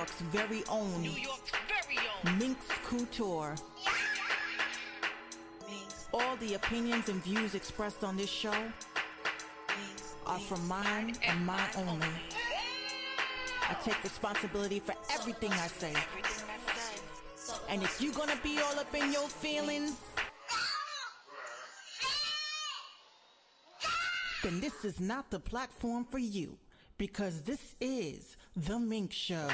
York's 0.00 0.20
very 0.32 0.62
own 0.70 1.02
New 1.02 1.10
York's 1.10 1.52
very 1.68 1.98
own. 2.24 2.38
Minx 2.38 2.64
Couture. 2.86 3.54
All 6.14 6.36
the 6.36 6.54
opinions 6.54 7.10
and 7.10 7.22
views 7.22 7.54
expressed 7.54 8.02
on 8.02 8.16
this 8.16 8.30
show 8.30 8.54
are 10.26 10.38
from 10.38 10.66
mine 10.66 11.16
and 11.22 11.44
mine 11.44 11.68
only. 11.76 12.06
I 13.68 13.74
take 13.84 14.02
responsibility 14.02 14.80
for 14.80 14.94
everything 15.12 15.52
I 15.52 15.66
say. 15.66 15.92
Everything 15.92 16.46
I 16.48 16.72
say. 16.72 17.00
And 17.68 17.82
if 17.82 18.00
you're 18.00 18.14
gonna 18.14 18.40
be 18.42 18.58
all 18.58 18.78
up 18.78 18.94
in 18.94 19.12
your 19.12 19.28
feelings, 19.28 19.96
then 24.42 24.60
this 24.60 24.82
is 24.82 24.98
not 24.98 25.30
the 25.30 25.40
platform 25.40 26.06
for 26.06 26.18
you. 26.18 26.56
Because 27.00 27.40
this 27.40 27.76
is 27.80 28.36
The 28.54 28.78
Minx 28.78 29.16
Show. 29.16 29.48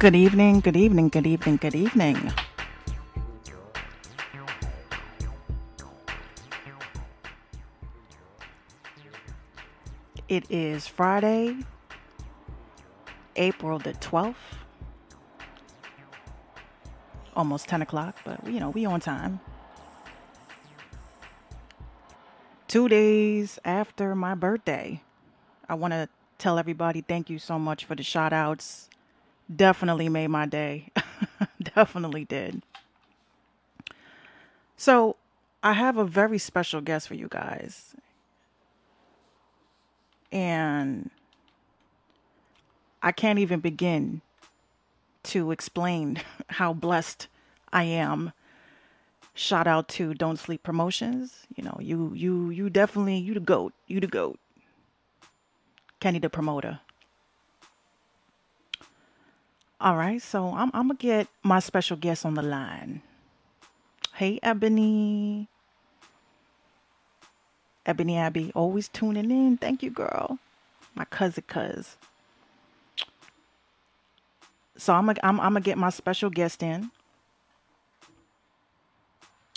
Good 0.00 0.16
evening, 0.16 0.58
good 0.58 0.76
evening, 0.76 1.10
good 1.10 1.26
evening, 1.28 1.56
good 1.58 1.76
evening. 1.76 2.32
It 10.30 10.48
is 10.48 10.86
Friday, 10.86 11.56
April 13.34 13.80
the 13.80 13.94
12th. 13.94 14.36
Almost 17.34 17.66
10 17.66 17.82
o'clock, 17.82 18.16
but 18.24 18.46
you 18.46 18.60
know, 18.60 18.70
we 18.70 18.84
on 18.84 19.00
time. 19.00 19.40
Two 22.68 22.88
days 22.88 23.58
after 23.64 24.14
my 24.14 24.36
birthday. 24.36 25.02
I 25.68 25.74
want 25.74 25.94
to 25.94 26.08
tell 26.38 26.60
everybody 26.60 27.00
thank 27.00 27.28
you 27.28 27.40
so 27.40 27.58
much 27.58 27.84
for 27.84 27.96
the 27.96 28.04
shout 28.04 28.32
outs 28.32 28.88
definitely 29.54 30.08
made 30.08 30.28
my 30.28 30.46
day. 30.46 30.92
definitely 31.74 32.24
did. 32.24 32.62
So, 34.76 35.16
I 35.64 35.72
have 35.72 35.96
a 35.96 36.04
very 36.04 36.38
special 36.38 36.80
guest 36.80 37.08
for 37.08 37.14
you 37.14 37.26
guys. 37.28 37.96
And 40.32 41.10
I 43.02 43.12
can't 43.12 43.38
even 43.38 43.60
begin 43.60 44.20
to 45.24 45.50
explain 45.50 46.20
how 46.48 46.72
blessed 46.72 47.28
I 47.72 47.84
am. 47.84 48.32
Shout 49.34 49.66
out 49.66 49.88
to 49.90 50.12
Don't 50.14 50.38
Sleep 50.38 50.62
Promotions. 50.62 51.46
You 51.56 51.64
know, 51.64 51.78
you 51.80 52.12
you 52.14 52.50
you 52.50 52.68
definitely 52.68 53.16
you 53.16 53.34
the 53.34 53.40
goat. 53.40 53.72
You 53.86 54.00
the 54.00 54.06
goat. 54.06 54.38
Kenny 56.00 56.18
the 56.18 56.28
promoter. 56.28 56.80
All 59.80 59.96
right, 59.96 60.20
so 60.20 60.48
I'm 60.48 60.70
I'm 60.74 60.88
gonna 60.88 60.94
get 60.94 61.28
my 61.42 61.58
special 61.60 61.96
guest 61.96 62.26
on 62.26 62.34
the 62.34 62.42
line. 62.42 63.02
Hey, 64.14 64.38
Ebony. 64.42 65.48
Ebony 67.86 68.16
Abby, 68.16 68.52
always 68.54 68.88
tuning 68.88 69.30
in. 69.30 69.56
Thank 69.56 69.82
you, 69.82 69.90
girl. 69.90 70.38
My 70.94 71.04
cousin, 71.04 71.44
cuz. 71.46 71.96
So 74.76 74.94
I'm 74.94 75.06
gonna 75.06 75.20
I'm, 75.22 75.40
I'm 75.40 75.54
get 75.62 75.78
my 75.78 75.90
special 75.90 76.30
guest 76.30 76.62
in. 76.62 76.90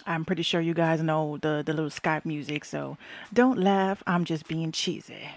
I'm 0.06 0.26
pretty 0.26 0.44
sure 0.44 0.60
you 0.60 0.74
guys 0.74 1.02
know 1.02 1.38
the 1.38 1.64
the 1.66 1.74
little 1.74 1.90
Skype 1.90 2.26
music, 2.26 2.66
so 2.66 2.98
don't 3.34 3.58
laugh. 3.58 4.04
I'm 4.06 4.26
just 4.26 4.48
being 4.48 4.72
cheesy. 4.72 5.30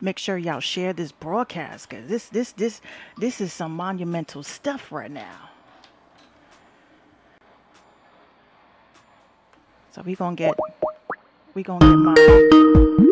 make 0.00 0.18
sure 0.18 0.38
y'all 0.38 0.60
share 0.60 0.92
this 0.92 1.12
broadcast 1.12 1.88
because 1.88 2.08
this 2.08 2.28
this 2.30 2.52
this 2.52 2.80
this 3.18 3.40
is 3.40 3.52
some 3.52 3.72
monumental 3.72 4.42
stuff 4.42 4.90
right 4.90 5.10
now 5.10 5.49
so 9.92 10.02
we 10.02 10.14
gonna 10.14 10.36
get 10.36 10.54
we 11.54 11.62
gonna 11.62 11.80
get 11.80 11.96
my 11.96 13.06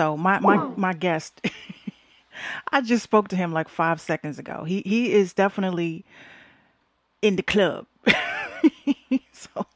so 0.00 0.16
my 0.16 0.40
my 0.40 0.62
my 0.76 0.94
guest, 0.94 1.46
I 2.72 2.80
just 2.80 3.02
spoke 3.02 3.28
to 3.28 3.36
him 3.36 3.52
like 3.52 3.68
five 3.68 4.00
seconds 4.00 4.38
ago. 4.38 4.64
He 4.64 4.80
he 4.80 5.12
is 5.12 5.34
definitely 5.34 6.06
in 7.20 7.36
the 7.36 7.42
club. 7.42 7.84
so 9.32 9.66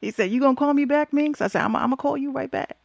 he 0.00 0.12
said, 0.12 0.30
"You 0.30 0.38
gonna 0.38 0.54
call 0.54 0.72
me 0.74 0.84
back, 0.84 1.12
Minx?" 1.12 1.40
I 1.40 1.48
said, 1.48 1.62
"I'm 1.62 1.74
I'm 1.74 1.86
gonna 1.86 1.96
call 1.96 2.16
you 2.16 2.30
right 2.30 2.48
back." 2.48 2.76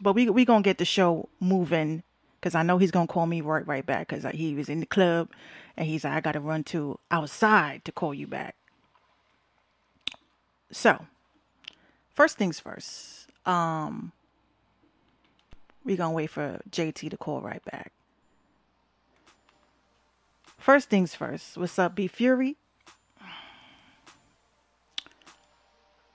But 0.00 0.12
we 0.12 0.30
we 0.30 0.44
gonna 0.44 0.62
get 0.62 0.78
the 0.78 0.84
show 0.84 1.28
moving 1.40 2.04
because 2.38 2.54
I 2.54 2.62
know 2.62 2.78
he's 2.78 2.92
gonna 2.92 3.08
call 3.08 3.26
me 3.26 3.40
right 3.40 3.66
right 3.66 3.84
back 3.84 4.06
because 4.06 4.24
he 4.36 4.54
was 4.54 4.68
in 4.68 4.78
the 4.78 4.86
club 4.86 5.30
and 5.76 5.88
he's 5.88 6.04
like, 6.04 6.12
"I 6.12 6.20
gotta 6.20 6.38
run 6.38 6.62
to 6.70 7.00
outside 7.10 7.84
to 7.86 7.90
call 7.90 8.14
you 8.14 8.28
back." 8.28 8.54
So 10.70 11.06
first 12.14 12.38
things 12.38 12.60
first. 12.60 13.26
Um, 13.44 14.12
we 15.84 15.96
gonna 15.96 16.14
wait 16.14 16.30
for 16.30 16.60
JT 16.70 17.10
to 17.10 17.16
call 17.16 17.40
right 17.40 17.64
back. 17.64 17.92
First 20.58 20.88
things 20.88 21.14
first. 21.14 21.56
What's 21.56 21.78
up, 21.78 21.94
B 21.94 22.06
Fury? 22.08 22.56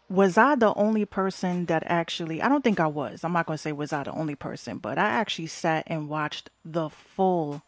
Was 0.09 0.39
I 0.39 0.55
the 0.55 0.73
only 0.73 1.05
person 1.05 1.67
that 1.67 1.83
actually? 1.85 2.41
I 2.41 2.49
don't 2.49 2.63
think 2.63 2.79
I 2.79 2.87
was. 2.87 3.23
I'm 3.23 3.33
not 3.33 3.45
gonna 3.45 3.59
say 3.59 3.71
was 3.71 3.93
I 3.93 4.03
the 4.03 4.11
only 4.11 4.33
person, 4.33 4.79
but 4.79 4.97
I 4.97 5.05
actually 5.05 5.47
sat 5.47 5.83
and 5.85 6.09
watched 6.09 6.49
the 6.65 6.89
full 6.89 7.61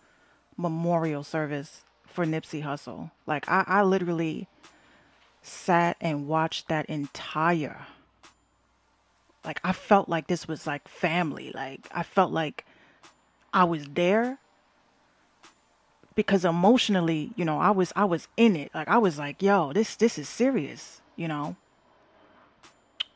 memorial 0.58 1.24
service 1.24 1.84
for 2.08 2.26
Nipsey 2.26 2.64
Hussle. 2.64 3.12
Like 3.28 3.48
I, 3.48 3.64
I 3.68 3.84
literally 3.84 4.48
sat 5.44 5.98
and 6.02 6.28
watched 6.28 6.68
that 6.68 6.88
entire 6.88 7.86
like 9.46 9.59
I 9.63 9.74
felt 9.74 10.09
like 10.09 10.28
this 10.28 10.47
was 10.47 10.68
like 10.68 10.88
family. 10.88 11.52
Like 11.53 11.88
I 11.91 12.03
felt 12.03 12.31
like 12.31 12.66
I 13.53 13.63
was 13.63 13.85
there 13.94 14.40
because 16.16 16.46
emotionally, 16.46 17.31
you 17.35 17.46
know, 17.46 17.59
I 17.59 17.72
was 17.72 17.91
I 17.96 18.06
was 18.06 18.28
in 18.38 18.56
it. 18.56 18.72
Like 18.74 18.88
I 18.88 18.97
was 18.97 19.18
like, 19.18 19.41
yo, 19.41 19.73
this 19.73 19.96
this 19.96 20.17
is 20.17 20.29
serious, 20.29 21.02
you 21.16 21.28
know. 21.28 21.55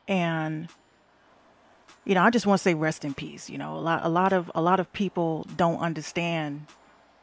And 0.08 0.68
you 2.04 2.14
know, 2.14 2.22
I 2.22 2.30
just 2.30 2.46
want 2.46 2.58
to 2.58 2.62
say 2.62 2.74
rest 2.74 3.04
in 3.04 3.14
peace, 3.14 3.50
you 3.50 3.58
know. 3.58 3.76
A 3.76 3.80
lot 3.80 4.00
a 4.04 4.08
lot 4.08 4.32
of 4.32 4.50
a 4.54 4.62
lot 4.62 4.80
of 4.80 4.92
people 4.92 5.46
don't 5.56 5.78
understand 5.80 6.66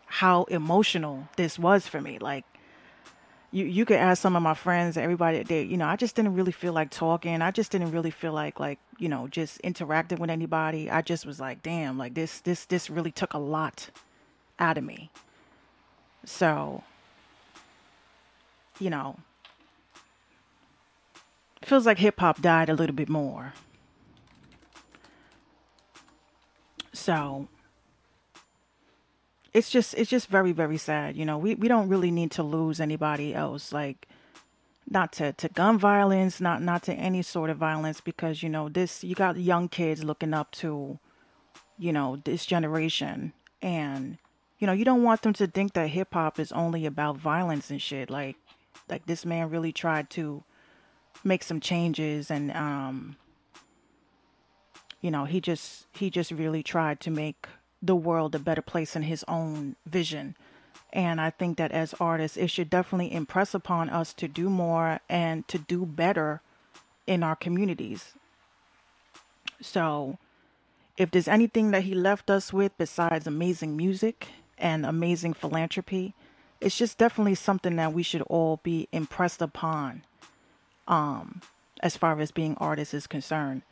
how 0.05 0.43
emotional 0.43 1.27
this 1.37 1.57
was 1.57 1.87
for 1.87 2.01
me. 2.01 2.19
Like 2.19 2.45
you 3.53 3.65
you 3.65 3.85
could 3.85 3.97
ask 3.97 4.21
some 4.21 4.35
of 4.35 4.41
my 4.41 4.55
friends, 4.55 4.97
everybody 4.97 5.43
they 5.43 5.61
you 5.61 5.77
know, 5.77 5.85
I 5.87 5.95
just 5.95 6.15
didn't 6.15 6.33
really 6.33 6.51
feel 6.51 6.73
like 6.73 6.89
talking. 6.89 7.41
I 7.41 7.51
just 7.51 7.71
didn't 7.71 7.91
really 7.91 8.11
feel 8.11 8.33
like 8.33 8.59
like, 8.59 8.79
you 8.97 9.07
know, 9.07 9.27
just 9.27 9.59
interacting 9.59 10.19
with 10.19 10.31
anybody. 10.31 10.89
I 10.89 11.01
just 11.03 11.25
was 11.25 11.39
like, 11.39 11.61
damn, 11.61 11.97
like 11.97 12.15
this 12.15 12.39
this 12.39 12.65
this 12.65 12.89
really 12.89 13.11
took 13.11 13.33
a 13.33 13.37
lot 13.37 13.89
out 14.57 14.77
of 14.77 14.83
me. 14.83 15.11
So, 16.25 16.83
you 18.79 18.89
know, 18.89 19.17
feels 21.63 21.85
like 21.85 21.99
hip 21.99 22.19
hop 22.19 22.41
died 22.41 22.69
a 22.69 22.73
little 22.73 22.95
bit 22.95 23.09
more. 23.09 23.53
So, 26.91 27.47
it's 29.53 29.69
just 29.69 29.93
it's 29.95 30.09
just 30.09 30.27
very 30.27 30.51
very 30.51 30.77
sad 30.77 31.15
you 31.15 31.25
know 31.25 31.37
we 31.37 31.55
we 31.55 31.67
don't 31.67 31.89
really 31.89 32.11
need 32.11 32.31
to 32.31 32.43
lose 32.43 32.79
anybody 32.79 33.33
else 33.33 33.71
like 33.71 34.07
not 34.89 35.11
to, 35.13 35.33
to 35.33 35.49
gun 35.49 35.77
violence, 35.77 36.41
not 36.41 36.61
not 36.61 36.83
to 36.83 36.93
any 36.93 37.21
sort 37.21 37.49
of 37.49 37.57
violence, 37.57 38.01
because 38.01 38.43
you 38.43 38.49
know 38.49 38.69
this 38.69 39.03
you 39.03 39.15
got 39.15 39.37
young 39.37 39.69
kids 39.69 40.03
looking 40.03 40.33
up 40.33 40.51
to, 40.51 40.99
you 41.77 41.93
know, 41.93 42.21
this 42.23 42.45
generation, 42.45 43.33
and 43.61 44.17
you 44.59 44.67
know 44.67 44.73
you 44.73 44.85
don't 44.85 45.03
want 45.03 45.21
them 45.21 45.33
to 45.33 45.47
think 45.47 45.73
that 45.73 45.89
hip 45.89 46.13
hop 46.13 46.39
is 46.39 46.51
only 46.51 46.85
about 46.85 47.17
violence 47.17 47.69
and 47.69 47.81
shit. 47.81 48.09
Like, 48.09 48.35
like 48.89 49.05
this 49.05 49.25
man 49.25 49.49
really 49.49 49.71
tried 49.71 50.09
to 50.11 50.43
make 51.23 51.43
some 51.43 51.59
changes, 51.59 52.29
and 52.29 52.51
um, 52.51 53.15
you 55.01 55.11
know 55.11 55.25
he 55.25 55.39
just 55.39 55.87
he 55.93 56.09
just 56.09 56.31
really 56.31 56.63
tried 56.63 56.99
to 57.01 57.11
make 57.11 57.47
the 57.83 57.95
world 57.95 58.33
a 58.33 58.39
better 58.39 58.61
place 58.61 58.95
in 58.95 59.03
his 59.03 59.23
own 59.27 59.75
vision 59.85 60.35
and 60.93 61.19
I 61.19 61.31
think 61.31 61.57
that 61.57 61.71
as 61.71 61.95
artists, 61.99 62.37
it 62.37 62.51
should 62.51 62.69
definitely 62.69 63.11
impress 63.11 63.55
upon 63.55 63.89
us 63.89 64.13
to 64.13 64.27
do 64.27 64.47
more 64.47 64.99
and 65.09 65.45
to 65.47 65.57
do 65.57 65.87
better 65.87 66.41
in 67.07 67.23
our 67.23 67.35
communities. 67.35 68.13
So, 69.59 70.19
if 70.95 71.09
there's 71.09 71.27
anything 71.27 71.71
that 71.71 71.83
he 71.83 71.95
left 71.95 72.29
us 72.29 72.53
with 72.53 72.77
besides 72.77 73.25
amazing 73.25 73.75
music 73.75 74.27
and 74.59 74.85
amazing 74.85 75.33
philanthropy, 75.33 76.13
it's 76.61 76.77
just 76.77 76.99
definitely 76.99 77.35
something 77.35 77.75
that 77.77 77.93
we 77.93 78.03
should 78.03 78.21
all 78.23 78.59
be 78.61 78.87
impressed 78.91 79.41
upon 79.41 80.03
um, 80.87 81.41
as 81.81 81.97
far 81.97 82.19
as 82.19 82.29
being 82.29 82.55
artists 82.59 82.93
is 82.93 83.07
concerned. 83.07 83.63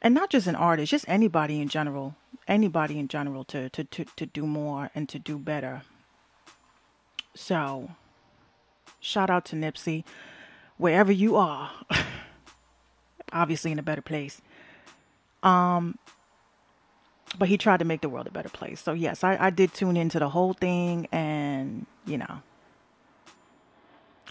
And 0.00 0.14
not 0.14 0.30
just 0.30 0.46
an 0.46 0.54
artist, 0.54 0.92
just 0.92 1.08
anybody 1.08 1.60
in 1.60 1.68
general, 1.68 2.14
anybody 2.48 2.98
in 2.98 3.08
general 3.08 3.44
to, 3.44 3.68
to, 3.70 3.84
to, 3.84 4.04
to 4.16 4.26
do 4.26 4.46
more 4.46 4.90
and 4.94 5.08
to 5.08 5.18
do 5.18 5.38
better. 5.38 5.82
So, 7.34 7.90
shout 9.00 9.30
out 9.30 9.44
to 9.46 9.56
Nipsey, 9.56 10.04
wherever 10.76 11.12
you 11.12 11.36
are. 11.36 11.70
Obviously, 13.32 13.70
in 13.70 13.78
a 13.78 13.82
better 13.82 14.02
place. 14.02 14.40
Um, 15.42 15.98
but 17.36 17.48
he 17.48 17.58
tried 17.58 17.78
to 17.78 17.84
make 17.84 18.00
the 18.00 18.08
world 18.08 18.26
a 18.26 18.30
better 18.30 18.48
place. 18.48 18.80
So 18.80 18.92
yes, 18.92 19.22
I, 19.22 19.36
I 19.38 19.50
did 19.50 19.74
tune 19.74 19.96
into 19.96 20.18
the 20.18 20.30
whole 20.30 20.54
thing, 20.54 21.08
and 21.12 21.86
you 22.06 22.18
know, 22.18 22.42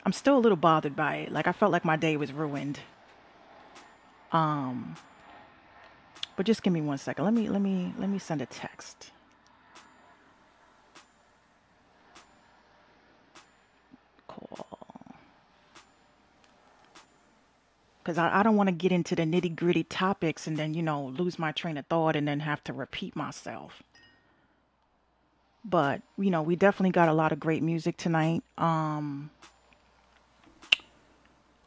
I'm 0.05 0.13
still 0.13 0.37
a 0.37 0.39
little 0.39 0.57
bothered 0.57 0.95
by 0.95 1.17
it. 1.17 1.31
Like 1.31 1.47
I 1.47 1.51
felt 1.51 1.71
like 1.71 1.85
my 1.85 1.95
day 1.95 2.17
was 2.17 2.33
ruined. 2.33 2.79
Um, 4.31 4.95
but 6.37 6.45
just 6.45 6.63
give 6.63 6.71
me 6.71 6.79
one 6.79 6.97
second. 6.97 7.25
Let 7.25 7.33
me 7.33 7.49
let 7.49 7.61
me 7.61 7.93
let 7.97 8.09
me 8.09 8.19
send 8.19 8.41
a 8.41 8.45
text. 8.45 9.11
because 18.07 18.17
I, 18.17 18.39
I 18.39 18.43
don't 18.43 18.55
want 18.55 18.67
to 18.67 18.71
get 18.71 18.93
into 18.93 19.15
the 19.17 19.23
nitty 19.23 19.53
gritty 19.53 19.83
topics 19.83 20.47
and 20.47 20.55
then, 20.55 20.73
you 20.73 20.81
know, 20.81 21.07
lose 21.07 21.37
my 21.37 21.51
train 21.51 21.77
of 21.77 21.87
thought 21.87 22.15
and 22.15 22.25
then 22.25 22.39
have 22.39 22.63
to 22.63 22.71
repeat 22.71 23.17
myself. 23.17 23.83
But, 25.65 26.01
you 26.17 26.31
know, 26.31 26.41
we 26.41 26.55
definitely 26.55 26.91
got 26.91 27.09
a 27.09 27.13
lot 27.13 27.33
of 27.33 27.39
great 27.41 27.61
music 27.61 27.97
tonight. 27.97 28.43
Um, 28.57 29.29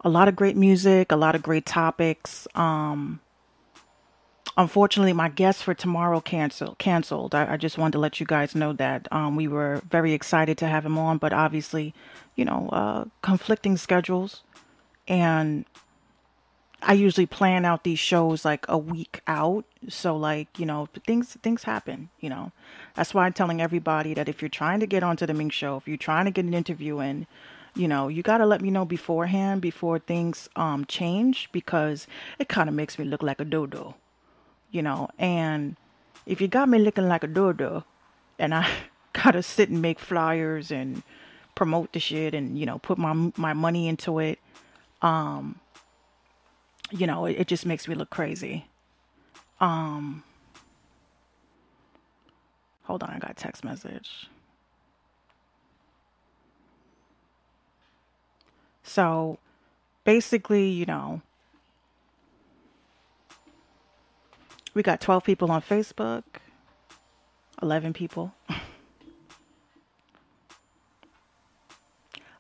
a 0.01 0.09
lot 0.09 0.29
of 0.29 0.37
great 0.37 0.57
music, 0.57 1.13
a 1.13 1.17
lot 1.17 1.35
of 1.35 1.43
great 1.43 1.67
topics. 1.67 2.49
Um, 2.55 3.21
unfortunately, 4.61 5.15
my 5.15 5.31
guest 5.31 5.65
for 5.65 5.73
tomorrow 5.73 6.21
canceled. 6.21 6.77
Canceled. 6.79 7.35
I, 7.35 7.55
I, 7.55 7.57
just 7.57 7.79
wanted 7.79 7.93
to 7.93 7.99
let 7.99 8.21
you 8.21 8.27
guys 8.27 8.55
know 8.55 8.75
that 8.75 9.09
um, 9.11 9.35
we 9.35 9.49
were 9.49 9.81
very 9.89 10.13
excited 10.13 10.59
to 10.59 10.67
have 10.67 10.85
him 10.85 10.99
on, 10.99 11.17
but 11.17 11.33
obviously, 11.33 11.95
you 12.37 12.45
know, 12.45 12.69
uh, 12.71 13.05
conflicting 13.23 13.79
schedules, 13.79 14.43
and 15.09 15.65
I 16.83 16.93
usually 16.93 17.27
plan 17.27 17.65
out 17.65 17.85
these 17.85 17.99
shows 17.99 18.45
like 18.45 18.67
a 18.69 18.77
week 18.77 19.23
out. 19.27 19.65
So 19.89 20.15
like, 20.15 20.59
you 20.59 20.67
know, 20.67 20.89
things 21.07 21.39
things 21.43 21.65
happen, 21.65 22.11
you 22.21 22.29
know. 22.29 22.53
That's 22.95 23.15
why 23.15 23.25
I'm 23.25 23.33
telling 23.33 23.63
everybody 23.63 24.13
that 24.15 24.29
if 24.29 24.43
you're 24.43 24.51
trying 24.51 24.81
to 24.81 24.87
get 24.87 25.03
onto 25.03 25.27
the 25.27 25.35
Minx 25.35 25.57
show, 25.57 25.79
if 25.79 25.89
you're 25.89 25.97
trying 25.97 26.27
to 26.27 26.31
get 26.31 26.45
an 26.45 26.55
interview 26.55 27.01
in, 27.01 27.27
you 27.75 27.89
know, 27.89 28.09
you 28.09 28.23
got 28.23 28.39
to 28.39 28.47
let 28.47 28.61
me 28.61 28.71
know 28.71 28.85
beforehand 28.85 29.63
before 29.63 29.99
things 29.99 30.51
um 30.55 30.85
change 30.85 31.49
because 31.51 32.07
it 32.39 32.49
kind 32.49 32.69
of 32.69 32.75
makes 32.75 32.99
me 32.99 33.07
look 33.07 33.23
like 33.23 33.41
a 33.41 33.45
dodo. 33.47 33.95
You 34.71 34.83
know, 34.83 35.09
and 35.19 35.77
if 36.27 36.41
you 36.41 36.49
got 36.49 36.69
me 36.69 36.79
looking 36.79 37.09
like 37.09 37.25
a 37.25 37.27
dodo 37.27 37.85
and 38.39 38.55
I 38.55 38.69
got 39.13 39.33
to 39.33 39.43
sit 39.43 39.69
and 39.69 39.83
make 39.83 39.99
flyers 39.99 40.71
and 40.71 41.03
promote 41.55 41.93
the 41.93 42.01
shit 42.01 42.35
and, 42.35 42.59
you 42.59 42.67
know, 42.67 42.79
put 42.79 42.99
my 42.99 43.33
my 43.37 43.53
money 43.53 43.89
into 43.89 44.19
it, 44.19 44.39
um 45.03 45.61
you 46.91 47.07
know, 47.07 47.25
it, 47.27 47.37
it 47.39 47.47
just 47.47 47.67
makes 47.67 47.87
me 47.89 47.95
look 47.95 48.11
crazy. 48.11 48.67
Um, 49.61 50.23
hold 52.85 53.03
on, 53.03 53.11
I 53.11 53.19
got 53.19 53.31
a 53.31 53.35
text 53.35 53.65
message. 53.65 54.29
So 58.83 59.39
basically, 60.05 60.69
you 60.69 60.87
know, 60.87 61.23
we 64.75 64.83
got 64.83 65.01
12 65.01 65.25
people 65.25 65.51
on 65.51 65.63
Facebook, 65.63 66.23
11 67.63 67.93
people. 67.93 68.35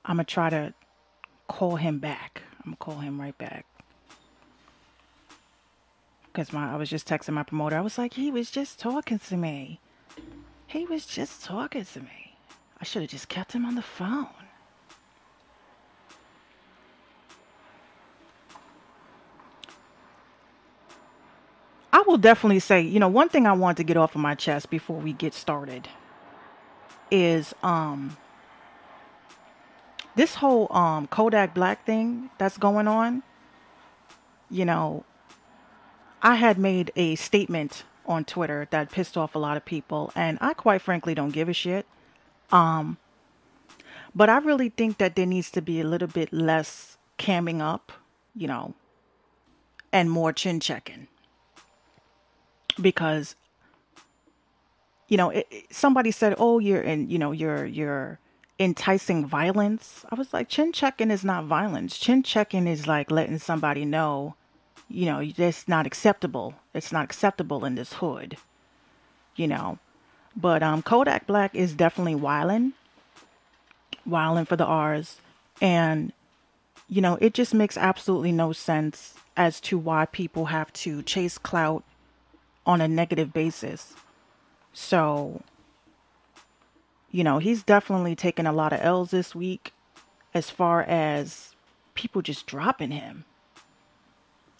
I'm 0.04 0.16
going 0.16 0.24
to 0.26 0.32
try 0.32 0.50
to 0.50 0.74
call 1.48 1.76
him 1.76 1.98
back. 1.98 2.42
I'm 2.58 2.72
going 2.72 2.76
to 2.76 2.78
call 2.78 2.96
him 2.96 3.20
right 3.20 3.36
back 3.36 3.66
because 6.32 6.52
my 6.52 6.72
I 6.72 6.76
was 6.76 6.88
just 6.88 7.08
texting 7.08 7.34
my 7.34 7.42
promoter. 7.42 7.76
I 7.76 7.80
was 7.80 7.98
like, 7.98 8.14
he 8.14 8.30
was 8.30 8.50
just 8.50 8.78
talking 8.78 9.18
to 9.18 9.36
me. 9.36 9.80
He 10.66 10.86
was 10.86 11.06
just 11.06 11.44
talking 11.44 11.84
to 11.84 12.00
me. 12.00 12.36
I 12.80 12.84
should 12.84 13.02
have 13.02 13.10
just 13.10 13.28
kept 13.28 13.52
him 13.52 13.64
on 13.64 13.74
the 13.74 13.82
phone. 13.82 14.28
I 21.92 22.02
will 22.06 22.18
definitely 22.18 22.60
say, 22.60 22.80
you 22.80 23.00
know, 23.00 23.08
one 23.08 23.28
thing 23.28 23.46
I 23.46 23.52
want 23.52 23.76
to 23.78 23.84
get 23.84 23.96
off 23.96 24.14
of 24.14 24.20
my 24.20 24.34
chest 24.34 24.70
before 24.70 24.98
we 24.98 25.12
get 25.12 25.34
started 25.34 25.88
is 27.10 27.52
um 27.62 28.16
this 30.14 30.36
whole 30.36 30.72
um 30.72 31.06
Kodak 31.08 31.54
Black 31.54 31.84
thing 31.84 32.30
that's 32.38 32.58
going 32.58 32.86
on. 32.86 33.22
You 34.48 34.64
know, 34.64 35.04
I 36.22 36.36
had 36.36 36.58
made 36.58 36.92
a 36.96 37.14
statement 37.16 37.84
on 38.06 38.24
Twitter 38.24 38.66
that 38.70 38.90
pissed 38.90 39.16
off 39.16 39.34
a 39.34 39.38
lot 39.38 39.56
of 39.56 39.64
people, 39.64 40.12
and 40.14 40.38
I 40.40 40.54
quite 40.54 40.82
frankly 40.82 41.14
don't 41.14 41.30
give 41.30 41.48
a 41.48 41.52
shit. 41.52 41.86
Um, 42.50 42.98
but 44.14 44.28
I 44.28 44.38
really 44.38 44.68
think 44.68 44.98
that 44.98 45.14
there 45.14 45.26
needs 45.26 45.50
to 45.52 45.62
be 45.62 45.80
a 45.80 45.84
little 45.84 46.08
bit 46.08 46.32
less 46.32 46.98
camming 47.18 47.60
up, 47.60 47.92
you 48.34 48.48
know, 48.48 48.74
and 49.92 50.10
more 50.10 50.32
chin 50.32 50.58
checking. 50.58 51.06
Because, 52.80 53.36
you 55.08 55.16
know, 55.16 55.30
it, 55.30 55.46
it, 55.50 55.74
somebody 55.74 56.10
said, 56.10 56.34
"Oh, 56.38 56.58
you're 56.58 56.82
in, 56.82 57.08
you 57.10 57.18
know, 57.18 57.32
you're 57.32 57.64
you're 57.64 58.18
enticing 58.58 59.26
violence." 59.26 60.04
I 60.10 60.14
was 60.14 60.32
like, 60.32 60.48
chin 60.48 60.72
checking 60.72 61.10
is 61.10 61.24
not 61.24 61.44
violence. 61.44 61.98
Chin 61.98 62.22
checking 62.22 62.66
is 62.66 62.86
like 62.86 63.10
letting 63.10 63.38
somebody 63.38 63.84
know 63.84 64.34
you 64.90 65.06
know, 65.06 65.24
that's 65.24 65.68
not 65.68 65.86
acceptable. 65.86 66.54
It's 66.74 66.90
not 66.90 67.04
acceptable 67.04 67.64
in 67.64 67.76
this 67.76 67.94
hood, 67.94 68.36
you 69.36 69.46
know. 69.46 69.78
But 70.36 70.62
um, 70.62 70.82
Kodak 70.82 71.26
Black 71.26 71.54
is 71.54 71.72
definitely 71.72 72.16
wilding, 72.16 72.72
wilding 74.04 74.44
for 74.44 74.56
the 74.56 74.66
R's, 74.66 75.20
and 75.60 76.12
you 76.88 77.00
know, 77.00 77.16
it 77.20 77.34
just 77.34 77.54
makes 77.54 77.76
absolutely 77.76 78.32
no 78.32 78.52
sense 78.52 79.14
as 79.36 79.60
to 79.60 79.78
why 79.78 80.06
people 80.06 80.46
have 80.46 80.72
to 80.72 81.02
chase 81.02 81.38
clout 81.38 81.84
on 82.70 82.80
a 82.80 82.86
negative 82.86 83.32
basis. 83.32 83.94
So, 84.72 85.42
you 87.10 87.24
know, 87.24 87.38
he's 87.38 87.64
definitely 87.64 88.14
taken 88.14 88.46
a 88.46 88.52
lot 88.52 88.72
of 88.72 88.80
L's 88.80 89.10
this 89.10 89.34
week 89.34 89.72
as 90.32 90.50
far 90.50 90.82
as 90.82 91.56
people 91.94 92.22
just 92.22 92.46
dropping 92.46 92.92
him. 92.92 93.24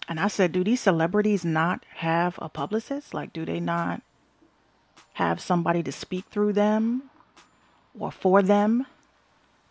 And 0.09 0.19
I 0.19 0.27
said, 0.27 0.51
do 0.51 0.61
these 0.61 0.81
celebrities 0.81 1.45
not 1.45 1.85
have 1.95 2.37
a 2.41 2.49
publicist? 2.49 3.13
Like, 3.13 3.31
do 3.31 3.45
they 3.45 3.61
not 3.61 4.01
have 5.13 5.39
somebody 5.39 5.81
to 5.83 5.91
speak 5.93 6.25
through 6.29 6.51
them 6.51 7.03
or 7.97 8.11
for 8.11 8.41
them? 8.41 8.87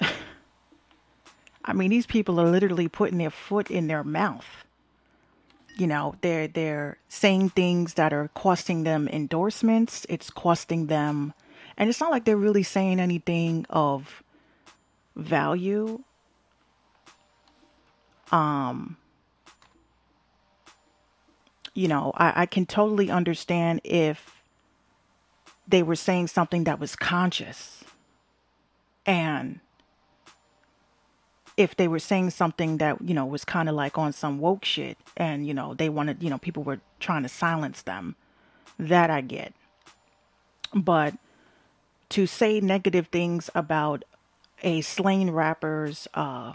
I 1.64 1.74
mean, 1.74 1.90
these 1.90 2.06
people 2.06 2.40
are 2.40 2.50
literally 2.50 2.88
putting 2.88 3.18
their 3.18 3.28
foot 3.28 3.70
in 3.70 3.86
their 3.86 4.02
mouth. 4.02 4.64
You 5.76 5.86
know, 5.86 6.14
they're 6.20 6.48
they're 6.48 6.98
saying 7.08 7.50
things 7.50 7.94
that 7.94 8.12
are 8.12 8.28
costing 8.34 8.84
them 8.84 9.08
endorsements. 9.08 10.06
It's 10.08 10.30
costing 10.30 10.86
them, 10.86 11.32
and 11.76 11.88
it's 11.88 12.00
not 12.00 12.10
like 12.10 12.24
they're 12.24 12.36
really 12.36 12.62
saying 12.62 13.00
anything 13.00 13.66
of 13.70 14.22
value 15.16 16.02
Um, 18.32 18.96
you 21.74 21.88
know, 21.88 22.12
I, 22.14 22.42
I 22.42 22.46
can 22.46 22.66
totally 22.66 23.10
understand 23.10 23.80
if 23.84 24.42
they 25.66 25.82
were 25.82 25.96
saying 25.96 26.28
something 26.28 26.64
that 26.64 26.80
was 26.80 26.96
conscious 26.96 27.84
and 29.06 29.60
if 31.60 31.76
they 31.76 31.86
were 31.86 31.98
saying 31.98 32.30
something 32.30 32.78
that 32.78 32.96
you 33.02 33.12
know 33.12 33.26
was 33.26 33.44
kind 33.44 33.68
of 33.68 33.74
like 33.74 33.98
on 33.98 34.14
some 34.14 34.38
woke 34.38 34.64
shit 34.64 34.96
and 35.18 35.46
you 35.46 35.52
know 35.52 35.74
they 35.74 35.90
wanted 35.90 36.22
you 36.22 36.30
know 36.30 36.38
people 36.38 36.62
were 36.62 36.80
trying 37.00 37.22
to 37.22 37.28
silence 37.28 37.82
them 37.82 38.16
that 38.78 39.10
i 39.10 39.20
get. 39.20 39.52
But 40.74 41.14
to 42.10 42.26
say 42.26 42.60
negative 42.60 43.08
things 43.08 43.50
about 43.54 44.04
a 44.62 44.80
slain 44.80 45.30
rapper's 45.30 46.08
uh, 46.14 46.54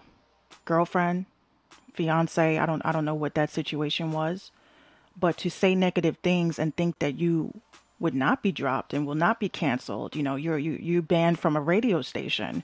girlfriend 0.65 1.27
fiance 1.93 2.57
i 2.57 2.65
don't 2.65 2.81
i 2.83 2.91
don't 2.91 3.05
know 3.05 3.15
what 3.15 3.35
that 3.35 3.50
situation 3.50 4.12
was 4.12 4.51
but 5.17 5.38
to 5.38 5.50
say 5.50 5.75
negative 5.75 6.17
things 6.24 6.59
and 6.59 6.75
think 6.75 7.00
that 7.00 7.17
you 7.17 7.62
would 8.00 8.13
not 8.15 8.43
be 8.43 8.51
dropped 8.51 8.93
and 8.93 9.05
will 9.07 9.15
not 9.15 9.39
be 9.39 9.47
canceled 9.47 10.15
you 10.15 10.24
know 10.24 10.35
you're 10.35 10.57
you 10.57 10.74
you 10.74 11.01
banned 11.01 11.39
from 11.39 11.55
a 11.55 11.62
radio 11.62 12.01
station 12.01 12.63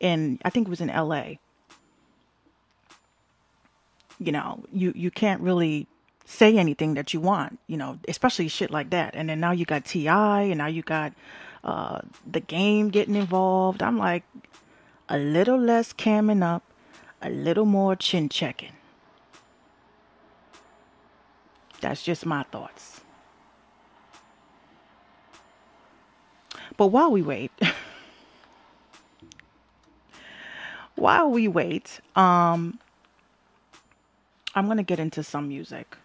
in 0.00 0.38
i 0.44 0.48
think 0.48 0.68
it 0.68 0.70
was 0.70 0.80
in 0.80 0.88
la 0.88 1.24
you 4.26 4.32
know 4.32 4.64
you 4.72 4.92
you 4.94 5.10
can't 5.10 5.40
really 5.40 5.86
say 6.24 6.56
anything 6.56 6.94
that 6.94 7.12
you 7.12 7.20
want 7.20 7.58
you 7.66 7.76
know 7.76 7.98
especially 8.08 8.48
shit 8.48 8.70
like 8.70 8.90
that. 8.90 9.14
And 9.14 9.28
then 9.28 9.40
now 9.40 9.52
you 9.52 9.64
got 9.64 9.84
ti 9.84 10.08
and 10.08 10.58
now 10.58 10.66
you 10.66 10.82
got 10.82 11.12
uh 11.64 12.00
the 12.30 12.40
game 12.40 12.90
getting 12.90 13.16
involved. 13.16 13.82
I'm 13.82 13.98
like 13.98 14.24
a 15.08 15.18
little 15.18 15.58
less 15.58 15.92
camming 15.92 16.42
up 16.42 16.62
a 17.22 17.30
little 17.30 17.64
more 17.64 17.94
chin 17.94 18.28
checking. 18.28 18.72
That's 21.80 22.02
just 22.02 22.26
my 22.26 22.42
thoughts. 22.44 23.00
But 26.76 26.88
while 26.88 27.10
we 27.10 27.22
wait 27.22 27.52
while 30.94 31.30
we 31.30 31.48
wait 31.48 32.00
um 32.16 32.78
i'm 34.54 34.66
gonna 34.66 34.82
get 34.82 34.98
into 35.00 35.22
some 35.22 35.48
music. 35.48 35.96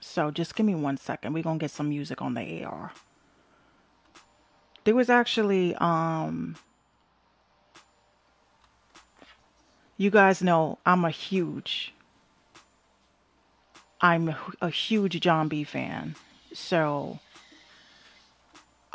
So 0.00 0.30
just 0.30 0.54
give 0.54 0.64
me 0.64 0.76
one 0.76 0.96
second. 0.96 1.32
We're 1.32 1.42
gonna 1.42 1.58
get 1.58 1.72
some 1.72 1.88
music 1.88 2.22
on 2.22 2.34
the 2.34 2.64
ar 2.64 2.92
there 4.84 4.94
was 4.94 5.10
actually 5.10 5.74
um 5.76 6.56
you 9.96 10.10
guys 10.10 10.42
know 10.42 10.78
i'm 10.86 11.04
a 11.04 11.10
huge 11.10 11.92
i'm 14.00 14.34
a 14.60 14.68
huge 14.68 15.18
Jon 15.20 15.48
B 15.48 15.64
fan. 15.64 16.14
So 16.52 17.20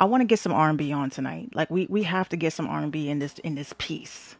I 0.00 0.06
want 0.06 0.22
to 0.22 0.24
get 0.24 0.38
some 0.38 0.52
R&B 0.52 0.92
on 0.92 1.10
tonight. 1.10 1.50
Like 1.54 1.70
we 1.70 1.86
we 1.90 2.04
have 2.04 2.30
to 2.30 2.36
get 2.36 2.54
some 2.54 2.66
R&B 2.66 3.10
in 3.10 3.18
this 3.18 3.38
in 3.40 3.54
this 3.54 3.74
piece. 3.76 4.36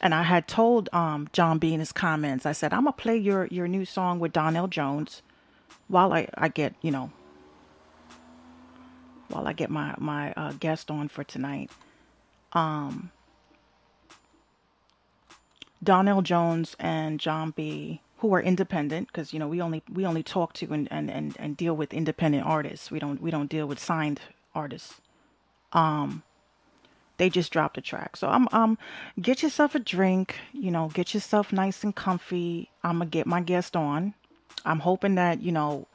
And 0.00 0.14
I 0.14 0.22
had 0.22 0.46
told 0.46 0.88
um, 0.94 1.28
Jon 1.32 1.58
B 1.58 1.74
in 1.74 1.80
his 1.80 1.92
comments, 1.92 2.46
I 2.46 2.52
said, 2.52 2.72
I'm 2.72 2.84
gonna 2.84 2.92
play 2.92 3.16
your 3.16 3.46
your 3.46 3.66
new 3.66 3.84
song 3.84 4.20
with 4.20 4.32
Donell 4.32 4.68
Jones 4.68 5.22
while 5.88 6.12
I, 6.12 6.28
I 6.34 6.48
get, 6.48 6.74
you 6.80 6.92
know, 6.92 7.10
while 9.28 9.48
I 9.48 9.52
get 9.52 9.68
my 9.68 9.96
my 9.98 10.32
uh, 10.34 10.52
guest 10.52 10.90
on 10.92 11.08
for 11.08 11.24
tonight. 11.24 11.70
Um 12.52 13.10
Donell 15.82 16.22
Jones 16.22 16.76
and 16.78 17.18
Jon 17.18 17.50
B 17.50 18.00
who 18.18 18.32
are 18.34 18.40
independent 18.40 19.08
because 19.08 19.32
you 19.32 19.40
know 19.40 19.48
we 19.48 19.60
only 19.60 19.82
we 19.92 20.06
only 20.06 20.22
talk 20.22 20.52
to 20.52 20.72
and, 20.72 20.86
and, 20.92 21.10
and, 21.10 21.36
and 21.38 21.56
deal 21.56 21.74
with 21.74 21.92
independent 21.92 22.46
artists. 22.46 22.92
We 22.92 23.00
don't 23.00 23.20
we 23.20 23.32
don't 23.32 23.50
deal 23.50 23.66
with 23.66 23.80
signed 23.80 24.20
artists. 24.54 25.00
Um 25.72 26.22
they 27.20 27.28
just 27.28 27.52
dropped 27.52 27.76
a 27.76 27.82
track. 27.82 28.16
So 28.16 28.28
I'm 28.28 28.48
um 28.50 28.78
get 29.20 29.42
yourself 29.42 29.74
a 29.74 29.78
drink, 29.78 30.36
you 30.52 30.70
know, 30.70 30.88
get 30.88 31.12
yourself 31.12 31.52
nice 31.52 31.84
and 31.84 31.94
comfy. 31.94 32.70
I'm 32.82 32.98
gonna 32.98 33.10
get 33.10 33.26
my 33.26 33.42
guest 33.42 33.76
on. 33.76 34.14
I'm 34.64 34.80
hoping 34.80 35.16
that, 35.16 35.42
you 35.42 35.52
know, 35.52 35.86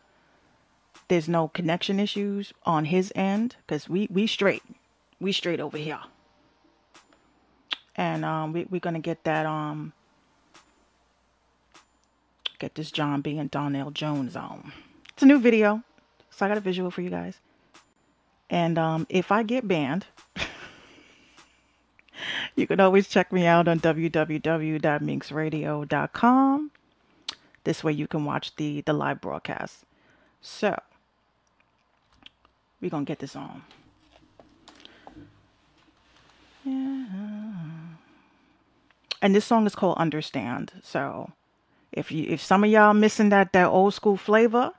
there's 1.07 1.27
no 1.27 1.47
connection 1.47 2.00
issues 2.00 2.53
on 2.63 2.85
his 2.85 3.12
end 3.15 3.55
because 3.65 3.89
we 3.89 4.07
we 4.12 4.27
straight. 4.27 4.63
We 5.19 5.31
straight 5.31 5.59
over 5.59 5.77
here. 5.77 6.01
And 7.95 8.24
um 8.24 8.53
we 8.53 8.65
we're 8.69 8.79
gonna 8.79 9.00
get 9.00 9.24
that 9.24 9.47
um 9.47 9.93
get 12.59 12.75
this 12.75 12.91
Jon 12.91 13.21
B 13.21 13.38
and 13.38 13.50
Donell 13.50 13.91
Jones 13.91 14.35
on. 14.35 14.71
It's 15.09 15.24
a 15.24 15.25
new 15.25 15.39
video. 15.39 15.81
So 16.29 16.45
I 16.45 16.50
got 16.50 16.57
a 16.57 16.62
visual 16.62 16.91
for 16.91 17.01
you 17.01 17.09
guys. 17.09 17.39
And 18.50 18.78
um, 18.78 19.08
if 19.10 19.32
I 19.32 19.44
get 19.44 19.66
banned, 19.68 20.06
you 22.56 22.68
can 22.68 22.80
always 22.80 23.08
check 23.08 23.34
me 23.34 23.46
out 23.46 23.68
on 23.68 23.80
www.minxradio.com. 23.80 26.72
This 27.64 27.84
way 27.84 27.94
you 27.94 28.08
can 28.08 28.25
watch 28.25 28.56
the, 28.56 28.82
the 28.82 28.94
live 28.94 29.22
broadcast. 29.22 29.84
So, 30.42 30.80
we're 32.80 32.92
going 32.92 33.06
to 33.06 33.10
get 33.10 33.20
this 33.20 33.36
on. 33.36 33.64
Yeah. 36.64 37.56
And 39.22 39.36
this 39.36 39.46
song 39.46 39.66
is 39.66 39.75
called 39.75 39.98
Understand. 39.98 40.74
So, 40.84 41.32
if 41.92 42.12
you 42.12 42.25
if 42.28 42.42
some 42.42 42.64
of 42.64 42.70
y'all 42.70 42.94
missing 42.94 43.30
that 43.30 43.54
that 43.54 43.68
old 43.68 43.94
school 43.94 44.18
flavor, 44.18 44.72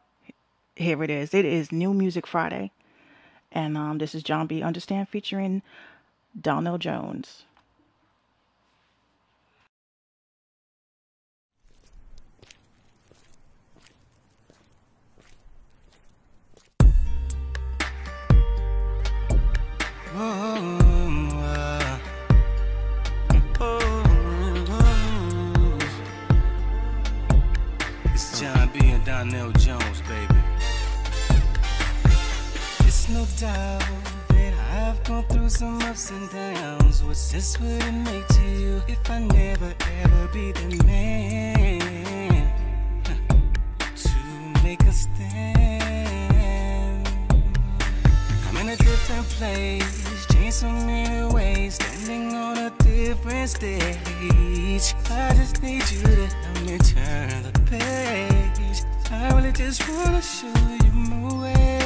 here 0.77 1.03
it 1.03 1.11
is. 1.11 1.35
It 1.35 1.45
is 1.45 1.73
New 1.73 1.95
Music 1.95 2.27
Friday. 2.27 2.71
And 3.57 3.79
um, 3.79 3.97
this 3.97 4.15
is 4.15 4.23
Jon 4.23 4.47
B. 4.47 4.63
Understand 4.63 5.09
featuring 5.09 5.63
Donell 6.39 6.77
Jones. 6.77 7.45
It's 28.13 28.39
Jon 28.39 28.71
B. 28.75 28.81
and 28.91 29.05
Donnell 29.07 29.53
Jones, 29.53 29.86
No 33.27 33.33
doubt 33.41 33.83
that 34.29 34.55
I've 34.73 35.03
gone 35.03 35.25
through 35.25 35.49
some 35.49 35.83
ups 35.83 36.11
and 36.11 36.31
downs. 36.31 37.03
What's 37.03 37.33
this 37.33 37.59
would 37.61 37.83
it 37.83 37.93
make 37.93 38.27
to 38.29 38.43
you 38.43 38.83
if 38.87 39.11
I 39.11 39.19
never 39.19 39.75
ever 40.03 40.29
be 40.33 40.53
the 40.53 40.85
man 40.85 41.81
to 43.97 44.11
make 44.63 44.81
a 44.83 44.93
stand? 44.93 46.29
I'm 48.49 48.57
in 48.59 48.69
a 48.69 48.77
different 48.77 49.27
place, 49.31 50.27
changed 50.27 50.55
so 50.55 50.71
many 50.71 51.35
ways, 51.35 51.75
standing 51.75 52.33
on 52.33 52.59
a 52.59 52.71
different 52.79 53.49
stage. 53.51 54.95
I 55.11 55.35
just 55.35 55.63
need 55.63 55.91
you 55.91 56.03
to 56.03 56.27
help 56.27 56.63
me 56.65 56.79
turn 56.79 57.43
the 57.43 57.53
page. 57.67 58.85
I 59.11 59.33
really 59.35 59.53
just 59.53 59.83
wanna 59.89 60.23
show 60.23 60.47
you 60.85 60.93
my 60.93 61.43
way. 61.43 61.86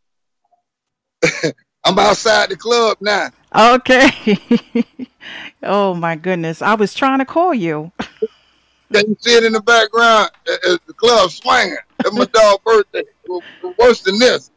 I'm 1.83 1.97
outside 1.97 2.49
the 2.49 2.55
club 2.55 2.97
now. 3.01 3.29
Okay. 3.55 4.37
oh 5.63 5.93
my 5.93 6.15
goodness. 6.15 6.61
I 6.61 6.75
was 6.75 6.93
trying 6.93 7.19
to 7.19 7.25
call 7.25 7.53
you. 7.53 7.91
Can 8.93 9.07
you 9.07 9.17
see 9.19 9.35
it 9.35 9.43
in 9.43 9.53
the 9.53 9.61
background? 9.61 10.31
It's 10.45 10.85
the 10.85 10.93
club 10.93 11.31
swinging. 11.31 11.77
It's 11.99 12.13
my 12.13 12.25
dog's 12.25 12.63
birthday. 12.63 13.03
Worse 13.77 14.01
than 14.01 14.19
this. 14.19 14.51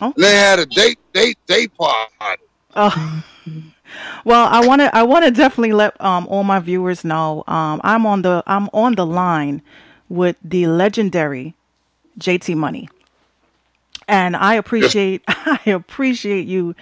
Oh. 0.00 0.14
They 0.16 0.36
had 0.36 0.58
a 0.58 0.66
date, 0.66 0.98
date, 1.12 1.38
date 1.46 1.72
party. 1.74 2.42
Oh, 2.74 3.24
Well, 4.24 4.48
I 4.48 4.66
want 4.66 4.80
to 4.80 4.94
I 4.96 5.02
want 5.02 5.24
to 5.24 5.30
definitely 5.30 5.72
let 5.72 6.00
um 6.00 6.26
all 6.28 6.44
my 6.44 6.60
viewers 6.60 7.04
know 7.04 7.44
um 7.46 7.80
I'm 7.84 8.06
on 8.06 8.22
the 8.22 8.42
I'm 8.46 8.68
on 8.72 8.94
the 8.94 9.04
line 9.04 9.62
with 10.08 10.36
the 10.42 10.66
legendary 10.66 11.54
JT 12.18 12.56
Money. 12.56 12.88
And 14.08 14.36
I 14.36 14.54
appreciate 14.54 15.22
I 15.28 15.60
appreciate 15.66 16.46
you 16.46 16.74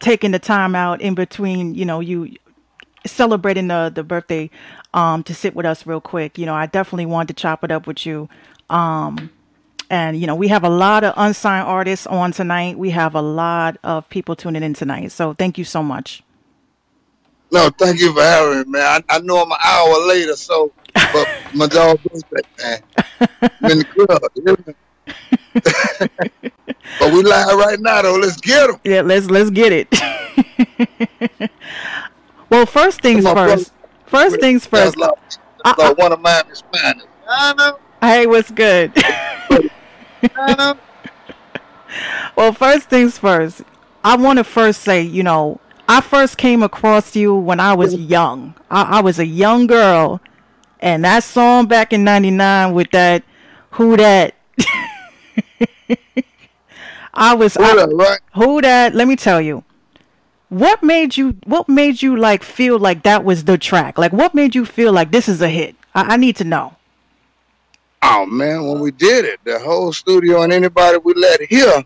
taking 0.00 0.30
the 0.30 0.38
time 0.38 0.74
out 0.74 1.00
in 1.00 1.14
between, 1.14 1.74
you 1.74 1.84
know, 1.84 2.00
you 2.00 2.34
celebrating 3.06 3.68
the 3.68 3.92
the 3.94 4.02
birthday 4.02 4.50
um 4.94 5.22
to 5.24 5.34
sit 5.34 5.54
with 5.54 5.66
us 5.66 5.86
real 5.86 6.00
quick. 6.00 6.38
You 6.38 6.46
know, 6.46 6.54
I 6.54 6.66
definitely 6.66 7.06
wanted 7.06 7.36
to 7.36 7.40
chop 7.40 7.64
it 7.64 7.70
up 7.70 7.86
with 7.86 8.06
you. 8.06 8.28
Um 8.70 9.30
and 9.90 10.18
you 10.18 10.26
know, 10.26 10.34
we 10.34 10.48
have 10.48 10.64
a 10.64 10.68
lot 10.68 11.04
of 11.04 11.14
unsigned 11.16 11.66
artists 11.66 12.06
on 12.06 12.32
tonight. 12.32 12.78
We 12.78 12.90
have 12.90 13.14
a 13.14 13.22
lot 13.22 13.76
of 13.84 14.08
people 14.08 14.36
tuning 14.36 14.62
in 14.62 14.74
tonight. 14.74 15.12
So 15.12 15.34
thank 15.34 15.58
you 15.58 15.64
so 15.64 15.82
much. 15.82 16.22
No, 17.50 17.70
thank 17.78 18.00
you 18.00 18.12
for 18.12 18.22
having 18.22 18.58
me, 18.58 18.78
man. 18.78 19.04
I, 19.08 19.16
I 19.16 19.18
know 19.20 19.42
I'm 19.42 19.52
an 19.52 19.58
hour 19.62 20.08
later, 20.08 20.34
so 20.34 20.72
but 20.94 21.28
my 21.54 21.66
dog 21.68 22.00
birthday, 22.02 22.48
man. 22.58 22.80
In 23.70 23.78
the 23.78 23.84
club. 23.84 24.74
You 25.06 25.14
hear 25.98 26.08
me? 26.20 26.52
but 26.98 27.12
we 27.12 27.22
live 27.22 27.58
right 27.58 27.80
now 27.80 28.02
though. 28.02 28.16
Let's 28.16 28.40
get 28.40 28.66
them. 28.66 28.80
Yeah, 28.84 29.02
let's 29.02 29.30
let's 29.30 29.50
get 29.50 29.72
it. 29.72 31.50
well, 32.50 32.66
first 32.66 33.00
things 33.00 33.24
Come 33.24 33.38
on, 33.38 33.48
first. 33.48 33.72
First 34.06 34.40
things 34.40 34.66
first. 34.66 34.96
Like, 34.96 35.10
uh, 35.10 35.14
that's 35.64 35.78
like 35.78 35.90
uh, 35.90 35.94
one 35.94 36.12
of 36.12 36.20
Miami's 36.20 36.62
finest. 36.72 37.06
I 37.28 37.50
uh-huh. 37.50 37.54
know. 37.54 37.78
Hey, 38.00 38.26
what's 38.26 38.50
good? 38.50 38.92
Well, 42.36 42.52
first 42.52 42.88
things 42.88 43.18
first. 43.18 43.62
I 44.02 44.16
want 44.16 44.38
to 44.38 44.44
first 44.44 44.82
say, 44.82 45.02
you 45.02 45.22
know, 45.22 45.60
I 45.88 46.00
first 46.00 46.36
came 46.36 46.62
across 46.62 47.14
you 47.14 47.34
when 47.34 47.60
I 47.60 47.74
was 47.74 47.94
young. 47.94 48.54
I, 48.70 48.98
I 48.98 49.00
was 49.00 49.18
a 49.18 49.26
young 49.26 49.66
girl, 49.66 50.20
and 50.80 51.04
that 51.04 51.22
song 51.22 51.66
back 51.66 51.92
in 51.92 52.04
'99 52.04 52.74
with 52.74 52.90
that 52.90 53.22
"Who 53.72 53.96
That." 53.96 54.34
I 57.14 57.34
was 57.34 57.54
Hold 57.54 57.78
I, 57.78 57.84
right? 57.84 58.20
who 58.34 58.60
that. 58.62 58.94
Let 58.94 59.08
me 59.08 59.16
tell 59.16 59.40
you. 59.40 59.64
What 60.48 60.82
made 60.82 61.16
you? 61.16 61.36
What 61.44 61.68
made 61.68 62.02
you 62.02 62.16
like 62.16 62.42
feel 62.42 62.78
like 62.78 63.02
that 63.02 63.24
was 63.24 63.44
the 63.44 63.58
track? 63.58 63.98
Like, 63.98 64.12
what 64.12 64.34
made 64.34 64.54
you 64.54 64.64
feel 64.64 64.92
like 64.92 65.10
this 65.10 65.28
is 65.28 65.40
a 65.42 65.48
hit? 65.48 65.74
I, 65.94 66.14
I 66.14 66.16
need 66.16 66.36
to 66.36 66.44
know. 66.44 66.76
Oh 68.02 68.26
man, 68.26 68.66
when 68.66 68.80
we 68.80 68.90
did 68.90 69.24
it, 69.24 69.40
the 69.44 69.58
whole 69.58 69.92
studio 69.92 70.42
and 70.42 70.52
anybody 70.52 70.98
we 70.98 71.14
let 71.14 71.40
hear, 71.40 71.82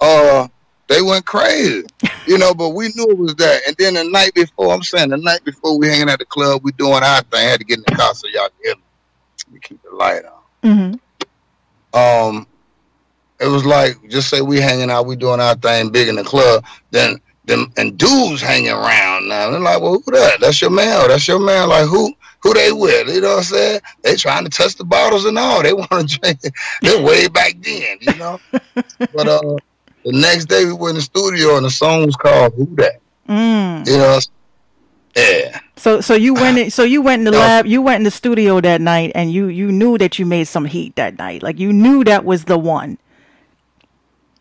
uh, 0.00 0.46
they 0.86 1.02
went 1.02 1.26
crazy, 1.26 1.84
you 2.26 2.38
know. 2.38 2.54
But 2.54 2.70
we 2.70 2.88
knew 2.94 3.10
it 3.10 3.18
was 3.18 3.34
that. 3.36 3.62
And 3.66 3.76
then 3.76 3.94
the 3.94 4.04
night 4.04 4.32
before, 4.34 4.72
I'm 4.72 4.82
saying 4.82 5.10
the 5.10 5.16
night 5.16 5.44
before, 5.44 5.76
we 5.76 5.88
hanging 5.88 6.08
at 6.08 6.20
the 6.20 6.24
club, 6.24 6.62
we 6.62 6.72
doing 6.72 7.02
our 7.02 7.22
thing. 7.22 7.48
had 7.48 7.58
to 7.58 7.66
get 7.66 7.78
in 7.78 7.84
the 7.86 7.94
car 7.94 8.14
so 8.14 8.28
y'all 8.28 8.48
can 8.48 8.58
hear 8.62 8.74
me. 8.76 8.82
We 9.52 9.60
keep 9.60 9.82
the 9.82 9.96
light 9.96 10.22
on. 10.24 11.00
Mm-hmm. 11.92 11.98
Um, 11.98 12.46
it 13.40 13.46
was 13.46 13.64
like 13.64 13.96
just 14.08 14.28
say 14.28 14.40
we 14.40 14.60
hanging 14.60 14.90
out, 14.90 15.06
we 15.06 15.16
doing 15.16 15.40
our 15.40 15.54
thing 15.54 15.90
big 15.90 16.08
in 16.08 16.16
the 16.16 16.24
club. 16.24 16.64
Then 16.90 17.20
them 17.44 17.72
and 17.76 17.98
dudes 17.98 18.40
hanging 18.40 18.70
around 18.70 19.28
now. 19.28 19.50
They're 19.50 19.60
like, 19.60 19.80
well, 19.80 20.00
who 20.04 20.12
that? 20.12 20.40
That's 20.40 20.60
your 20.60 20.70
man. 20.70 21.08
That's 21.08 21.26
your 21.26 21.40
man. 21.40 21.68
Like 21.68 21.86
who? 21.86 22.14
Who 22.40 22.54
they 22.54 22.70
with? 22.70 23.08
You 23.08 23.20
know 23.20 23.30
what 23.30 23.38
I'm 23.38 23.42
saying? 23.44 23.80
They 24.02 24.14
trying 24.14 24.44
to 24.44 24.50
touch 24.50 24.76
the 24.76 24.84
bottles 24.84 25.24
and 25.24 25.36
all. 25.36 25.60
They 25.62 25.72
want 25.72 26.08
to 26.08 26.18
drink. 26.18 26.38
They're 26.82 27.02
way 27.02 27.26
back 27.26 27.54
then, 27.60 27.98
you 28.00 28.14
know. 28.14 28.38
but 28.52 29.28
uh, 29.28 29.56
the 30.04 30.12
next 30.12 30.44
day 30.44 30.64
we 30.64 30.72
went 30.72 30.90
in 30.90 30.96
the 30.96 31.02
studio 31.02 31.56
and 31.56 31.66
the 31.66 31.70
song 31.70 32.06
was 32.06 32.14
called 32.14 32.54
"Who 32.54 32.66
That." 32.76 33.00
Mm. 33.28 33.86
You 33.86 33.96
know. 33.96 34.20
Yeah. 35.16 35.60
So 35.76 36.00
so 36.00 36.14
you 36.14 36.34
went 36.34 36.58
in, 36.58 36.70
so 36.70 36.84
you 36.84 37.02
went 37.02 37.20
in 37.20 37.24
the 37.24 37.30
lab, 37.38 37.66
you 37.66 37.82
went 37.82 37.96
in 37.96 38.04
the 38.04 38.10
studio 38.10 38.60
that 38.60 38.80
night 38.80 39.10
and 39.14 39.32
you 39.32 39.46
you 39.48 39.72
knew 39.72 39.98
that 39.98 40.18
you 40.18 40.26
made 40.26 40.44
some 40.44 40.64
heat 40.64 40.94
that 40.96 41.18
night. 41.18 41.42
Like 41.42 41.58
you 41.58 41.72
knew 41.72 42.04
that 42.04 42.24
was 42.24 42.44
the 42.44 42.58
one. 42.58 42.98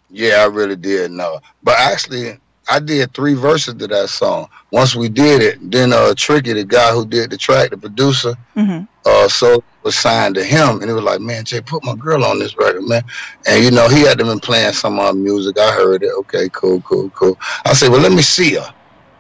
Yeah, 0.10 0.38
I 0.42 0.46
really 0.46 0.76
did 0.76 1.12
know. 1.12 1.40
But 1.64 1.76
actually, 1.80 2.40
I 2.70 2.80
did 2.80 3.14
three 3.14 3.34
verses 3.34 3.74
to 3.76 3.88
that 3.88 4.10
song. 4.10 4.48
Once 4.72 4.96
we 4.96 5.10
did 5.10 5.42
it, 5.42 5.72
then 5.72 5.94
uh, 5.94 6.14
Tricky, 6.16 6.54
the 6.54 6.64
guy 6.64 6.92
who 6.92 7.06
did 7.06 7.30
the 7.30 7.38
track, 7.38 7.70
the 7.70 7.78
producer, 7.78 8.34
Mhm. 8.56 8.88
uh, 9.06 9.28
Sole 9.28 9.64
was 9.84 9.98
signed 9.98 10.36
to 10.36 10.44
him, 10.44 10.82
and 10.82 10.86
he 10.86 10.92
was 10.94 11.04
like, 11.04 11.22
"Man, 11.22 11.46
Jay, 11.46 11.62
put 11.62 11.84
my 11.84 11.96
girl 11.96 12.26
on 12.26 12.40
this 12.40 12.58
record, 12.58 12.84
man." 12.84 13.04
And 13.48 13.64
you 13.64 13.72
know, 13.72 13.88
he 13.88 14.02
had 14.02 14.18
to 14.20 14.26
been 14.26 14.40
playing 14.40 14.74
some 14.74 15.00
of 15.00 15.08
her 15.08 15.14
music. 15.14 15.58
I 15.60 15.72
heard 15.72 16.04
it. 16.04 16.12
Okay, 16.20 16.50
cool, 16.52 16.82
cool, 16.82 17.10
cool. 17.12 17.38
I 17.66 17.74
said, 17.74 17.90
"Well, 17.90 18.02
let 18.02 18.12
me 18.12 18.22
see 18.22 18.56
her." 18.56 18.74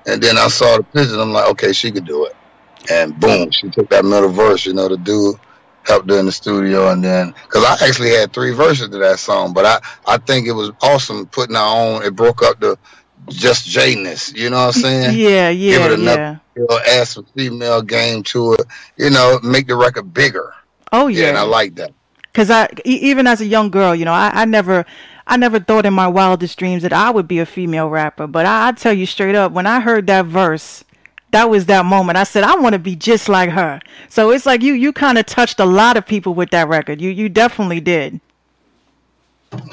And 0.07 0.21
then 0.21 0.37
I 0.37 0.47
saw 0.47 0.77
the 0.77 0.83
picture. 0.83 1.13
and 1.13 1.21
I'm 1.21 1.33
like, 1.33 1.47
"Okay, 1.51 1.71
she 1.73 1.91
could 1.91 2.05
do 2.05 2.25
it." 2.25 2.35
And 2.89 3.17
boom, 3.19 3.51
she 3.51 3.69
took 3.69 3.89
that 3.89 4.05
middle 4.05 4.29
verse. 4.29 4.65
You 4.65 4.73
know, 4.73 4.87
the 4.89 4.97
dude 4.97 5.35
helped 5.87 6.09
her 6.09 6.19
in 6.19 6.25
the 6.25 6.31
studio, 6.31 6.89
and 6.89 7.03
then 7.03 7.33
because 7.43 7.63
I 7.63 7.87
actually 7.87 8.11
had 8.11 8.33
three 8.33 8.51
verses 8.51 8.89
to 8.89 8.97
that 8.97 9.19
song, 9.19 9.53
but 9.53 9.65
I 9.65 9.79
I 10.05 10.17
think 10.17 10.47
it 10.47 10.51
was 10.51 10.71
awesome 10.81 11.25
putting 11.27 11.55
our 11.55 11.75
own. 11.77 12.03
It 12.03 12.15
broke 12.15 12.43
up 12.43 12.59
the 12.59 12.77
just 13.29 13.67
Jayness. 13.67 14.35
You 14.35 14.49
know 14.49 14.67
what 14.67 14.75
I'm 14.75 14.81
saying? 14.81 15.17
Yeah, 15.17 15.49
yeah, 15.49 15.71
Give 15.71 15.91
it 15.91 15.99
another- 15.99 16.41
yeah. 16.55 16.77
Add 16.87 17.07
some 17.07 17.25
female 17.35 17.81
game 17.81 18.23
to 18.23 18.53
it. 18.53 18.65
You 18.97 19.09
know, 19.11 19.39
make 19.43 19.67
the 19.67 19.75
record 19.75 20.13
bigger. 20.13 20.53
Oh 20.91 21.07
Yeah, 21.07 21.29
and 21.29 21.37
I 21.37 21.43
like 21.43 21.75
that. 21.75 21.91
Cuz 22.33 22.49
I 22.49 22.67
even 22.85 23.27
as 23.27 23.41
a 23.41 23.45
young 23.45 23.69
girl, 23.69 23.93
you 23.95 24.05
know, 24.05 24.13
I, 24.13 24.31
I 24.33 24.45
never 24.45 24.85
I 25.27 25.37
never 25.37 25.59
thought 25.59 25.85
in 25.85 25.93
my 25.93 26.07
wildest 26.07 26.57
dreams 26.57 26.83
that 26.83 26.93
I 26.93 27.09
would 27.11 27.27
be 27.27 27.39
a 27.39 27.45
female 27.45 27.89
rapper, 27.89 28.27
but 28.27 28.45
I, 28.45 28.69
I 28.69 28.71
tell 28.71 28.93
you 28.93 29.05
straight 29.05 29.35
up, 29.35 29.51
when 29.51 29.67
I 29.67 29.81
heard 29.81 30.07
that 30.07 30.25
verse, 30.25 30.83
that 31.31 31.49
was 31.49 31.65
that 31.65 31.85
moment. 31.85 32.17
I 32.17 32.23
said 32.23 32.43
I 32.43 32.55
want 32.55 32.73
to 32.73 32.79
be 32.79 32.95
just 32.95 33.29
like 33.29 33.49
her. 33.49 33.79
So 34.09 34.31
it's 34.31 34.45
like 34.45 34.61
you 34.61 34.73
you 34.73 34.93
kind 34.93 35.17
of 35.17 35.25
touched 35.25 35.59
a 35.59 35.65
lot 35.65 35.97
of 35.97 36.05
people 36.05 36.33
with 36.33 36.49
that 36.51 36.67
record. 36.67 37.01
You 37.01 37.09
you 37.09 37.29
definitely 37.29 37.79
did. 37.79 38.19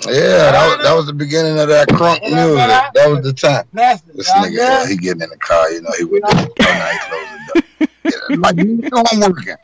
Yeah, 0.07 0.53
that 0.53 0.77
was, 0.77 0.87
that 0.87 0.95
was 0.95 1.07
the 1.07 1.13
beginning 1.13 1.59
of 1.59 1.69
that 1.69 1.89
crunk 1.89 2.23
music. 2.23 2.57
That 2.95 3.09
was 3.09 3.25
the 3.25 3.33
time. 3.33 3.67
This 3.73 4.31
nigga, 4.31 4.53
yeah, 4.53 4.87
he 4.87 4.97
getting 4.97 5.23
in 5.23 5.31
the 5.31 5.37
car, 5.37 5.69
you 5.71 5.83
know, 5.83 5.91
he 5.99 6.05
went 6.05 6.25
to 6.29 6.37
the 6.37 6.43
he 6.47 6.69
closed 7.09 7.81
the 7.81 7.89
door. 8.15 8.31
Yeah, 8.31 8.37
like, 8.39 8.57
you 8.57 8.77
know 8.77 9.05
I'm 9.11 9.21
working. 9.21 9.57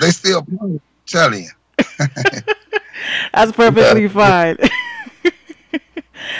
They 0.00 0.10
still 0.10 0.42
playing. 0.42 0.80
Telling 1.06 1.44
you. 1.44 1.50
That's 3.32 3.52
perfectly 3.52 4.08
fine. 4.08 4.58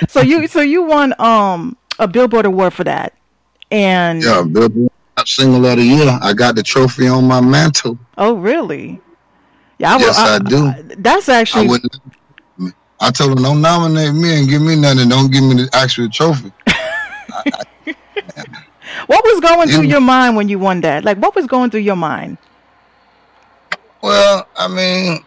so 0.09 0.21
you 0.21 0.47
so 0.49 0.61
you 0.61 0.83
won 0.83 1.15
um 1.21 1.77
a 1.99 2.09
Billboard 2.09 2.47
award 2.47 2.75
for 2.75 2.85
that. 2.85 3.15
And 3.71 4.23
Yeah, 4.23 4.43
Billboard 4.43 4.91
single 5.27 5.67
of 5.67 5.77
the 5.77 5.83
year. 5.83 6.19
I 6.23 6.33
got 6.33 6.55
the 6.55 6.63
trophy 6.63 7.09
on 7.09 7.25
my 7.27 7.41
mantle. 7.41 7.99
oh 8.19 8.35
really? 8.35 9.01
Yeah, 9.79 9.95
I, 9.95 9.99
Yes, 9.99 10.19
uh, 10.19 10.23
I 10.23 10.39
do. 10.49 10.67
Uh, 10.67 10.83
that's 10.99 11.29
I 11.29 11.41
actually 11.41 11.69
wouldn't. 11.69 11.97
I 13.01 13.11
told 13.11 13.37
him, 13.37 13.43
don't 13.45 13.61
nominate 13.61 14.13
me 14.15 14.41
and 14.41 14.49
give 14.49 14.61
me 14.63 14.75
nothing. 14.75 15.09
Don't 15.09 15.31
give 15.33 15.45
me 15.45 15.55
the 15.55 15.69
actual 15.73 16.09
trophy. 16.09 16.51
what 19.07 19.25
was 19.25 19.41
going 19.41 19.69
through 19.69 19.83
You- 19.85 19.91
your 19.91 20.01
mind 20.01 20.37
when 20.37 20.49
you 20.49 20.59
won 20.59 20.81
that? 20.83 21.05
Like 21.05 21.19
what 21.19 21.35
was 21.35 21.47
going 21.47 21.71
through 21.71 21.81
your 21.81 21.97
mind? 21.97 22.39
Well, 24.03 24.47
I 24.57 24.69
mean, 24.69 25.25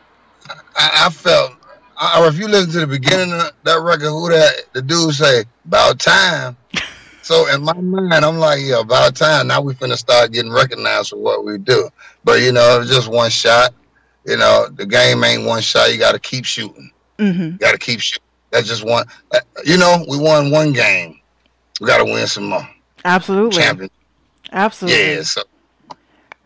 I, 0.76 1.06
I 1.06 1.10
felt. 1.10 1.54
I, 1.98 2.26
if 2.28 2.38
you 2.40 2.48
listen 2.48 2.72
to 2.72 2.80
the 2.82 2.88
beginning 2.88 3.34
of 3.34 3.52
that 3.64 3.80
record, 3.82 4.10
who 4.10 4.30
that 4.30 4.66
the 4.74 4.82
dude 4.82 5.14
say 5.14 5.44
about 5.66 6.00
time. 6.00 6.58
So 7.24 7.48
in 7.54 7.62
my 7.64 7.74
mind, 7.74 8.26
I'm 8.26 8.38
like, 8.38 8.60
yeah, 8.62 8.80
about 8.82 9.16
time. 9.16 9.48
Now 9.48 9.62
we 9.62 9.74
finna 9.74 9.96
start 9.98 10.32
getting 10.32 10.52
recognized 10.52 11.10
for 11.10 11.18
what 11.18 11.44
we 11.46 11.58
do. 11.58 11.90
But 12.24 12.42
you 12.42 12.52
know, 12.52 12.76
it 12.76 12.80
was 12.80 12.90
just 12.90 13.08
one 13.10 13.30
shot. 13.30 13.74
You 14.26 14.38
know, 14.38 14.68
the 14.74 14.86
game 14.86 15.24
ain't 15.24 15.46
one 15.46 15.62
shot. 15.62 15.92
You 15.92 16.00
got 16.00 16.14
to 16.14 16.20
keep 16.20 16.46
shooting. 16.46 16.92
Mhm. 17.18 17.54
You 17.54 17.58
got 17.58 17.72
to 17.74 17.78
keep 17.78 18.00
shooting. 18.00 18.24
That's 18.52 18.68
just 18.68 18.84
one. 18.84 19.06
uh, 19.32 19.40
You 19.64 19.78
know, 19.78 20.04
we 20.10 20.18
won 20.18 20.52
one 20.52 20.74
game. 20.74 21.20
We 21.80 21.88
got 21.88 21.98
to 22.00 22.06
win 22.06 22.28
some 22.28 22.46
more. 22.46 22.68
Absolutely. 23.06 23.60
Champion. 23.62 23.90
Absolutely. 24.52 25.16
Yeah, 25.16 25.22
so 25.24 25.42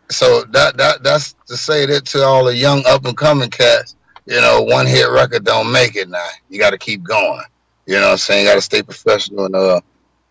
so 0.10 0.44
that 0.52 0.78
that 0.78 1.04
that's 1.04 1.34
to 1.48 1.58
say 1.58 1.86
that 1.88 2.06
to 2.06 2.24
all 2.24 2.46
the 2.46 2.56
young 2.56 2.84
up 2.86 3.06
and 3.06 3.18
coming 3.18 3.50
cats, 3.50 3.96
you 4.26 4.40
know, 4.40 4.62
one 4.62 4.86
hit 4.86 5.10
record 5.10 5.44
don't 5.44 5.72
make 5.72 5.96
it 5.96 6.10
now. 6.10 6.28
You 6.50 6.60
gotta 6.60 6.78
keep 6.78 7.04
going. 7.04 7.42
You 7.88 7.96
know 7.96 8.02
what 8.08 8.12
I'm 8.12 8.18
saying? 8.18 8.44
You 8.46 8.52
gotta 8.52 8.62
stay 8.62 8.84
professional 8.84 9.46
and 9.46 9.56
uh 9.56 9.82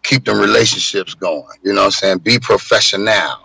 keep 0.05 0.25
them 0.25 0.39
relationships 0.39 1.15
going. 1.15 1.45
You 1.65 1.73
know 1.73 1.81
what 1.81 1.87
I'm 1.87 1.91
saying? 1.93 2.19
Be 2.19 2.39
professional. 2.39 3.41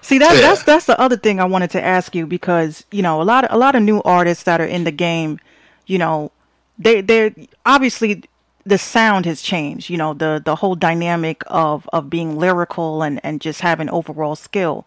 See 0.00 0.18
that 0.18 0.34
Yeah. 0.36 0.40
that's 0.40 0.62
that's 0.62 0.86
the 0.86 0.98
other 1.00 1.16
thing 1.16 1.40
I 1.40 1.44
wanted 1.44 1.70
to 1.72 1.84
ask 1.84 2.14
you 2.14 2.26
because 2.26 2.84
you 2.92 3.02
know 3.02 3.20
a 3.20 3.24
lot 3.24 3.44
of 3.44 3.52
a 3.52 3.58
lot 3.58 3.74
of 3.74 3.82
new 3.82 4.00
artists 4.02 4.44
that 4.44 4.60
are 4.60 4.66
in 4.66 4.84
the 4.84 4.92
game, 4.92 5.40
you 5.86 5.98
know, 5.98 6.30
they 6.78 7.00
they're 7.00 7.34
obviously 7.66 8.22
the 8.64 8.78
sound 8.78 9.26
has 9.26 9.42
changed. 9.42 9.90
You 9.90 9.96
know 9.98 10.14
the 10.14 10.40
the 10.42 10.56
whole 10.56 10.76
dynamic 10.76 11.42
of 11.48 11.88
of 11.92 12.08
being 12.08 12.38
lyrical 12.38 13.02
and 13.02 13.20
and 13.24 13.40
just 13.40 13.60
having 13.60 13.90
overall 13.90 14.36
skill. 14.36 14.86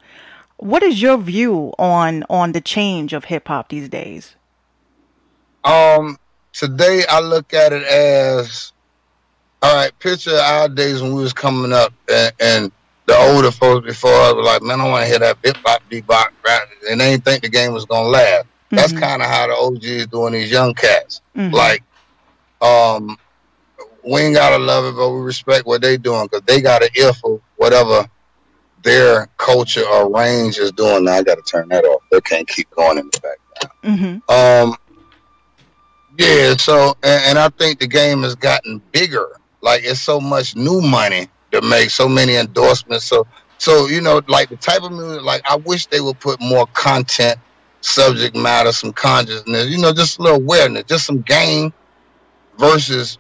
What 0.58 0.84
is 0.84 1.02
your 1.02 1.18
view 1.18 1.74
on 1.78 2.24
on 2.30 2.54
the 2.54 2.62
change 2.62 3.12
of 3.14 3.26
hip 3.26 3.48
hop 3.50 3.70
these 3.70 3.90
days? 3.90 4.36
Um 5.66 6.18
today 6.54 7.04
I 7.10 7.20
look 7.20 7.54
at 7.54 7.74
it 7.74 7.84
as 7.84 8.72
all 9.62 9.76
right, 9.76 9.92
picture 10.00 10.36
our 10.36 10.70
days 10.70 11.02
when 11.02 11.14
we 11.14 11.22
was 11.22 11.34
coming 11.34 11.74
up 11.74 11.94
and, 12.12 12.34
and 12.40 12.72
the 13.08 13.18
older 13.18 13.52
folks 13.52 13.86
before 13.88 14.12
us 14.14 14.34
were 14.36 14.44
like, 14.44 14.62
man, 14.62 14.80
I 14.80 14.88
want 14.88 15.04
to 15.04 15.10
hear 15.10 15.20
that 15.20 15.42
bip 15.42 15.58
bop 15.64 15.82
bebop 15.90 16.28
rap, 16.46 16.62
and 16.90 17.02
they 17.02 17.12
didn't 17.12 17.26
think 17.26 17.42
the 17.42 17.50
game 17.50 17.74
was 17.74 17.86
gonna 17.86 18.08
last. 18.08 18.46
That's 18.72 18.94
Mhm. 18.94 19.00
kind 19.02 19.22
of 19.24 19.28
how 19.28 19.48
the 19.48 19.54
OG 19.56 19.84
is 19.84 20.08
doing 20.08 20.34
these 20.34 20.52
young 20.52 20.76
cats. 20.76 21.22
Mhm. 21.36 21.52
Like, 21.52 21.82
um, 22.62 23.18
we 24.04 24.22
ain't 24.22 24.36
gotta 24.36 24.60
love 24.64 24.86
it, 24.86 24.96
but 24.96 25.10
we 25.10 25.22
respect 25.22 25.66
what 25.66 25.82
they 25.82 25.98
doing 25.98 26.26
because 26.28 26.44
they 26.46 26.62
got 26.62 26.84
an 26.84 26.90
ear 26.96 27.12
for 27.14 27.42
whatever 27.58 28.08
their 28.84 29.28
culture 29.38 29.84
or 29.86 30.10
range 30.16 30.58
is 30.60 30.72
doing. 30.72 31.04
Now 31.06 31.14
I 31.14 31.24
gotta 31.24 31.42
turn 31.42 31.68
that 31.70 31.84
off. 31.84 32.04
They 32.12 32.22
can't 32.22 32.48
keep 32.48 32.70
going 32.72 33.00
in 33.00 33.10
the 33.12 33.20
background. 33.20 34.22
Mhm. 34.30 34.32
Um, 34.34 34.78
yeah. 36.18 36.56
So, 36.58 36.96
and, 37.04 37.24
and 37.26 37.40
I 37.40 37.50
think 37.50 37.80
the 37.80 37.88
game 37.88 38.22
has 38.24 38.36
gotten 38.36 38.82
bigger. 38.92 39.28
Like 39.62 39.82
it's 39.84 40.02
so 40.02 40.20
much 40.20 40.56
new 40.56 40.82
money 40.82 41.28
to 41.52 41.62
make, 41.62 41.90
so 41.90 42.08
many 42.08 42.36
endorsements. 42.36 43.06
So, 43.06 43.28
so 43.58 43.88
you 43.88 44.02
know, 44.02 44.22
like 44.28 44.50
the 44.50 44.58
type 44.58 44.84
of 44.84 44.92
music. 44.92 45.24
Like 45.24 45.42
I 45.50 45.56
wish 45.58 45.88
they 45.88 46.02
would 46.02 46.20
put 46.20 46.40
more 46.40 46.68
content, 46.68 47.38
subject 47.82 48.36
matter, 48.36 48.72
some 48.72 48.94
consciousness. 48.94 49.68
You 49.68 49.80
know, 49.80 49.94
just 49.94 50.20
a 50.20 50.22
little 50.22 50.40
awareness, 50.40 50.84
just 50.84 51.06
some 51.06 51.22
game 51.22 51.74
versus 52.58 53.18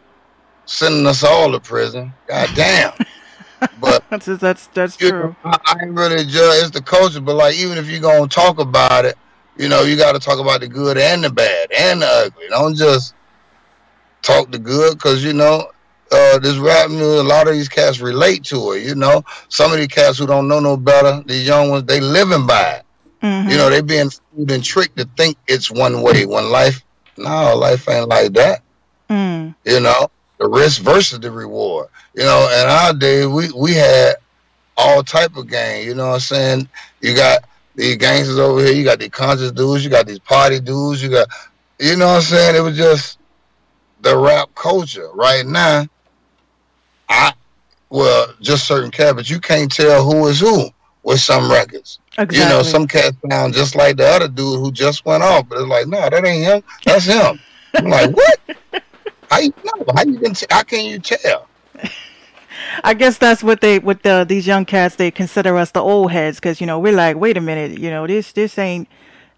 sending 0.65 1.05
us 1.07 1.23
all 1.23 1.51
to 1.51 1.59
prison. 1.59 2.13
God 2.27 2.49
damn. 2.55 2.93
but 3.81 4.03
That's 4.09 4.25
that's 4.25 4.67
that's 4.67 4.95
true. 4.95 5.09
know, 5.09 5.35
I, 5.43 5.57
I 5.65 5.83
ain't 5.83 5.93
really 5.93 6.25
judge 6.25 6.63
it's 6.63 6.71
the 6.71 6.81
culture, 6.81 7.19
but 7.21 7.35
like 7.35 7.55
even 7.55 7.77
if 7.77 7.87
you're 7.87 7.99
gonna 7.99 8.27
talk 8.27 8.59
about 8.59 9.05
it, 9.05 9.17
you 9.59 9.67
know, 9.67 9.83
you 9.83 9.97
got 9.97 10.13
to 10.13 10.19
talk 10.19 10.39
about 10.39 10.61
the 10.61 10.67
good 10.69 10.97
and 10.97 11.21
the 11.21 11.29
bad 11.29 11.69
and 11.77 12.01
the 12.01 12.07
ugly. 12.07 12.45
Don't 12.49 12.75
just 12.75 13.13
talk 14.21 14.49
the 14.51 14.57
good, 14.57 14.93
because 14.93 15.21
you 15.23 15.33
know, 15.33 15.69
uh, 16.11 16.39
this 16.39 16.57
rap 16.57 16.89
music, 16.89 17.19
a 17.19 17.27
lot 17.27 17.47
of 17.47 17.53
these 17.53 17.69
cats 17.69 17.99
relate 17.99 18.43
to 18.45 18.71
it. 18.73 18.83
You 18.83 18.95
know, 18.95 19.23
some 19.49 19.71
of 19.71 19.77
these 19.77 19.87
cats 19.87 20.17
who 20.17 20.25
don't 20.27 20.47
know 20.47 20.59
no 20.59 20.75
better, 20.77 21.21
these 21.25 21.45
young 21.47 21.69
ones, 21.69 21.85
they 21.85 21.99
living 21.99 22.45
by 22.47 22.71
it. 22.79 22.85
Mhm. 23.23 23.51
You 23.51 23.57
know, 23.57 23.69
they 23.69 23.81
being 23.81 24.09
fooled 24.09 24.49
and 24.51 24.63
tricked 24.63 24.97
to 24.97 25.07
think 25.17 25.37
it's 25.47 25.69
one 25.69 26.01
way. 26.01 26.25
When 26.25 26.49
life, 26.49 26.83
no, 27.17 27.55
life 27.55 27.87
ain't 27.89 28.07
like 28.07 28.33
that 28.33 28.61
Mm. 29.09 29.55
you 29.65 29.79
know 29.79 30.11
the 30.37 30.47
risk 30.47 30.83
versus 30.83 31.19
the 31.19 31.31
reward 31.31 31.87
you 32.13 32.21
know 32.21 32.47
in 32.61 32.69
our 32.69 32.93
day 32.93 33.25
we 33.25 33.49
we 33.53 33.73
had 33.73 34.17
all 34.77 35.01
type 35.01 35.35
of 35.35 35.49
game 35.49 35.87
you 35.87 35.95
know 35.95 36.09
what 36.09 36.13
i'm 36.13 36.19
saying 36.19 36.69
you 37.01 37.15
got 37.15 37.39
these 37.75 37.97
gangsters 37.97 38.37
over 38.37 38.63
here 38.63 38.71
you 38.71 38.83
got 38.83 38.99
these 38.99 39.09
conscious 39.09 39.51
dudes 39.51 39.83
you 39.83 39.89
got 39.89 40.05
these 40.05 40.19
party 40.19 40.59
dudes 40.59 41.01
you 41.01 41.09
got 41.09 41.27
you 41.79 41.95
know 41.95 42.05
what 42.05 42.15
i'm 42.17 42.21
saying 42.21 42.55
it 42.55 42.59
was 42.59 42.77
just 42.77 43.17
the 44.01 44.15
rap 44.15 44.47
culture 44.53 45.09
right 45.15 45.47
now 45.47 45.87
i 47.09 47.33
well 47.89 48.33
just 48.41 48.65
certain 48.67 48.91
cats 48.91 49.13
but 49.13 49.29
you 49.29 49.39
can't 49.39 49.71
tell 49.71 50.03
who 50.03 50.27
is 50.27 50.39
who 50.39 50.69
with 51.03 51.19
some 51.19 51.49
records 51.51 51.99
Exactly. 52.17 52.37
you 52.37 52.45
know 52.45 52.61
some 52.63 52.87
cats 52.87 53.15
sound 53.29 53.53
just 53.53 53.75
like 53.75 53.97
the 53.97 54.05
other 54.05 54.27
dude 54.27 54.59
who 54.59 54.71
just 54.71 55.05
went 55.05 55.23
off 55.23 55.47
but 55.49 55.59
it's 55.59 55.67
like 55.67 55.87
no 55.87 56.09
that 56.09 56.25
ain't 56.25 56.43
him 56.43 56.63
that's 56.85 57.05
him 57.05 57.39
i'm 57.75 57.85
like 57.85 58.15
what 58.15 58.39
how 59.29 59.39
you 59.39 59.53
know? 59.63 59.85
How 59.95 60.03
you 60.03 60.19
can? 60.19 60.33
T- 60.33 60.47
how 60.49 60.63
can 60.63 60.85
you 60.85 60.99
tell? 60.99 61.47
I 62.83 62.93
guess 62.93 63.17
that's 63.17 63.43
what 63.43 63.61
they 63.61 63.79
what 63.79 64.03
the 64.03 64.25
these 64.27 64.47
young 64.47 64.65
cats 64.65 64.95
they 64.95 65.11
consider 65.11 65.55
us 65.57 65.71
the 65.71 65.81
old 65.81 66.11
heads 66.11 66.37
because 66.37 66.59
you 66.59 66.67
know 66.67 66.79
we're 66.79 66.93
like 66.93 67.15
wait 67.15 67.37
a 67.37 67.41
minute 67.41 67.77
you 67.79 67.89
know 67.89 68.07
this 68.07 68.31
this 68.31 68.57
ain't 68.57 68.87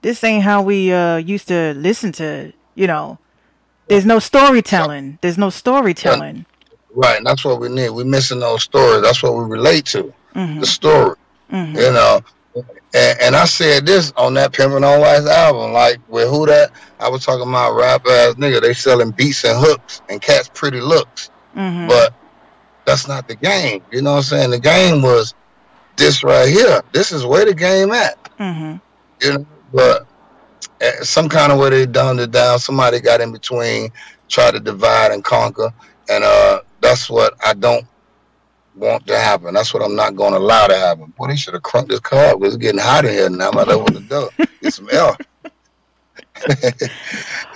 this 0.01 0.23
ain't 0.23 0.43
how 0.43 0.61
we 0.61 0.91
uh 0.91 1.17
used 1.17 1.47
to 1.49 1.73
listen 1.75 2.11
to 2.13 2.53
you 2.75 2.87
know 2.87 3.19
there's 3.87 4.05
no 4.05 4.19
storytelling 4.19 5.17
there's 5.21 5.37
no 5.37 5.49
storytelling 5.49 6.45
Right, 6.93 7.17
and 7.17 7.25
that's 7.25 7.45
what 7.45 7.59
we 7.59 7.69
need. 7.69 7.89
We're 7.91 8.05
missing 8.05 8.39
those 8.39 8.63
stories. 8.63 9.01
That's 9.01 9.23
what 9.23 9.35
we 9.35 9.43
relate 9.45 9.85
to. 9.87 10.13
Mhm. 10.35 10.59
The 10.59 10.67
story, 10.67 11.15
Mhm. 11.51 11.75
you 11.75 11.91
know. 11.91 12.21
And, 12.93 13.21
and 13.21 13.35
I 13.35 13.45
said 13.45 13.85
this 13.85 14.11
on 14.17 14.33
that 14.33 14.51
Pimpin' 14.51 14.83
on 14.85 14.99
Wax 14.99 15.25
album, 15.25 15.71
like 15.71 15.99
with 16.09 16.27
who 16.29 16.45
that 16.47 16.71
I 16.99 17.07
was 17.07 17.23
talking 17.25 17.47
about 17.47 17.75
rap 17.75 18.05
ass 18.05 18.33
nigga. 18.35 18.61
They 18.61 18.73
selling 18.73 19.11
beats 19.11 19.45
and 19.45 19.57
hooks 19.57 20.01
and 20.09 20.21
cats 20.21 20.49
pretty 20.53 20.81
looks, 20.81 21.29
Mhm. 21.57 21.87
but 21.87 22.13
that's 22.85 23.07
not 23.07 23.29
the 23.29 23.35
game. 23.35 23.81
You 23.91 24.01
know 24.01 24.11
what 24.11 24.17
I'm 24.17 24.23
saying? 24.23 24.49
The 24.51 24.59
game 24.59 25.01
was 25.01 25.33
this 25.95 26.23
right 26.23 26.49
here. 26.49 26.81
This 26.91 27.13
is 27.13 27.25
where 27.25 27.45
the 27.45 27.53
game 27.53 27.91
at. 27.91 28.17
Mhm. 28.39 28.81
you 29.21 29.33
know, 29.33 29.45
but 29.71 30.07
uh, 30.81 31.03
some 31.03 31.29
kind 31.29 31.51
of 31.51 31.59
way 31.59 31.69
they 31.69 31.85
dumbed 31.85 32.19
it 32.19 32.31
down. 32.31 32.57
Somebody 32.59 32.99
got 32.99 33.21
in 33.21 33.31
between, 33.31 33.91
tried 34.29 34.51
to 34.55 34.59
divide 34.59 35.11
and 35.11 35.23
conquer, 35.23 35.71
and 36.09 36.23
uh, 36.23 36.61
that's 36.91 37.09
what 37.09 37.33
I 37.41 37.53
don't 37.53 37.87
want 38.75 39.07
to 39.07 39.17
happen. 39.17 39.53
That's 39.53 39.73
what 39.73 39.81
I'm 39.81 39.95
not 39.95 40.17
going 40.17 40.33
to 40.33 40.39
allow 40.39 40.67
to 40.67 40.75
happen. 40.75 41.13
Boy, 41.17 41.27
they 41.27 41.37
should 41.37 41.53
have 41.53 41.63
crunked 41.63 41.89
this 41.89 42.01
car 42.01 42.33
up. 42.35 42.43
It's 42.43 42.57
getting 42.57 42.81
hot 42.81 43.05
in 43.05 43.11
here 43.11 43.29
now. 43.29 43.47
I'm 43.47 43.53
about 43.53 43.67
to 43.69 43.73
open 43.75 43.93
the 43.93 44.01
door. 44.01 44.29
Get 44.61 44.73
some 44.73 44.89
air. 44.91 45.15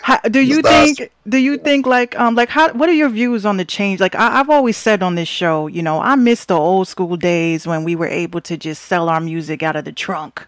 How, 0.01 0.19
do 0.19 0.39
you 0.39 0.61
think? 0.61 1.11
Do 1.27 1.37
you 1.37 1.57
think 1.57 1.85
like 1.85 2.17
um 2.19 2.35
like 2.35 2.49
how? 2.49 2.71
What 2.73 2.87
are 2.87 2.93
your 2.93 3.09
views 3.09 3.45
on 3.45 3.57
the 3.57 3.65
change? 3.65 3.99
Like 3.99 4.15
I, 4.15 4.39
I've 4.39 4.49
always 4.49 4.77
said 4.77 5.01
on 5.01 5.15
this 5.15 5.27
show, 5.27 5.67
you 5.67 5.81
know, 5.81 5.99
I 5.99 6.15
miss 6.15 6.45
the 6.45 6.55
old 6.55 6.87
school 6.87 7.17
days 7.17 7.65
when 7.65 7.83
we 7.83 7.95
were 7.95 8.07
able 8.07 8.41
to 8.41 8.55
just 8.55 8.83
sell 8.83 9.09
our 9.09 9.19
music 9.19 9.63
out 9.63 9.75
of 9.75 9.85
the 9.85 9.91
trunk. 9.91 10.45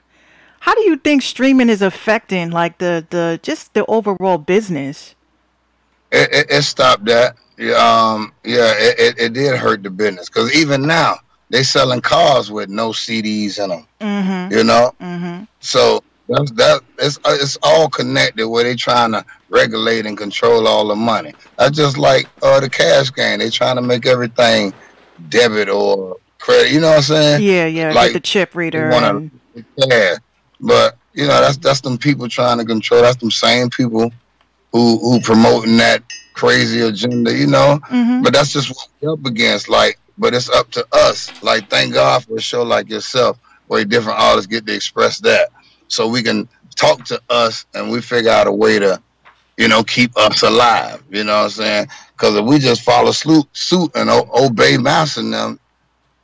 How 0.60 0.76
do 0.76 0.82
you 0.82 0.98
think 0.98 1.24
streaming 1.24 1.70
is 1.70 1.82
affecting 1.82 2.52
like 2.52 2.78
the 2.78 3.06
the 3.10 3.40
just 3.42 3.74
the 3.74 3.86
overall 3.88 4.38
business? 4.38 5.16
It, 6.12 6.32
it, 6.34 6.52
it 6.52 6.62
stopped 6.64 7.06
that. 7.06 7.36
Yeah, 7.58 7.74
um, 7.74 8.34
yeah, 8.44 8.74
it, 8.78 9.00
it, 9.00 9.20
it 9.20 9.34
did 9.34 9.58
hurt 9.58 9.82
the 9.84 9.90
business 9.90 10.30
because 10.30 10.56
even 10.56 10.86
now 10.86 11.16
they 11.50 11.64
selling 11.64 12.02
cars 12.02 12.52
with 12.52 12.70
no 12.70 12.90
CDs 12.92 13.62
in 13.62 13.70
them. 13.72 13.88
Mm-hmm. 14.00 14.54
You 14.56 14.64
know, 14.64 14.94
Mm-hmm. 15.02 15.44
So 15.60 16.04
that's 16.30 16.52
that 16.52 16.82
it's 17.00 17.18
uh, 17.20 17.36
it's 17.40 17.58
all 17.64 17.90
connected 17.90 18.48
where 18.48 18.64
they 18.64 18.76
trying 18.76 19.12
to 19.14 19.26
regulate 19.50 20.06
and 20.06 20.18
control 20.18 20.68
all 20.68 20.88
the 20.88 20.96
money. 20.96 21.34
I 21.58 21.70
just 21.70 21.98
like 21.98 22.28
uh, 22.44 22.60
the 22.60 22.70
cash 22.70 23.12
game. 23.14 23.40
They 23.40 23.50
trying 23.50 23.78
to 23.78 23.82
make 23.82 24.06
everything 24.06 24.74
debit 25.30 25.70
or 25.70 26.18
credit. 26.38 26.72
You 26.72 26.82
know 26.82 26.90
what 26.90 26.98
I'm 26.98 27.04
saying? 27.04 27.42
Yeah, 27.44 27.66
yeah. 27.66 27.92
Like, 27.94 28.14
the 28.14 28.20
chip 28.20 28.56
reader. 28.56 28.90
wanna- 28.92 29.16
and- 29.18 29.32
Yeah. 29.78 30.18
But 30.60 30.98
you 31.14 31.24
know 31.28 31.40
that's 31.42 31.58
that's 31.58 31.82
them 31.82 31.98
people 31.98 32.28
trying 32.30 32.58
to 32.60 32.66
control. 32.66 33.02
That's 33.02 33.18
them 33.18 33.32
same 33.32 33.70
people 33.70 34.12
who 34.78 35.00
who 35.00 35.20
promoting 35.22 35.78
that 35.78 36.04
crazy 36.34 36.82
agenda. 36.82 37.34
You 37.34 37.48
know. 37.48 37.80
Mhm. 37.90 38.24
But 38.24 38.34
that's 38.34 38.54
just 38.54 38.70
what 38.70 38.88
we're 39.02 39.14
up 39.14 39.26
against. 39.26 39.70
Like, 39.70 40.00
but 40.18 40.34
it's 40.34 40.50
up 40.50 40.72
to 40.72 40.86
us. 40.92 41.32
Like, 41.42 41.70
thank 41.70 41.94
God 41.94 42.24
for 42.24 42.38
a 42.38 42.42
show 42.42 42.64
like 42.64 42.90
yourself, 42.90 43.38
where 43.68 43.84
different 43.86 44.20
artists 44.20 44.48
get 44.48 44.66
to 44.68 44.74
express 44.74 45.20
that, 45.20 45.50
so 45.88 46.08
we 46.08 46.22
can 46.22 46.48
talk 46.76 47.04
to 47.06 47.20
us 47.30 47.66
and 47.74 47.90
we 47.90 48.02
figure 48.02 48.30
out 48.30 48.46
a 48.46 48.52
way 48.52 48.78
to, 48.78 49.02
you 49.58 49.68
know, 49.68 49.84
keep 49.84 50.16
us 50.16 50.44
alive. 50.44 51.02
You 51.10 51.24
know 51.24 51.38
what 51.38 51.44
I'm 51.46 51.50
saying? 51.50 51.88
Because 52.16 52.36
if 52.36 52.46
we 52.46 52.60
just 52.60 52.84
follow 52.84 53.12
suit, 53.12 53.92
and 53.96 54.10
obey 54.10 54.78
master 54.78 55.22
and 55.22 55.34
them, 55.34 55.60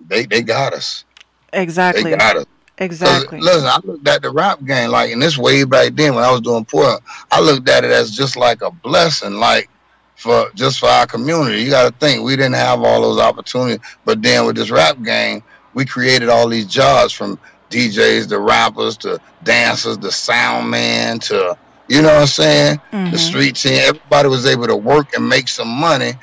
they 0.07 0.25
they 0.25 0.41
got 0.41 0.73
us. 0.73 1.05
Exactly. 1.51 2.11
They 2.11 2.17
got 2.17 2.37
us. 2.37 2.45
Exactly. 2.77 3.39
Listen, 3.39 3.67
I 3.67 3.79
looked 3.83 4.07
at 4.07 4.21
the 4.21 4.31
rap 4.31 4.63
game 4.65 4.89
like, 4.89 5.11
and 5.11 5.21
this 5.21 5.37
way 5.37 5.63
back 5.63 5.93
then 5.93 6.15
when 6.15 6.23
I 6.23 6.31
was 6.31 6.41
doing 6.41 6.65
poor, 6.65 6.97
I 7.31 7.39
looked 7.39 7.69
at 7.69 7.83
it 7.83 7.91
as 7.91 8.11
just 8.11 8.35
like 8.35 8.61
a 8.61 8.71
blessing, 8.71 9.33
like 9.33 9.69
for 10.15 10.49
just 10.55 10.79
for 10.79 10.87
our 10.87 11.05
community. 11.05 11.61
You 11.61 11.69
got 11.69 11.91
to 11.91 11.97
think 11.99 12.23
we 12.23 12.35
didn't 12.35 12.55
have 12.55 12.81
all 12.81 13.01
those 13.01 13.19
opportunities, 13.19 13.79
but 14.05 14.21
then 14.21 14.45
with 14.45 14.55
this 14.55 14.71
rap 14.71 15.01
game, 15.03 15.43
we 15.73 15.85
created 15.85 16.29
all 16.29 16.47
these 16.47 16.65
jobs 16.65 17.13
from 17.13 17.37
DJs 17.69 18.29
to 18.29 18.39
rappers 18.39 18.97
to 18.97 19.19
dancers 19.43 19.97
to 19.97 20.11
sound 20.11 20.69
man 20.69 21.19
to 21.19 21.57
you 21.89 22.01
know 22.01 22.07
what 22.07 22.21
I'm 22.21 22.27
saying, 22.27 22.81
the 22.91 22.97
Mhm. 22.97 23.17
street 23.19 23.55
team. 23.57 23.73
Everybody 23.83 24.29
was 24.29 24.45
able 24.45 24.67
to 24.67 24.75
work 24.75 25.13
and 25.15 25.27
make 25.27 25.49
some 25.49 25.67
money 25.67 26.13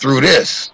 through 0.00 0.20
this, 0.22 0.70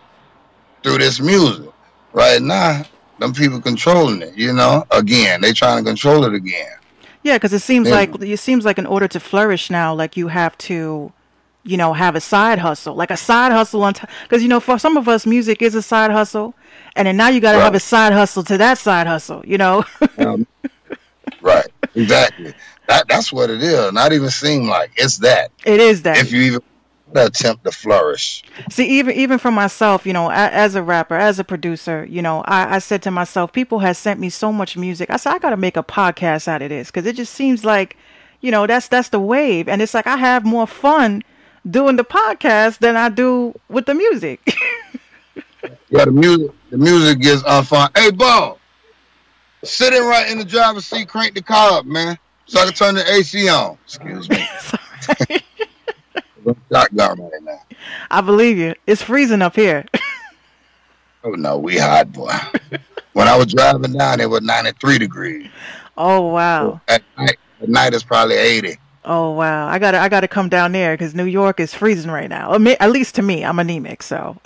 through 0.82 0.98
this 0.98 1.20
music. 1.20 1.66
Right 2.14 2.40
now, 2.40 2.82
them 3.18 3.32
people 3.32 3.60
controlling 3.60 4.22
it. 4.22 4.36
You 4.36 4.52
know, 4.52 4.84
again, 4.90 5.40
they 5.40 5.52
trying 5.52 5.82
to 5.84 5.88
control 5.90 6.24
it 6.24 6.34
again. 6.34 6.72
Yeah, 7.22 7.36
because 7.36 7.52
it 7.52 7.60
seems 7.60 7.88
Yeah. 7.88 7.94
like 7.94 8.22
it 8.22 8.38
seems 8.38 8.64
like 8.64 8.78
in 8.78 8.86
order 8.86 9.06
to 9.08 9.20
flourish 9.20 9.70
now, 9.70 9.94
like 9.94 10.16
you 10.16 10.28
have 10.28 10.56
to, 10.58 11.12
you 11.64 11.76
know, 11.76 11.92
have 11.92 12.16
a 12.16 12.20
side 12.20 12.58
hustle, 12.58 12.94
like 12.96 13.10
a 13.12 13.16
side 13.16 13.52
hustle 13.52 13.82
on 13.84 13.94
top. 13.94 14.10
Because 14.24 14.42
you 14.42 14.48
know, 14.48 14.58
for 14.60 14.78
some 14.78 14.96
of 14.96 15.06
us, 15.08 15.24
music 15.26 15.62
is 15.62 15.74
a 15.76 15.82
side 15.82 16.10
hustle, 16.10 16.54
and 16.96 17.06
then 17.06 17.16
now 17.16 17.28
you 17.28 17.40
got 17.40 17.52
to 17.52 17.60
have 17.60 17.74
a 17.74 17.80
side 17.80 18.12
hustle 18.12 18.42
to 18.44 18.58
that 18.58 18.78
side 18.78 19.06
hustle. 19.06 19.42
You 19.46 19.58
know. 19.58 19.84
Um, 20.18 20.46
right, 21.40 21.68
exactly. 21.94 22.54
That 22.88 23.06
that's 23.08 23.32
what 23.32 23.50
it 23.50 23.62
is. 23.62 23.92
Not 23.92 24.12
even 24.12 24.28
seem 24.30 24.66
like 24.68 24.90
it's 24.96 25.18
that. 25.18 25.52
it 25.64 25.80
is 25.80 26.02
that. 26.02 26.18
If 26.18 26.32
you 26.32 26.40
even 26.42 26.60
attempt 27.20 27.64
to 27.64 27.72
flourish, 27.72 28.42
See, 28.70 28.86
even 28.98 29.14
even 29.14 29.38
for 29.38 29.50
myself, 29.50 30.06
you 30.06 30.12
know, 30.12 30.30
a, 30.30 30.34
as 30.34 30.74
a 30.74 30.82
rapper, 30.82 31.14
as 31.14 31.38
a 31.38 31.44
producer, 31.44 32.04
you 32.08 32.22
know, 32.22 32.42
I, 32.46 32.76
I 32.76 32.78
said 32.78 33.02
to 33.02 33.10
myself, 33.10 33.52
people 33.52 33.80
have 33.80 33.96
sent 33.96 34.20
me 34.20 34.30
so 34.30 34.52
much 34.52 34.76
music. 34.76 35.10
I 35.10 35.16
said, 35.16 35.34
I 35.34 35.38
got 35.38 35.50
to 35.50 35.56
make 35.56 35.76
a 35.76 35.82
podcast 35.82 36.48
out 36.48 36.62
of 36.62 36.70
this 36.70 36.90
because 36.90 37.06
it 37.06 37.16
just 37.16 37.34
seems 37.34 37.64
like, 37.64 37.96
you 38.40 38.50
know, 38.50 38.66
that's 38.66 38.88
that's 38.88 39.08
the 39.10 39.20
wave, 39.20 39.68
and 39.68 39.82
it's 39.82 39.94
like 39.94 40.06
I 40.06 40.16
have 40.16 40.44
more 40.44 40.66
fun 40.66 41.22
doing 41.68 41.96
the 41.96 42.04
podcast 42.04 42.78
than 42.78 42.96
I 42.96 43.08
do 43.08 43.54
with 43.68 43.86
the 43.86 43.94
music. 43.94 44.40
yeah, 45.90 46.04
the 46.04 46.12
music, 46.12 46.50
the 46.70 46.78
music 46.78 47.20
gets 47.20 47.42
uh, 47.44 47.62
unfun. 47.62 47.96
Hey, 47.96 48.10
ball, 48.10 48.58
Sitting 49.64 50.02
right 50.02 50.28
in 50.28 50.38
the 50.38 50.44
driver's 50.44 50.86
seat, 50.86 51.08
crank 51.08 51.34
the 51.34 51.42
car 51.42 51.78
up, 51.78 51.86
man, 51.86 52.18
so 52.46 52.60
I 52.60 52.64
can 52.64 52.74
turn 52.74 52.94
the 52.96 53.12
AC 53.12 53.48
on. 53.48 53.78
Excuse 53.84 54.28
me. 54.28 54.44
Sorry. 56.44 56.56
Shotgun 56.70 57.20
right 57.20 57.42
now. 57.42 57.60
I 58.10 58.20
believe 58.20 58.58
you. 58.58 58.74
It's 58.86 59.02
freezing 59.02 59.42
up 59.42 59.56
here. 59.56 59.86
Oh 61.24 61.30
no, 61.30 61.56
we 61.56 61.78
hot 61.78 62.10
boy. 62.12 62.32
when 63.12 63.28
I 63.28 63.36
was 63.36 63.46
driving 63.46 63.92
down, 63.92 64.18
it 64.20 64.28
was 64.28 64.42
93 64.42 64.98
degrees. 64.98 65.48
Oh 65.96 66.22
wow. 66.28 66.80
At 66.88 67.02
night, 67.16 67.36
at 67.60 67.68
night 67.68 67.94
it's 67.94 68.02
probably 68.02 68.34
80. 68.34 68.76
Oh 69.04 69.30
wow. 69.30 69.68
I 69.68 69.78
gotta 69.78 70.00
I 70.00 70.08
gotta 70.08 70.26
come 70.26 70.48
down 70.48 70.72
there 70.72 70.94
because 70.94 71.14
New 71.14 71.26
York 71.26 71.60
is 71.60 71.72
freezing 71.72 72.10
right 72.10 72.28
now. 72.28 72.54
At 72.80 72.90
least 72.90 73.14
to 73.16 73.22
me, 73.22 73.44
I'm 73.44 73.60
anemic, 73.60 74.02
so. 74.02 74.36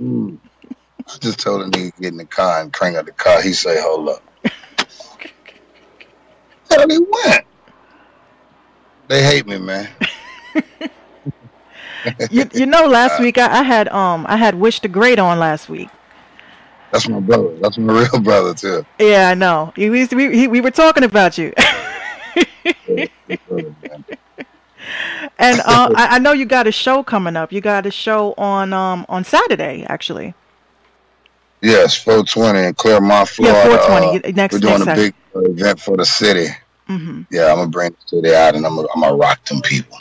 Mm. 0.00 0.38
I 1.06 1.18
just 1.20 1.38
told 1.38 1.62
him 1.62 1.70
to 1.72 1.90
get 2.00 2.12
in 2.12 2.16
the 2.16 2.24
car 2.24 2.60
and 2.60 2.72
crank 2.72 2.96
up 2.96 3.06
the 3.06 3.12
car. 3.12 3.42
He 3.42 3.52
say, 3.52 3.80
hold 3.80 4.08
up. 4.08 4.22
Tell 6.68 6.86
me 6.86 6.96
what? 6.96 7.44
They 9.08 9.22
hate 9.22 9.46
me, 9.46 9.58
man. 9.58 9.88
You, 12.30 12.48
you 12.52 12.66
know, 12.66 12.86
last 12.86 13.18
week 13.20 13.38
I, 13.38 13.60
I 13.60 13.62
had 13.62 13.88
um 13.88 14.26
I 14.28 14.36
had 14.36 14.54
Wish 14.54 14.80
the 14.80 14.88
Great 14.88 15.18
on 15.18 15.38
last 15.38 15.68
week. 15.68 15.88
That's 16.90 17.08
my 17.08 17.20
brother. 17.20 17.56
That's 17.60 17.78
my 17.78 17.92
real 18.12 18.20
brother 18.22 18.54
too. 18.54 18.84
Yeah, 18.98 19.30
I 19.30 19.34
know. 19.34 19.72
We 19.76 19.90
we 19.90 20.06
we, 20.06 20.36
he- 20.36 20.48
we 20.48 20.60
were 20.60 20.70
talking 20.70 21.04
about 21.04 21.38
you, 21.38 21.52
and 25.38 25.60
uh, 25.60 25.88
I, 25.94 26.08
I 26.12 26.18
know 26.18 26.32
you 26.32 26.44
got 26.44 26.66
a 26.66 26.72
show 26.72 27.02
coming 27.02 27.36
up. 27.36 27.52
You 27.52 27.60
got 27.60 27.86
a 27.86 27.90
show 27.90 28.34
on 28.38 28.72
um 28.72 29.06
on 29.08 29.24
Saturday 29.24 29.84
actually. 29.88 30.34
Yes, 31.62 31.96
420 31.96 32.58
in 32.68 32.74
Clermont, 32.74 33.28
Florida. 33.28 33.56
Yeah, 33.70 33.78
420. 33.78 34.18
Uh, 34.28 34.32
Next 34.36 34.52
we're 34.52 34.58
doing 34.60 34.84
next 34.84 34.92
a 34.92 34.94
big 34.94 35.14
uh, 35.34 35.40
event 35.40 35.80
for 35.80 35.96
the 35.96 36.04
city. 36.04 36.46
hmm 36.86 37.22
Yeah, 37.30 37.46
I'm 37.50 37.56
gonna 37.56 37.68
bring 37.70 37.90
the 37.92 37.96
city 38.06 38.34
out 38.34 38.54
and 38.54 38.66
I'm 38.66 38.76
gonna, 38.76 38.88
I'm 38.94 39.00
gonna 39.00 39.16
rock 39.16 39.42
them 39.46 39.62
people. 39.62 39.98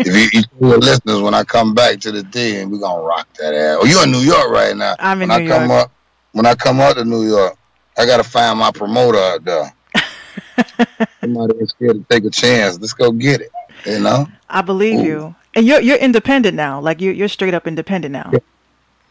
If 0.00 0.06
you, 0.06 0.40
you 0.40 0.42
see 0.42 0.48
the 0.60 0.78
listeners, 0.78 1.20
when 1.20 1.34
I 1.34 1.44
come 1.44 1.74
back 1.74 2.00
to 2.00 2.12
the 2.12 2.22
D, 2.22 2.56
and 2.58 2.70
we're 2.70 2.78
gonna 2.78 3.02
rock 3.02 3.28
that 3.38 3.54
ass. 3.54 3.78
Oh, 3.80 3.86
you're 3.86 4.04
in 4.04 4.12
New 4.12 4.20
York 4.20 4.50
right 4.50 4.76
now? 4.76 4.96
I'm 4.98 5.22
in 5.22 5.28
when 5.28 5.44
New 5.44 5.52
I 5.52 5.58
come 5.58 5.70
York. 5.70 5.84
up, 5.84 5.92
when 6.32 6.46
I 6.46 6.54
come 6.54 6.80
out 6.80 6.96
to 6.96 7.04
New 7.04 7.26
York, 7.26 7.56
I 7.96 8.06
gotta 8.06 8.24
find 8.24 8.58
my 8.58 8.70
promoter 8.70 9.18
out 9.18 9.44
there. 9.44 9.72
Somebody 11.20 11.54
that's 11.58 11.70
scared 11.70 11.96
to 11.96 12.04
take 12.08 12.24
a 12.24 12.30
chance. 12.30 12.78
Let's 12.78 12.92
go 12.92 13.10
get 13.12 13.40
it. 13.40 13.50
You 13.86 14.00
know? 14.00 14.26
I 14.48 14.62
believe 14.62 15.00
Ooh. 15.00 15.04
you. 15.04 15.34
And 15.54 15.66
you're 15.66 15.80
you're 15.80 15.96
independent 15.96 16.56
now. 16.56 16.80
Like 16.80 17.00
you 17.00 17.10
you're 17.10 17.28
straight 17.28 17.54
up 17.54 17.66
independent 17.66 18.12
now. 18.12 18.30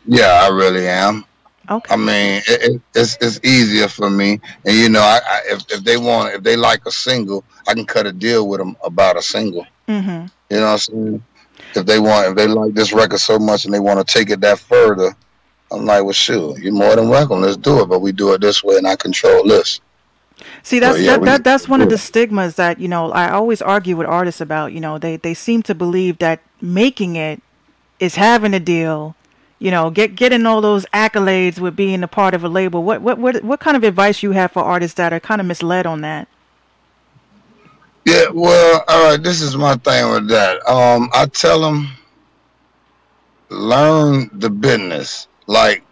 Yeah, 0.05 0.41
I 0.43 0.47
really 0.49 0.87
am. 0.87 1.25
Okay. 1.69 1.93
I 1.93 1.97
mean, 1.97 2.41
it, 2.47 2.71
it, 2.71 2.81
it's 2.95 3.17
it's 3.21 3.39
easier 3.43 3.87
for 3.87 4.09
me, 4.09 4.39
and 4.65 4.75
you 4.75 4.89
know, 4.89 5.01
I, 5.01 5.19
I 5.23 5.41
if 5.49 5.71
if 5.71 5.83
they 5.83 5.97
want, 5.97 6.33
if 6.33 6.41
they 6.41 6.55
like 6.55 6.85
a 6.87 6.91
single, 6.91 7.43
I 7.67 7.75
can 7.75 7.85
cut 7.85 8.07
a 8.07 8.11
deal 8.11 8.47
with 8.47 8.59
them 8.59 8.75
about 8.83 9.17
a 9.17 9.21
single. 9.21 9.67
Hmm 9.89 10.25
You 10.51 10.57
know 10.57 10.65
what 10.65 10.71
I'm 10.71 10.77
saying? 10.77 11.23
If 11.75 11.85
they 11.85 11.99
want, 11.99 12.27
if 12.27 12.35
they 12.35 12.47
like 12.47 12.73
this 12.75 12.93
record 12.93 13.19
so 13.19 13.39
much 13.39 13.65
and 13.65 13.73
they 13.73 13.79
want 13.79 14.05
to 14.05 14.13
take 14.13 14.29
it 14.29 14.39
that 14.41 14.59
further, 14.59 15.15
I'm 15.71 15.85
like, 15.85 16.03
well, 16.03 16.13
sure, 16.13 16.57
you're 16.59 16.73
more 16.73 16.95
than 16.95 17.09
welcome. 17.09 17.41
Let's 17.41 17.57
do 17.57 17.81
it, 17.81 17.87
but 17.87 17.99
we 17.99 18.11
do 18.11 18.33
it 18.33 18.41
this 18.41 18.63
way, 18.63 18.77
and 18.77 18.87
I 18.87 18.95
control 18.95 19.47
this. 19.47 19.81
See, 20.61 20.79
that's 20.79 20.99
yeah, 20.99 21.17
that, 21.17 21.25
that 21.25 21.43
that's 21.43 21.67
one 21.67 21.81
of 21.81 21.89
the 21.89 21.97
stigmas 21.97 22.55
that 22.55 22.79
you 22.79 22.87
know 22.87 23.11
I 23.11 23.31
always 23.31 23.61
argue 23.63 23.97
with 23.97 24.07
artists 24.07 24.41
about. 24.41 24.73
You 24.73 24.79
know, 24.79 24.99
they 24.99 25.17
they 25.17 25.33
seem 25.33 25.63
to 25.63 25.73
believe 25.73 26.19
that 26.19 26.39
making 26.61 27.15
it 27.15 27.41
is 27.99 28.15
having 28.15 28.53
a 28.53 28.59
deal. 28.59 29.15
You 29.57 29.71
know, 29.71 29.89
get 29.89 30.15
getting 30.15 30.45
all 30.45 30.61
those 30.61 30.85
accolades 30.93 31.59
with 31.59 31.75
being 31.75 32.03
a 32.03 32.07
part 32.07 32.35
of 32.35 32.43
a 32.43 32.49
label. 32.49 32.83
What 32.83 33.01
what 33.01 33.17
what 33.17 33.43
what 33.43 33.59
kind 33.59 33.75
of 33.75 33.83
advice 33.83 34.21
you 34.21 34.31
have 34.31 34.51
for 34.51 34.63
artists 34.63 34.95
that 34.95 35.11
are 35.13 35.19
kind 35.19 35.41
of 35.41 35.47
misled 35.47 35.87
on 35.87 36.01
that? 36.01 36.27
Yeah, 38.09 38.29
well, 38.33 38.83
all 38.87 39.11
right. 39.11 39.21
This 39.21 39.39
is 39.39 39.55
my 39.55 39.75
thing 39.75 40.09
with 40.11 40.29
that. 40.29 40.67
Um, 40.67 41.11
I 41.13 41.27
tell 41.27 41.61
them 41.61 41.89
learn 43.49 44.31
the 44.33 44.49
business. 44.49 45.27
Like, 45.45 45.83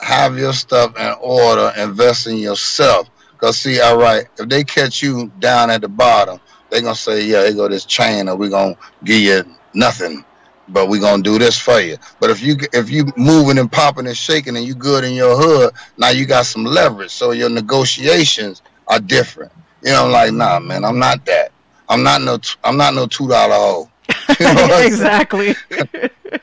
have 0.00 0.36
your 0.36 0.52
stuff 0.52 0.98
in 0.98 1.14
order. 1.20 1.72
Invest 1.76 2.26
in 2.26 2.38
yourself. 2.38 3.08
Cause 3.38 3.58
see, 3.58 3.80
all 3.80 3.96
right, 3.96 4.24
if 4.40 4.48
they 4.48 4.64
catch 4.64 5.04
you 5.04 5.30
down 5.38 5.70
at 5.70 5.82
the 5.82 5.88
bottom, 5.88 6.40
they 6.70 6.80
gonna 6.80 6.96
say, 6.96 7.24
yeah, 7.24 7.42
they 7.42 7.54
go 7.54 7.68
this 7.68 7.84
chain, 7.84 8.28
or 8.28 8.34
we 8.34 8.48
gonna 8.48 8.74
give 9.04 9.20
you 9.20 9.44
nothing, 9.72 10.24
but 10.70 10.88
we 10.88 10.98
gonna 10.98 11.22
do 11.22 11.38
this 11.38 11.56
for 11.56 11.78
you. 11.80 11.96
But 12.18 12.30
if 12.30 12.42
you 12.42 12.56
if 12.72 12.90
you 12.90 13.04
moving 13.16 13.58
and 13.58 13.70
popping 13.70 14.08
and 14.08 14.16
shaking 14.16 14.56
and 14.56 14.66
you 14.66 14.74
good 14.74 15.04
in 15.04 15.12
your 15.14 15.36
hood, 15.36 15.74
now 15.96 16.08
you 16.08 16.26
got 16.26 16.46
some 16.46 16.64
leverage. 16.64 17.12
So 17.12 17.30
your 17.30 17.50
negotiations 17.50 18.62
are 18.88 18.98
different. 18.98 19.52
You 19.86 19.92
know, 19.92 20.08
like, 20.08 20.32
nah, 20.32 20.58
man, 20.58 20.84
I'm 20.84 20.98
not 20.98 21.24
that. 21.26 21.52
I'm 21.88 22.02
not 22.02 22.20
no, 22.20 22.38
t- 22.38 22.56
I'm 22.64 22.76
not 22.76 22.92
no 22.94 23.06
two 23.06 23.28
dollar 23.28 23.54
hoe. 23.54 23.88
You 24.40 24.46
know 24.46 24.52
what 24.54 24.62
I'm 24.64 24.70
saying? 24.70 24.86
exactly. 24.86 25.54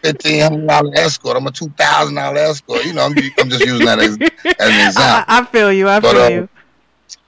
Fifteen 0.01 0.41
hundred 0.41 0.67
dollar 0.67 0.91
escort. 0.95 1.35
I'm 1.37 1.45
a 1.45 1.51
two 1.51 1.69
thousand 1.77 2.15
dollar 2.15 2.37
escort. 2.37 2.85
You 2.85 2.93
know, 2.93 3.05
I'm, 3.05 3.11
I'm 3.39 3.49
just 3.49 3.65
using 3.65 3.85
that 3.85 3.99
as, 3.99 4.17
as 4.17 4.69
an 4.69 4.79
example. 4.87 5.25
I 5.27 5.45
feel 5.51 5.73
you. 5.73 5.89
I 5.89 5.99
But, 5.99 6.15
feel 6.15 6.21
uh, 6.21 6.29
you. 6.29 6.49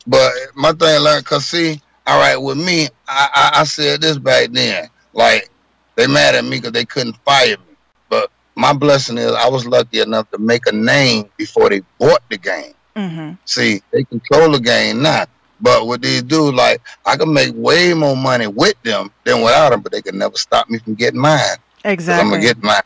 But 0.07 0.31
my 0.55 0.71
thing 0.71 1.01
learned, 1.01 1.25
cause 1.25 1.45
see, 1.45 1.79
all 2.07 2.19
right, 2.19 2.37
with 2.37 2.57
me, 2.57 2.87
I, 3.07 3.51
I, 3.55 3.59
I 3.61 3.63
said 3.65 4.01
this 4.01 4.17
back 4.17 4.51
then. 4.51 4.87
Like 5.13 5.49
they 5.97 6.07
mad 6.07 6.35
at 6.35 6.45
me 6.45 6.57
because 6.57 6.71
they 6.71 6.85
couldn't 6.85 7.17
fire 7.25 7.57
me. 7.67 7.75
But 8.09 8.31
my 8.55 8.71
blessing 8.71 9.17
is 9.17 9.31
I 9.33 9.49
was 9.49 9.65
lucky 9.65 9.99
enough 9.99 10.29
to 10.31 10.37
make 10.37 10.65
a 10.67 10.71
name 10.71 11.29
before 11.37 11.69
they 11.69 11.81
bought 11.99 12.21
the 12.29 12.37
game. 12.37 12.73
hmm 12.95 13.31
See, 13.45 13.81
they 13.91 14.03
control 14.05 14.51
the 14.51 14.59
game 14.59 15.01
now. 15.01 15.25
But 15.61 15.87
what 15.87 16.01
they 16.01 16.21
do, 16.21 16.51
like 16.51 16.81
I 17.05 17.15
can 17.15 17.33
make 17.33 17.53
way 17.55 17.93
more 17.93 18.15
money 18.15 18.47
with 18.47 18.81
them 18.83 19.11
than 19.23 19.41
without 19.41 19.69
them, 19.69 19.81
but 19.81 19.91
they 19.91 20.01
can 20.01 20.17
never 20.17 20.35
stop 20.35 20.69
me 20.69 20.79
from 20.79 20.95
getting 20.95 21.19
mine. 21.19 21.39
Exactly. 21.83 22.21
I'm 22.21 22.29
gonna 22.29 22.41
get 22.41 22.61
my 22.61 22.81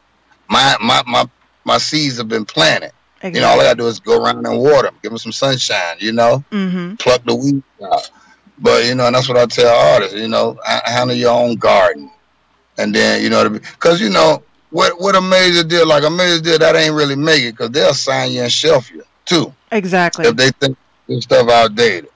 my 0.50 0.76
my 0.82 1.02
my 1.08 1.26
my 1.66 1.78
seeds 1.78 2.18
have 2.18 2.28
been 2.28 2.46
planted. 2.46 2.92
exactly. 3.18 3.40
You 3.40 3.42
know, 3.42 3.52
all 3.52 3.60
I 3.60 3.64
gotta 3.64 3.78
do 3.78 3.88
is 3.88 4.00
go 4.00 4.24
around 4.24 4.46
and 4.46 4.60
water 4.60 4.84
them, 4.84 4.98
give 5.02 5.12
them 5.12 5.18
some 5.18 5.32
sunshine. 5.32 5.98
You 6.00 6.12
know, 6.12 6.44
hmm 6.52 6.96
pluck 6.96 7.24
the 7.24 7.36
weeds 7.36 7.64
out. 7.84 8.12
But 8.60 8.86
you 8.86 8.96
know, 8.96 9.08
and 9.08 9.16
that's 9.16 9.30
what 9.30 9.38
I 9.38 9.46
tell 9.46 9.74
artists. 9.94 10.16
You 10.16 10.28
know, 10.28 10.60
handle 10.86 11.16
your 11.16 11.32
own 11.32 11.56
garden, 11.56 12.12
and 12.78 12.94
then 12.94 13.24
you 13.24 13.30
know, 13.30 13.50
because 13.50 14.02
you 14.02 14.10
know 14.10 14.44
what 14.70 15.00
what 15.02 15.16
a 15.16 15.22
major 15.22 15.64
deal 15.64 15.88
like 15.88 16.04
a 16.04 16.10
major 16.10 16.42
deal 16.42 16.60
that 16.60 16.76
ain't 16.76 16.94
really 16.94 17.16
make 17.16 17.44
it 17.44 17.52
because 17.54 17.72
they'll 17.72 17.94
sign 17.94 18.32
you 18.32 18.44
and 18.44 18.52
shelf 18.52 18.92
you 18.92 19.04
too 19.26 19.54
Exactly. 19.72 20.28
if 20.28 20.36
they 20.36 20.52
think 20.52 20.78
this 21.08 21.24
stuff 21.24 21.50
outdated. 21.50 22.10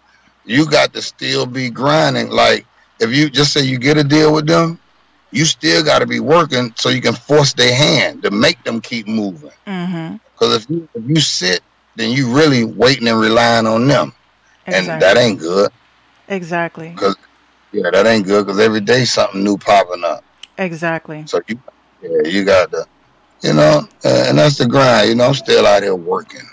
You 0.45 0.69
got 0.69 0.93
to 0.93 1.01
still 1.01 1.45
be 1.45 1.69
grinding. 1.69 2.29
Like 2.29 2.65
if 2.99 3.15
you 3.15 3.29
just 3.29 3.53
say 3.53 3.63
you 3.63 3.77
get 3.77 3.97
a 3.97 4.03
deal 4.03 4.33
with 4.33 4.47
them, 4.47 4.79
you 5.31 5.45
still 5.45 5.83
got 5.83 5.99
to 5.99 6.05
be 6.05 6.19
working 6.19 6.73
so 6.75 6.89
you 6.89 7.01
can 7.01 7.13
force 7.13 7.53
their 7.53 7.73
hand 7.73 8.23
to 8.23 8.31
make 8.31 8.63
them 8.63 8.81
keep 8.81 9.07
moving. 9.07 9.51
Because 10.33 10.55
if 10.55 10.69
you 10.69 10.87
if 10.93 11.03
you 11.07 11.19
sit, 11.19 11.61
then 11.95 12.11
you 12.11 12.33
really 12.35 12.63
waiting 12.63 13.07
and 13.07 13.19
relying 13.19 13.67
on 13.67 13.87
them, 13.87 14.13
and 14.65 14.87
that 14.87 15.17
ain't 15.17 15.39
good. 15.39 15.71
Exactly. 16.27 16.89
Because 16.89 17.15
Yeah, 17.71 17.89
that 17.91 18.05
ain't 18.05 18.25
good 18.25 18.45
because 18.45 18.59
every 18.59 18.81
day 18.81 19.03
something 19.03 19.43
new 19.43 19.57
popping 19.57 20.03
up. 20.03 20.23
Exactly. 20.57 21.23
So 21.25 21.41
you, 21.47 21.59
yeah, 22.01 22.29
you 22.29 22.45
got 22.45 22.71
to, 22.71 22.85
you 23.41 23.53
know, 23.53 23.87
uh, 24.05 24.25
and 24.27 24.37
that's 24.37 24.57
the 24.59 24.67
grind. 24.67 25.09
You 25.09 25.15
know, 25.15 25.25
I'm 25.25 25.33
still 25.33 25.65
out 25.65 25.81
here 25.81 25.95
working. 25.95 26.47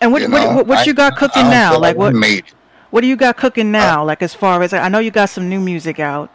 And 0.00 0.12
what 0.12 0.22
you 0.22 0.28
what, 0.28 0.42
know? 0.42 0.56
what, 0.56 0.66
what 0.66 0.86
you 0.86 0.94
got 0.94 1.16
cooking 1.16 1.44
now? 1.44 1.78
Like 1.78 1.94
I 1.94 1.98
what 1.98 2.14
made 2.14 2.38
it. 2.38 2.54
What 2.94 3.00
do 3.00 3.08
you 3.08 3.16
got 3.16 3.36
cooking 3.36 3.72
now? 3.72 4.04
like 4.04 4.22
as 4.22 4.34
far 4.34 4.62
as 4.62 4.72
I 4.72 4.88
know 4.88 5.00
you 5.00 5.10
got 5.10 5.28
some 5.28 5.48
new 5.48 5.58
music 5.58 5.98
out. 5.98 6.30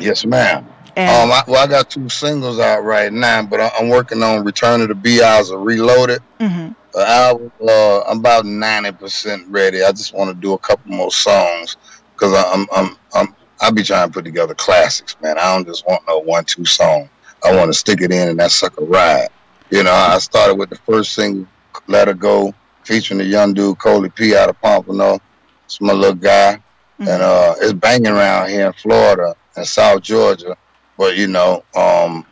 Yes, 0.00 0.26
ma'am. 0.26 0.66
And 0.96 1.08
Um, 1.08 1.30
I, 1.30 1.42
well, 1.46 1.62
I 1.62 1.68
got 1.68 1.88
two 1.88 2.08
singles 2.08 2.58
out 2.58 2.82
right 2.82 3.12
now, 3.12 3.40
but 3.44 3.60
I, 3.60 3.70
I'm 3.78 3.88
working 3.88 4.20
on 4.24 4.42
Return 4.42 4.80
of 4.80 4.88
the 4.88 4.96
B.I.'s 4.96 5.52
or 5.52 5.60
Reloaded. 5.60 6.18
mhm. 6.40 6.74
The 6.92 7.08
album, 7.08 7.52
uh, 7.62 8.00
I'm 8.00 8.18
about 8.18 8.44
90% 8.46 9.44
ready. 9.50 9.84
I 9.84 9.92
just 9.92 10.12
want 10.12 10.28
to 10.30 10.34
do 10.34 10.54
a 10.54 10.58
couple 10.58 10.90
more 10.90 11.12
songs 11.12 11.76
because 12.14 12.34
I'm, 12.34 12.66
I'm, 12.74 12.96
I'm, 13.14 13.36
I 13.60 13.70
be 13.70 13.84
trying 13.84 14.08
to 14.08 14.12
put 14.12 14.24
together 14.24 14.54
classics, 14.56 15.16
man. 15.22 15.38
I 15.38 15.54
don't 15.54 15.66
just 15.68 15.86
want 15.86 16.02
no 16.08 16.18
one, 16.18 16.44
two 16.44 16.64
song. 16.64 17.08
I 17.44 17.54
want 17.54 17.68
to 17.72 17.74
stick 17.78 18.00
it 18.00 18.10
in 18.10 18.28
and 18.30 18.40
that 18.40 18.50
sucker 18.50 18.84
ride. 18.84 19.28
You 19.70 19.84
know, 19.84 19.92
I 19.92 20.18
started 20.18 20.56
with 20.56 20.70
the 20.70 20.76
first 20.78 21.12
single, 21.12 21.46
Let 21.86 22.08
Her 22.08 22.14
Go, 22.14 22.52
featuring 22.82 23.18
the 23.18 23.24
young 23.24 23.54
dude, 23.54 23.78
Coley 23.78 24.10
P 24.10 24.34
out 24.36 24.48
of 24.48 24.60
Pompano. 24.60 25.20
It's 25.66 25.80
my 25.80 25.92
little 25.92 26.14
guy. 26.14 26.60
Mhm. 27.00 27.08
And, 27.08 27.22
uh, 27.22 27.54
it's 27.60 27.72
banging 27.72 28.06
around 28.12 28.50
here 28.50 28.66
in 28.66 28.72
Florida 28.74 29.34
and 29.56 29.66
South 29.66 30.02
Georgia. 30.02 30.56
But, 30.96 31.16
you 31.16 31.26
know, 31.26 31.64
um, 31.74 32.24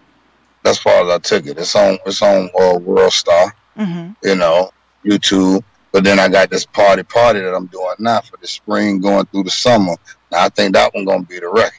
that's 0.62 0.78
far 0.78 1.04
as 1.04 1.10
I 1.10 1.18
took 1.18 1.46
it. 1.46 1.58
It's 1.58 1.74
on, 1.74 1.98
it's 2.06 2.22
on, 2.22 2.50
uh, 2.60 2.78
World 2.78 3.12
Star 3.12 3.54
Mhm. 3.78 4.14
you 4.22 4.34
know, 4.36 4.70
YouTube. 5.04 5.64
But 5.92 6.04
then 6.04 6.18
I 6.18 6.28
got 6.28 6.48
this 6.50 6.64
party 6.64 7.02
party 7.02 7.40
that 7.40 7.54
I'm 7.54 7.66
doing 7.66 7.94
now 7.98 8.20
for 8.20 8.36
the 8.40 8.46
spring 8.46 9.00
going 9.00 9.26
through 9.26 9.42
the 9.44 9.50
summer. 9.50 9.96
Now 10.30 10.44
I 10.44 10.48
think 10.48 10.74
that 10.74 10.94
one 10.94 11.04
gonna 11.04 11.22
be 11.24 11.38
the 11.40 11.48
record. 11.48 11.72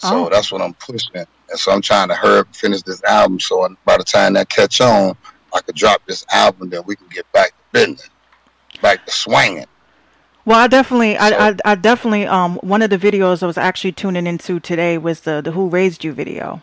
So 0.00 0.26
Oh. 0.26 0.28
that's 0.28 0.52
what 0.52 0.60
I'm 0.62 0.74
pushing. 0.74 1.10
And 1.16 1.58
so 1.58 1.72
I'm 1.72 1.80
trying 1.80 2.08
to 2.08 2.14
hurry 2.14 2.40
up 2.40 2.54
finish 2.54 2.82
this 2.82 3.02
album 3.04 3.40
so 3.40 3.66
by 3.84 3.96
the 3.96 4.04
time 4.04 4.34
that 4.34 4.48
catch 4.48 4.80
on, 4.80 5.16
I 5.52 5.60
could 5.60 5.74
drop 5.74 6.02
this 6.06 6.24
album, 6.30 6.68
then 6.68 6.82
we 6.86 6.94
can 6.94 7.08
get 7.08 7.30
back 7.32 7.48
to 7.48 7.54
business. 7.72 8.10
back 8.82 9.04
to 9.06 9.12
swinging. 9.12 9.66
Well, 10.48 10.58
I 10.58 10.66
definitely, 10.66 11.14
I, 11.18 11.48
I, 11.48 11.54
I 11.62 11.74
definitely, 11.74 12.26
um, 12.26 12.56
one 12.62 12.80
of 12.80 12.88
the 12.88 12.96
videos 12.96 13.42
I 13.42 13.46
was 13.46 13.58
actually 13.58 13.92
tuning 13.92 14.26
into 14.26 14.58
today 14.58 14.96
was 14.96 15.20
the 15.20 15.42
the 15.42 15.50
Who 15.50 15.68
Raised 15.68 16.04
You 16.04 16.14
video. 16.14 16.62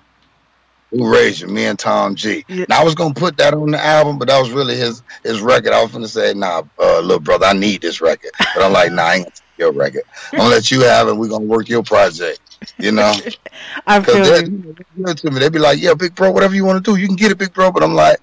Who 0.89 1.07
raised 1.07 1.41
you? 1.41 1.47
Me 1.49 1.65
and 1.65 1.77
Tom 1.77 2.15
G. 2.15 2.43
Yeah. 2.47 2.65
Now 2.67 2.81
I 2.81 2.83
was 2.83 2.95
gonna 2.95 3.13
put 3.13 3.37
that 3.37 3.53
on 3.53 3.69
the 3.69 3.79
album, 3.79 4.17
but 4.17 4.27
that 4.29 4.39
was 4.39 4.49
really 4.49 4.75
his 4.75 5.03
his 5.21 5.39
record. 5.39 5.71
I 5.71 5.83
was 5.83 5.91
gonna 5.91 6.07
say, 6.07 6.33
nah, 6.33 6.63
uh, 6.79 6.99
little 7.01 7.19
brother, 7.19 7.45
I 7.45 7.53
need 7.53 7.81
this 7.83 8.01
record. 8.01 8.31
But 8.39 8.63
I'm 8.63 8.73
like, 8.73 8.91
nah, 8.91 9.03
I 9.03 9.15
ain't 9.17 9.41
your 9.59 9.71
record. 9.71 10.01
I'm 10.33 10.39
gonna 10.39 10.49
let 10.49 10.71
you 10.71 10.81
have 10.81 11.07
it. 11.07 11.13
We're 11.13 11.29
gonna 11.29 11.45
work 11.45 11.69
your 11.69 11.83
project. 11.83 12.39
You 12.79 12.91
know, 12.91 13.13
I 13.85 14.01
feel 14.01 14.23
good 14.23 15.17
to 15.17 15.29
me. 15.29 15.39
They'd 15.39 15.53
be 15.53 15.59
like, 15.59 15.79
yeah, 15.79 15.93
big 15.93 16.15
bro, 16.15 16.31
whatever 16.31 16.55
you 16.55 16.65
want 16.65 16.83
to 16.83 16.91
do, 16.91 16.99
you 16.99 17.05
can 17.05 17.17
get 17.17 17.31
it, 17.31 17.37
big 17.37 17.53
bro. 17.53 17.71
But 17.71 17.83
I'm 17.83 17.93
like, 17.93 18.17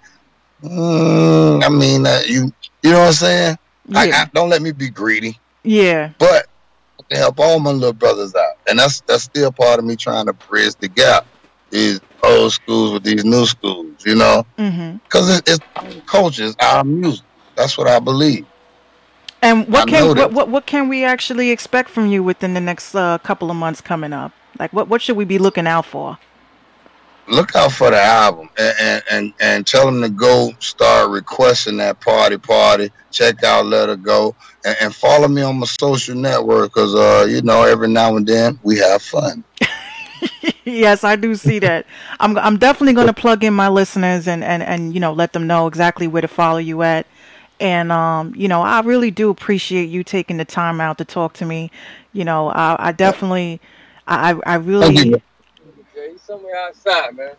mm, 0.60 1.62
I 1.62 1.68
mean, 1.68 2.04
uh, 2.04 2.20
you 2.26 2.52
you 2.82 2.90
know 2.90 2.98
what 2.98 3.06
I'm 3.06 3.12
saying? 3.12 3.58
I, 3.94 4.10
I, 4.10 4.30
don't 4.34 4.48
let 4.48 4.60
me 4.60 4.72
be 4.72 4.90
greedy, 4.90 5.38
Yeah, 5.64 6.10
but 6.18 6.46
I 6.98 7.02
can 7.08 7.18
help 7.18 7.38
all 7.38 7.58
my 7.60 7.70
little 7.70 7.92
brothers 7.92 8.34
out, 8.34 8.56
and 8.68 8.78
that's 8.78 9.00
that's 9.02 9.24
still 9.24 9.52
part 9.52 9.78
of 9.78 9.84
me 9.84 9.96
trying 9.96 10.26
to 10.26 10.32
bridge 10.32 10.74
the 10.76 10.88
gap. 10.88 11.26
These 11.70 12.00
old 12.22 12.52
schools 12.52 12.92
with 12.92 13.04
these 13.04 13.24
new 13.24 13.46
schools, 13.46 14.04
you 14.04 14.14
know. 14.14 14.44
hmm 14.58 14.96
Because 15.04 15.38
it, 15.38 15.48
it's 15.48 15.60
our 15.76 16.00
culture, 16.06 16.44
it's 16.44 16.56
our 16.60 16.84
music. 16.84 17.24
That's 17.54 17.76
what 17.78 17.88
I 17.88 17.98
believe. 17.98 18.46
And 19.42 19.66
what 19.68 19.88
I 19.88 19.90
can 19.90 20.16
what, 20.16 20.32
what 20.32 20.48
what 20.48 20.66
can 20.66 20.88
we 20.88 21.04
actually 21.04 21.50
expect 21.50 21.90
from 21.90 22.06
you 22.06 22.22
within 22.22 22.54
the 22.54 22.60
next 22.60 22.94
uh, 22.94 23.18
couple 23.18 23.50
of 23.50 23.56
months 23.56 23.80
coming 23.80 24.12
up? 24.12 24.32
Like, 24.58 24.72
what 24.72 24.88
what 24.88 25.02
should 25.02 25.16
we 25.16 25.24
be 25.24 25.38
looking 25.38 25.66
out 25.66 25.84
for? 25.84 26.18
Look 27.32 27.56
out 27.56 27.72
for 27.72 27.90
the 27.90 28.00
album 28.00 28.50
and, 28.58 28.76
and, 28.80 29.02
and, 29.10 29.32
and 29.40 29.66
tell 29.66 29.86
them 29.86 30.02
to 30.02 30.10
go 30.10 30.52
start 30.58 31.10
requesting 31.10 31.78
that 31.78 32.00
party 32.00 32.36
party. 32.36 32.90
Check 33.10 33.42
out 33.42 33.66
Let 33.66 33.88
Her 33.88 33.96
Go 33.96 34.36
and, 34.64 34.76
and 34.82 34.94
follow 34.94 35.28
me 35.28 35.42
on 35.42 35.58
my 35.58 35.66
social 35.66 36.14
network 36.14 36.74
because, 36.74 36.94
uh, 36.94 37.26
you 37.28 37.40
know, 37.42 37.62
every 37.62 37.88
now 37.88 38.16
and 38.16 38.26
then 38.26 38.58
we 38.62 38.78
have 38.78 39.02
fun. 39.02 39.44
yes, 40.64 41.04
I 41.04 41.16
do 41.16 41.34
see 41.34 41.58
that. 41.60 41.86
I'm 42.20 42.38
I'm 42.38 42.58
definitely 42.58 42.94
going 42.94 43.06
to 43.06 43.12
plug 43.12 43.44
in 43.44 43.54
my 43.54 43.68
listeners 43.68 44.28
and, 44.28 44.44
and 44.44 44.62
and 44.62 44.94
you 44.94 45.00
know 45.00 45.12
let 45.12 45.32
them 45.32 45.46
know 45.46 45.66
exactly 45.66 46.06
where 46.06 46.22
to 46.22 46.28
follow 46.28 46.58
you 46.58 46.82
at. 46.82 47.06
And 47.60 47.92
um, 47.92 48.34
you 48.36 48.48
know, 48.48 48.62
I 48.62 48.80
really 48.80 49.10
do 49.10 49.30
appreciate 49.30 49.88
you 49.88 50.04
taking 50.04 50.36
the 50.36 50.44
time 50.44 50.80
out 50.80 50.98
to 50.98 51.04
talk 51.04 51.34
to 51.34 51.46
me. 51.46 51.70
You 52.12 52.24
know, 52.24 52.48
I, 52.48 52.88
I 52.88 52.92
definitely, 52.92 53.60
I 54.06 54.38
I 54.44 54.56
really. 54.56 55.22
You. 56.02 56.12
He's 56.12 56.22
somewhere 56.22 56.56
outside, 56.56 57.16
man. 57.16 57.32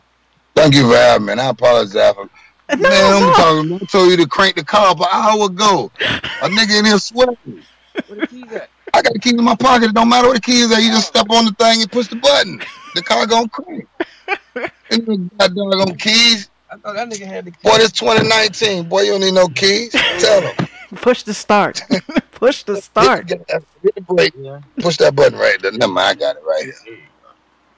Thank 0.56 0.76
you 0.76 0.90
for 0.90 0.96
having 0.96 1.26
me. 1.28 1.34
I 1.34 1.50
apologize 1.50 2.14
for. 2.14 2.30
No, 2.70 2.78
Man, 2.78 3.14
I'm 3.14 3.22
no. 3.22 3.34
talking. 3.34 3.74
I 3.76 3.86
told 3.92 4.12
you 4.12 4.18
to 4.18 4.28
crank 4.28 4.56
the 4.56 4.64
car 4.64 4.92
up 4.92 5.00
an 5.00 5.08
hour 5.12 5.46
ago. 5.46 5.92
A 6.00 6.50
nigga 6.50 6.80
in 6.80 6.86
here 6.86 6.98
sweating. 6.98 7.64
Where 8.08 8.20
the 8.20 8.28
keys 8.28 8.52
at? 8.52 8.70
I 8.94 9.02
got 9.02 9.14
the 9.14 9.20
keys 9.20 9.34
in 9.34 9.44
my 9.44 9.56
pocket. 9.56 9.90
It 9.90 9.94
don't 9.94 10.10
matter 10.10 10.28
where 10.28 10.36
the 10.36 10.42
keys 10.42 10.72
are. 10.72 10.80
You 10.80 10.90
just 10.90 11.16
oh. 11.16 11.20
step 11.20 11.30
on 11.30 11.46
the 11.46 11.52
thing 11.52 11.82
and 11.82 11.92
push 11.92 12.08
the 12.08 12.16
button. 12.16 12.62
The 12.96 13.02
car 13.02 13.26
gonna 13.28 13.50
crank. 13.50 13.88
And 14.92 15.06
the 15.08 15.30
goddamn 15.40 15.90
on 15.90 15.96
keys. 15.96 16.50
I 16.72 16.76
thought 16.78 16.94
that 16.96 17.10
nigga 17.10 17.26
had 17.26 17.46
the 17.46 17.52
keys. 17.52 17.64
Boy, 17.64 17.78
this 17.80 17.92
2019. 17.92 18.88
Boy, 18.88 19.02
you 19.02 19.12
don't 19.14 19.22
need 19.22 19.34
no 19.34 19.48
keys. 19.48 19.92
Tell 19.92 20.42
them. 20.42 20.68
Push 20.96 21.24
the 21.24 21.34
start. 21.34 21.82
Push 22.32 22.64
the 22.64 22.80
start. 22.80 23.28
Get, 23.28 23.48
that- 23.48 23.64
hit 23.82 23.96
the 23.96 24.02
brake. 24.02 24.34
Yeah. 24.38 24.62
Push 24.80 24.98
that 24.98 25.16
button 25.16 25.40
right 25.40 25.60
there. 25.60 25.72
Never 25.72 25.92
mind. 25.92 26.18
I 26.18 26.20
got 26.20 26.36
it 26.36 26.44
right 26.46 26.64
here. 26.66 27.00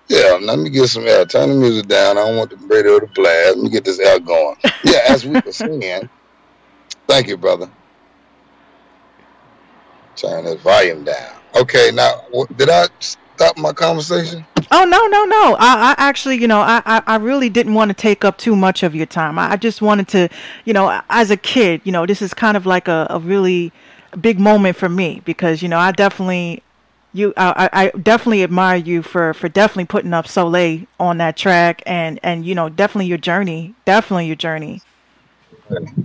Yeah, 0.07 0.37
let 0.41 0.59
me 0.59 0.69
get 0.69 0.87
some 0.87 1.07
air. 1.07 1.25
Turn 1.25 1.49
the 1.49 1.55
music 1.55 1.87
down. 1.87 2.17
I 2.17 2.25
don't 2.25 2.37
want 2.37 2.51
the 2.51 2.57
radio 2.67 2.99
to 2.99 3.07
blast. 3.07 3.57
Let 3.57 3.63
me 3.63 3.69
get 3.69 3.85
this 3.85 3.99
air 3.99 4.19
going. 4.19 4.55
Yeah, 4.83 5.01
as 5.07 5.25
we 5.25 5.39
were 5.39 5.51
saying. 5.51 6.09
Thank 7.07 7.27
you, 7.27 7.37
brother. 7.37 7.69
Turn 10.15 10.45
this 10.45 10.61
volume 10.61 11.03
down. 11.03 11.35
Okay, 11.55 11.91
now, 11.93 12.25
did 12.55 12.69
I 12.69 12.87
stop 12.99 13.57
my 13.57 13.73
conversation? 13.73 14.45
Oh 14.71 14.83
no 14.83 15.05
no 15.07 15.25
no! 15.25 15.55
I, 15.59 15.91
I 15.91 15.95
actually, 15.97 16.37
you 16.37 16.47
know, 16.47 16.59
I, 16.59 16.81
I, 16.85 17.03
I 17.05 17.15
really 17.17 17.49
didn't 17.49 17.75
want 17.75 17.89
to 17.89 17.93
take 17.93 18.25
up 18.25 18.37
too 18.37 18.55
much 18.55 18.81
of 18.81 18.95
your 18.95 19.05
time. 19.05 19.37
I, 19.37 19.51
I 19.51 19.55
just 19.57 19.81
wanted 19.81 20.07
to, 20.09 20.29
you 20.65 20.73
know, 20.73 21.01
as 21.09 21.29
a 21.29 21.37
kid, 21.37 21.81
you 21.83 21.91
know, 21.91 22.05
this 22.05 22.21
is 22.21 22.33
kind 22.33 22.57
of 22.57 22.65
like 22.65 22.87
a, 22.87 23.05
a 23.09 23.19
really 23.19 23.71
big 24.19 24.39
moment 24.39 24.75
for 24.77 24.89
me 24.89 25.21
because 25.25 25.61
you 25.61 25.69
know 25.69 25.77
I 25.77 25.91
definitely, 25.91 26.63
you, 27.15 27.33
I, 27.37 27.69
I 27.71 27.85
I 27.85 27.89
definitely 27.91 28.43
admire 28.43 28.77
you 28.77 29.01
for 29.01 29.33
for 29.33 29.49
definitely 29.49 29.85
putting 29.85 30.13
up 30.13 30.27
Sole 30.27 30.85
on 30.99 31.17
that 31.17 31.37
track 31.37 31.81
and 31.85 32.19
and 32.23 32.45
you 32.45 32.53
know 32.55 32.69
definitely 32.69 33.07
your 33.07 33.17
journey, 33.17 33.73
definitely 33.85 34.27
your 34.27 34.35
journey. 34.35 34.81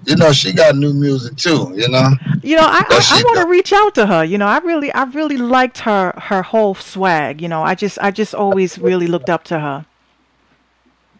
You 0.06 0.16
know, 0.16 0.32
she 0.32 0.52
got 0.52 0.76
new 0.76 0.94
music 0.94 1.36
too, 1.36 1.72
you 1.76 1.86
know? 1.88 2.08
You 2.42 2.56
know, 2.56 2.62
I, 2.64 2.82
I, 2.88 3.20
I 3.20 3.22
want 3.24 3.40
to 3.40 3.46
reach 3.46 3.74
out 3.74 3.94
to 3.96 4.06
her. 4.06 4.24
You 4.24 4.38
know, 4.38 4.46
I 4.46 4.58
really, 4.58 4.90
I 4.92 5.04
really 5.04 5.36
liked 5.36 5.78
her, 5.80 6.14
her 6.16 6.42
whole 6.42 6.74
swag. 6.74 7.42
You 7.42 7.48
know, 7.48 7.62
I 7.62 7.74
just, 7.74 7.98
I 8.00 8.10
just 8.10 8.34
always 8.34 8.78
really 8.78 9.06
looked 9.06 9.28
up 9.28 9.44
to 9.44 9.60
her. 9.60 9.84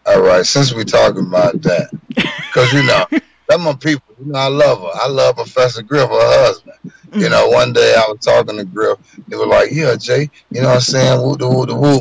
All 0.06 0.22
right, 0.22 0.46
since 0.46 0.72
we're 0.72 0.84
talking 0.84 1.26
about 1.26 1.60
that, 1.62 1.90
because 2.08 2.72
you 2.72 2.82
know, 2.82 3.06
them 3.50 3.62
my 3.62 3.74
people. 3.74 4.14
You 4.18 4.32
know, 4.32 4.38
I 4.38 4.48
love 4.48 4.80
her. 4.80 4.90
I 4.94 5.08
love 5.08 5.36
Professor 5.36 5.82
Griff, 5.82 6.08
her 6.08 6.44
husband. 6.44 6.74
You 7.12 7.26
mm. 7.26 7.30
know, 7.30 7.48
one 7.48 7.72
day 7.72 7.94
I 7.96 8.10
was 8.10 8.20
talking 8.20 8.56
to 8.56 8.64
Griff. 8.64 8.98
He 9.28 9.34
was 9.34 9.46
like, 9.48 9.70
"Yeah, 9.72 9.96
Jay, 9.96 10.30
you 10.50 10.62
know 10.62 10.68
what 10.68 10.74
I'm 10.74 10.80
saying? 10.80 11.20
Woo, 11.20 11.36
woo, 11.38 11.66
woo. 11.74 12.00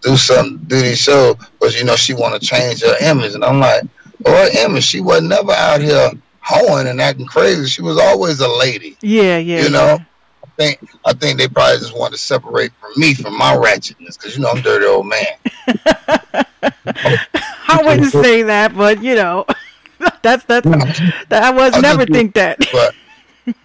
Do 0.00 0.16
something, 0.16 0.58
do 0.66 0.80
these 0.80 0.98
shows." 0.98 1.36
But 1.58 1.78
you 1.78 1.84
know, 1.84 1.96
she 1.96 2.14
want 2.14 2.40
to 2.40 2.46
change 2.46 2.82
her 2.82 2.96
image, 3.02 3.34
and 3.34 3.44
I'm 3.44 3.60
like, 3.60 3.82
"Oh, 4.26 4.32
her 4.32 4.64
image. 4.64 4.84
She 4.84 5.00
was 5.00 5.22
never 5.22 5.52
out 5.52 5.80
here 5.80 6.10
hoeing 6.40 6.88
and 6.88 7.00
acting 7.00 7.26
crazy. 7.26 7.66
She 7.66 7.82
was 7.82 7.98
always 7.98 8.40
a 8.40 8.48
lady." 8.48 8.96
Yeah, 9.00 9.38
yeah. 9.38 9.62
You 9.62 9.70
know, 9.70 9.98
I 10.44 10.48
think 10.56 10.80
I 11.04 11.12
think 11.14 11.38
they 11.38 11.48
probably 11.48 11.78
just 11.78 11.96
want 11.96 12.12
to 12.12 12.18
separate 12.18 12.72
from 12.80 12.92
me 12.96 13.14
from 13.14 13.38
my 13.38 13.54
ratchetness 13.56 14.18
because 14.18 14.36
you 14.36 14.42
know 14.42 14.50
I'm 14.50 14.58
a 14.58 14.62
dirty 14.62 14.86
old 14.86 15.06
man. 15.06 15.26
I 17.68 17.80
wouldn't 17.82 18.12
say 18.12 18.42
that, 18.42 18.76
but 18.76 19.02
you 19.02 19.14
know, 19.14 19.46
that's 20.22 20.44
that's 20.44 20.66
hmm. 20.66 21.08
that 21.28 21.42
I 21.42 21.50
was 21.50 21.74
I 21.74 21.80
never 21.80 22.06
think 22.06 22.34
that. 22.34 22.58
but 22.72 22.94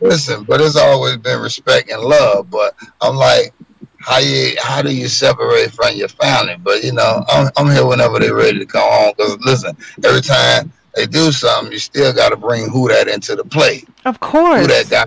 listen, 0.02 0.44
but 0.44 0.62
it's 0.62 0.76
always 0.76 1.18
been 1.18 1.40
respect 1.42 1.90
and 1.90 2.02
love. 2.02 2.50
But 2.50 2.76
I'm 3.02 3.16
like, 3.16 3.54
how 4.00 4.20
you 4.20 4.56
how 4.60 4.82
do 4.82 4.94
you 4.94 5.08
separate 5.08 5.72
from 5.72 5.96
your 5.96 6.08
family? 6.08 6.56
But 6.58 6.84
you 6.84 6.94
know, 6.94 7.24
I'm, 7.28 7.52
I'm 7.58 7.72
here 7.72 7.86
whenever 7.86 8.20
they're 8.20 8.36
ready 8.36 8.60
to 8.60 8.66
come 8.66 8.90
home. 8.90 9.14
Because 9.18 9.38
listen, 9.46 9.78
every 10.04 10.22
time 10.22 10.72
they 10.96 11.06
do 11.06 11.32
something, 11.32 11.72
you 11.72 11.80
still 11.80 12.14
got 12.14 12.30
to 12.30 12.38
bring 12.38 12.70
who 12.70 12.88
that 12.90 13.08
into 13.08 13.36
the 13.36 13.44
play. 13.44 13.84
Of 14.06 14.20
course, 14.20 14.62
Who 14.62 14.68
that 14.68 14.90
guy. 14.90 15.06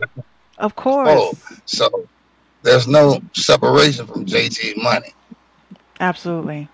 of 0.59 0.77
course. 0.77 1.09
oh, 1.11 1.33
so 1.65 2.09
there's 2.63 2.87
no 2.87 3.21
separation 3.33 4.07
from 4.07 4.27
JT 4.27 4.77
money, 4.83 5.15
absolutely. 5.99 6.69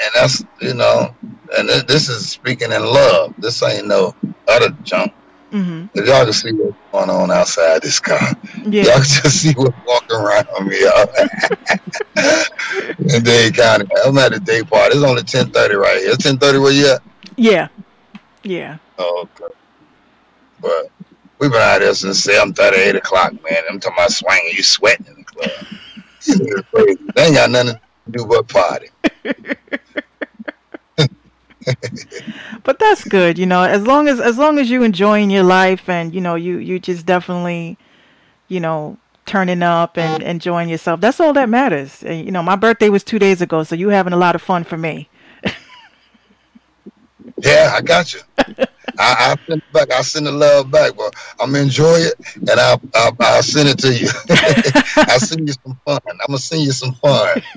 And 0.00 0.10
that's 0.14 0.44
you 0.60 0.74
know, 0.74 1.14
and 1.56 1.68
th- 1.68 1.86
this 1.86 2.08
is 2.08 2.28
speaking 2.28 2.72
in 2.72 2.82
love. 2.82 3.34
This 3.38 3.62
ain't 3.62 3.86
no 3.86 4.14
other 4.46 4.70
junk. 4.82 5.12
hmm 5.50 5.86
y'all 5.94 6.24
can 6.24 6.32
see 6.32 6.52
what's 6.52 6.76
going 6.92 7.10
on 7.10 7.30
outside 7.30 7.82
this 7.82 7.98
car. 8.00 8.18
Yeah, 8.64 8.84
Y'all 8.84 8.94
can 8.94 9.02
just 9.04 9.42
see 9.42 9.52
what's 9.56 9.76
walking 9.84 10.16
around 10.16 10.46
me, 10.66 10.80
y'all. 10.82 11.08
in 13.14 13.22
Dade 13.22 13.54
County. 13.54 13.86
I'm 14.04 14.16
at 14.18 14.34
a 14.34 14.40
day 14.40 14.62
party. 14.62 14.94
It's 14.96 15.04
only 15.04 15.22
1030 15.22 15.74
right 15.74 15.98
here. 15.98 16.10
1030 16.10 16.58
where 16.58 16.72
you 16.72 16.92
at? 16.92 17.00
yeah, 17.36 17.68
yeah. 18.44 18.78
Oh, 18.98 19.26
okay. 19.40 19.54
But 20.60 20.90
we've 21.38 21.50
been 21.50 21.60
out 21.60 21.80
here 21.80 21.94
since 21.94 22.20
730, 22.24 22.76
8 22.90 22.96
o'clock, 22.96 23.32
man. 23.32 23.62
I'm 23.70 23.80
talking 23.80 23.96
about 23.98 24.12
swinging. 24.12 24.52
You 24.54 24.62
sweating 24.62 25.06
in 25.06 25.14
the 25.16 25.24
club. 25.24 25.50
They 27.14 27.24
ain't 27.24 27.34
got 27.34 27.50
nothing 27.50 27.74
to 27.74 27.80
do 28.10 28.26
but 28.26 28.48
party. 28.48 28.88
But 32.64 32.78
that's 32.78 33.04
good, 33.04 33.38
you 33.38 33.46
know. 33.46 33.62
As 33.62 33.86
long 33.86 34.08
as 34.08 34.20
as 34.20 34.38
long 34.38 34.58
as 34.58 34.70
you 34.70 34.82
enjoying 34.82 35.30
your 35.30 35.42
life 35.42 35.88
and 35.88 36.14
you 36.14 36.20
know 36.20 36.34
you 36.34 36.58
you 36.58 36.78
just 36.78 37.06
definitely, 37.06 37.78
you 38.48 38.60
know, 38.60 38.98
turning 39.26 39.62
up 39.62 39.96
and 39.96 40.22
enjoying 40.22 40.68
yourself. 40.68 41.00
That's 41.00 41.20
all 41.20 41.32
that 41.34 41.48
matters. 41.48 42.02
And, 42.02 42.24
you 42.24 42.32
know, 42.32 42.42
my 42.42 42.56
birthday 42.56 42.88
was 42.88 43.04
two 43.04 43.18
days 43.18 43.40
ago, 43.40 43.62
so 43.62 43.74
you 43.74 43.90
having 43.90 44.12
a 44.12 44.16
lot 44.16 44.34
of 44.34 44.42
fun 44.42 44.64
for 44.64 44.76
me. 44.76 45.08
Yeah, 47.40 47.72
I 47.74 47.82
got 47.82 48.14
you. 48.14 48.20
I, 48.38 48.66
I 48.98 49.36
send 49.46 49.62
it 49.62 49.72
back. 49.72 49.92
I 49.92 50.02
send 50.02 50.26
the 50.26 50.32
love 50.32 50.70
back, 50.70 50.96
but 50.96 51.14
I'm 51.38 51.54
enjoy 51.54 51.98
it, 51.98 52.14
and 52.34 52.50
I'll, 52.50 52.80
I'll, 52.94 53.16
I'll 53.20 53.42
send 53.42 53.68
it 53.68 53.78
to 53.78 53.94
you. 53.94 54.08
I'll 54.96 55.20
send 55.20 55.46
you 55.46 55.54
some 55.64 55.78
fun. 55.84 56.00
I'm 56.10 56.26
gonna 56.26 56.38
send 56.38 56.62
you 56.62 56.72
some 56.72 56.94
fun. 56.94 57.42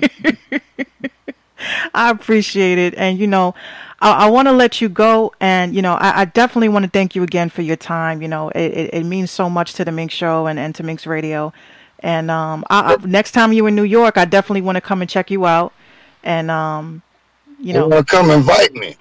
I 1.94 2.10
appreciate 2.10 2.78
it. 2.78 2.94
And, 2.96 3.18
you 3.18 3.26
know, 3.26 3.54
I, 4.02 4.26
I 4.26 4.30
want 4.30 4.48
to 4.48 4.52
let 4.52 4.80
you 4.80 4.88
go. 4.88 5.32
And, 5.40 5.74
you 5.74 5.80
know, 5.80 5.94
I, 5.94 6.22
I 6.22 6.24
definitely 6.26 6.68
want 6.68 6.84
to 6.84 6.90
thank 6.90 7.14
you 7.14 7.22
again 7.22 7.48
for 7.48 7.62
your 7.62 7.76
time. 7.76 8.20
You 8.20 8.28
know, 8.28 8.50
it, 8.50 8.60
it, 8.60 8.94
it 8.94 9.04
means 9.04 9.30
so 9.30 9.48
much 9.48 9.74
to 9.74 9.84
the 9.84 9.92
Minx 9.92 10.12
Show 10.12 10.46
and, 10.46 10.58
and 10.58 10.74
to 10.74 10.82
Minx 10.82 11.06
Radio. 11.06 11.52
And 12.00 12.30
um, 12.30 12.64
I, 12.68 12.94
I, 12.94 13.06
next 13.06 13.30
time 13.30 13.52
you're 13.52 13.68
in 13.68 13.76
New 13.76 13.84
York, 13.84 14.18
I 14.18 14.24
definitely 14.24 14.62
want 14.62 14.76
to 14.76 14.82
come 14.82 15.00
and 15.00 15.08
check 15.08 15.30
you 15.30 15.46
out. 15.46 15.72
And, 16.24 16.50
um, 16.50 17.02
you 17.60 17.74
You 17.74 17.88
know, 17.88 18.02
come 18.02 18.30
invite 18.30 18.74
me? 18.74 18.96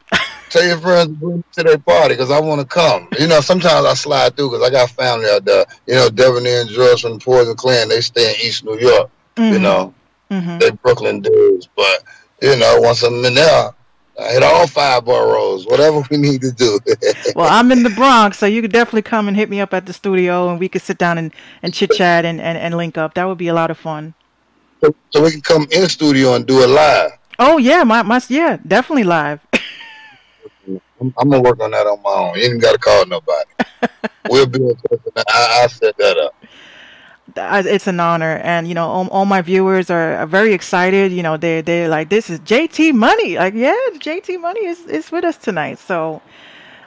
Tell 0.49 0.63
your 0.63 0.77
friends 0.77 1.07
to 1.07 1.13
bring 1.13 1.37
me 1.37 1.43
to 1.53 1.63
their 1.63 1.77
party 1.79 2.13
because 2.13 2.29
I 2.29 2.39
want 2.39 2.61
to 2.61 2.67
come. 2.67 3.07
You 3.17 3.27
know, 3.27 3.41
sometimes 3.41 3.85
I 3.85 3.93
slide 3.95 4.35
through 4.35 4.51
because 4.51 4.67
I 4.67 4.69
got 4.69 4.91
family 4.91 5.25
out 5.29 5.45
there. 5.45 5.65
You 5.87 5.95
know, 5.95 6.09
Debonaire 6.09 6.61
and 6.61 6.69
George 6.69 7.01
from 7.01 7.13
the 7.13 7.19
Poison 7.19 7.55
Clan, 7.55 7.89
they 7.89 8.01
stay 8.01 8.29
in 8.29 8.35
East 8.45 8.63
New 8.65 8.77
York. 8.77 9.09
You 9.37 9.59
know, 9.59 9.93
hmm 10.29 10.59
they 10.59 10.69
Brooklyn 10.69 11.21
dudes. 11.21 11.67
But, 11.75 12.03
you 12.41 12.55
know, 12.57 12.81
once 12.81 13.01
I'm 13.01 13.25
in 13.25 13.33
there, 13.33 13.71
I 14.21 14.33
hit 14.33 14.43
all 14.43 14.67
five 14.67 15.03
boroughs, 15.05 15.65
whatever 15.65 16.03
we 16.09 16.17
need 16.17 16.41
to 16.41 16.51
do. 16.51 16.79
Well, 17.35 17.47
I'm 17.49 17.71
in 17.71 17.83
the 17.83 17.89
Bronx, 17.89 18.37
so 18.37 18.45
you 18.45 18.61
could 18.61 18.73
definitely 18.73 19.03
come 19.03 19.27
and 19.27 19.37
hit 19.37 19.49
me 19.49 19.61
up 19.61 19.73
at 19.73 19.85
the 19.85 19.93
studio, 19.93 20.49
and 20.49 20.59
we 20.59 20.67
could 20.67 20.81
sit 20.81 20.97
down 20.97 21.17
and, 21.17 21.31
and 21.63 21.73
chit 21.73 21.91
chat 21.91 22.25
and, 22.25 22.41
and, 22.41 22.57
and 22.57 22.75
link 22.75 22.97
up. 22.97 23.13
That 23.13 23.25
would 23.25 23.37
be 23.37 23.47
a 23.47 23.53
lot 23.53 23.71
of 23.71 23.77
fun. 23.77 24.13
so 24.81 25.23
we 25.23 25.31
can 25.31 25.41
come 25.41 25.67
in 25.71 25.87
studio 25.87 26.35
and 26.35 26.45
do 26.45 26.61
it 26.61 26.67
live. 26.67 27.11
Oh 27.39 27.57
yeah, 27.57 27.83
my 27.83 28.03
my 28.03 28.21
yeah, 28.27 28.57
definitely 28.67 29.05
live. 29.05 29.39
I'm, 31.01 31.13
I'm 31.17 31.29
gonna 31.29 31.41
work 31.41 31.59
on 31.59 31.71
that 31.71 31.87
on 31.87 32.01
my 32.03 32.11
own. 32.11 32.37
You 32.37 32.51
ain't 32.51 32.61
got 32.61 32.73
to 32.73 32.77
call 32.77 33.05
nobody. 33.05 33.49
we'll 34.29 34.45
be 34.45 34.59
in 34.59 34.75
touch. 34.75 34.99
I, 35.27 35.61
I 35.63 35.67
set 35.67 35.97
that 35.97 36.17
up. 36.17 36.35
It's 37.35 37.87
an 37.87 37.99
honor. 37.99 38.39
And 38.43 38.67
you 38.67 38.73
know 38.73 38.87
all, 38.87 39.07
all 39.09 39.25
my 39.25 39.41
viewers 39.41 39.89
are, 39.89 40.15
are 40.17 40.27
very 40.27 40.53
excited. 40.53 41.11
You 41.11 41.23
know 41.23 41.37
they 41.37 41.61
they're 41.61 41.87
like 41.89 42.09
this 42.09 42.29
is 42.29 42.39
jt 42.41 42.93
money. 42.93 43.37
Like 43.37 43.53
yeah 43.53 43.75
jt 43.93 44.39
money 44.39 44.65
is, 44.65 44.85
is 44.85 45.11
with 45.11 45.23
us 45.23 45.37
tonight. 45.37 45.79
So 45.79 46.21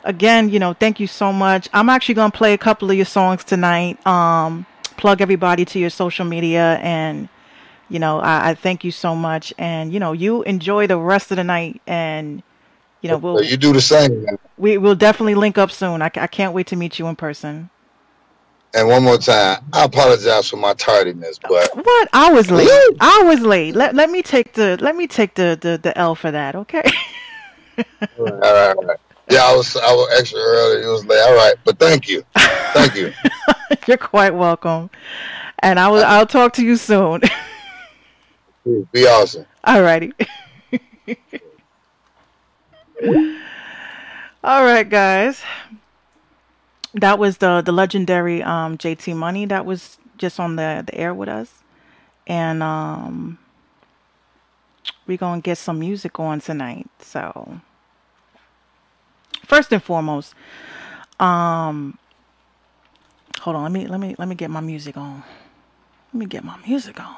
again 0.05 0.49
you 0.49 0.59
know 0.59 0.73
thank 0.73 1.01
you 1.01 1.07
so 1.07 1.33
much. 1.33 1.69
I'm 1.73 1.89
actually 1.89 2.17
going 2.17 2.31
to 2.31 2.37
play 2.37 2.53
a 2.53 2.59
couple 2.59 2.91
of 2.91 2.97
your 2.97 3.07
songs 3.07 3.45
tonight. 3.45 4.05
Um 4.07 4.67
plug 4.97 5.21
everybody 5.21 5.65
to 5.65 5.79
your 5.79 5.91
social 5.91 6.25
media 6.25 6.79
and 6.81 7.29
you 7.89 7.99
know 7.99 8.21
I, 8.21 8.51
I 8.51 8.55
thank 8.55 8.85
you 8.85 8.91
so 8.91 9.15
much. 9.15 9.53
And 9.59 9.93
you 9.93 10.01
know 10.01 10.13
you 10.13 10.43
enjoy 10.43 10.87
the 10.87 10.99
rest 10.99 11.31
of 11.31 11.37
the 11.37 11.45
night 11.45 11.81
and 11.87 12.43
you 13.03 13.11
know 13.11 13.19
we'll 13.19 13.43
you 13.43 13.57
do 13.57 13.73
the 13.73 13.81
same. 13.81 14.27
we, 14.57 14.79
we'll 14.79 14.95
definitely 14.95 15.35
link 15.35 15.59
up 15.59 15.71
soon. 15.71 16.01
I, 16.03 16.07
I 16.15 16.27
can't 16.27 16.55
wait 16.55 16.67
to 16.69 16.77
meet 16.77 16.99
you 16.99 17.07
in 17.07 17.17
person 17.17 17.71
And 18.75 18.89
one 18.89 19.05
more 19.05 19.19
time, 19.19 19.65
I 19.73 19.85
apologize 19.85 20.51
for 20.51 20.57
my 20.57 20.75
tardiness, 20.75 21.39
but 21.39 21.71
What? 21.77 22.09
I 22.13 22.33
was 22.33 22.51
late. 22.51 22.69
I 23.01 23.23
was 23.25 23.41
late. 23.41 23.77
Let 23.77 23.95
let 23.95 24.11
me 24.11 24.21
take 24.21 24.55
the 24.55 24.77
let 24.81 24.97
me 24.97 25.07
take 25.07 25.35
the 25.35 25.57
the, 25.61 25.79
the 25.79 25.97
L 25.97 26.17
for 26.17 26.33
that, 26.33 26.57
okay? 26.57 26.83
all 27.79 27.85
right, 28.19 28.19
all 28.19 28.27
right, 28.41 28.77
all 28.77 28.85
right. 28.85 28.99
Yeah, 29.31 29.45
I 29.45 29.55
was 29.55 29.77
I 29.77 29.93
was 29.93 30.19
extra 30.19 30.41
early. 30.41 30.83
It 30.83 30.89
was 30.89 31.07
late. 31.07 31.23
All 31.23 31.35
right, 31.37 31.55
but 31.65 31.79
thank 31.79 32.09
you, 32.09 32.25
thank 32.35 32.97
you. 32.97 33.13
You're 33.87 33.97
quite 33.97 34.35
welcome. 34.35 34.91
And 35.61 35.79
I 35.79 35.87
will 35.89 36.05
I'll 36.05 36.27
talk 36.27 36.55
to 36.55 36.65
you 36.65 36.77
soon. 36.77 37.21
Be 38.93 39.07
awesome. 39.07 39.47
All 39.63 39.83
righty. 39.83 40.13
All 44.43 44.63
right, 44.65 44.89
guys. 44.89 45.41
That 46.95 47.19
was 47.19 47.39
the 47.39 47.61
the 47.61 47.73
legendary 47.73 48.43
um 48.43 48.79
JT 48.79 49.17
Money 49.17 49.47
that 49.47 49.67
was 49.67 49.99
just 50.17 50.39
on 50.39 50.57
the 50.57 50.83
the 50.87 50.95
air 50.95 51.13
with 51.13 51.29
us. 51.29 51.63
And 52.27 52.63
um 52.63 53.39
we're 55.07 55.19
to 55.19 55.41
get 55.43 55.59
some 55.59 55.79
music 55.79 56.19
on 56.19 56.41
tonight. 56.41 56.89
So 57.01 57.61
first 59.45 59.73
and 59.73 59.83
foremost, 59.83 60.35
um 61.21 61.99
hold 63.41 63.57
on, 63.57 63.63
let 63.65 63.73
me 63.73 63.87
let 63.87 64.01
me 64.01 64.15
let 64.19 64.29
me 64.29 64.35
get 64.35 64.51
my 64.51 64.61
music 64.61 64.97
on. 64.97 65.23
Let 66.13 66.19
me 66.19 66.27
get 66.27 66.45
my 66.45 66.57
music 66.67 67.01
on. 67.01 67.17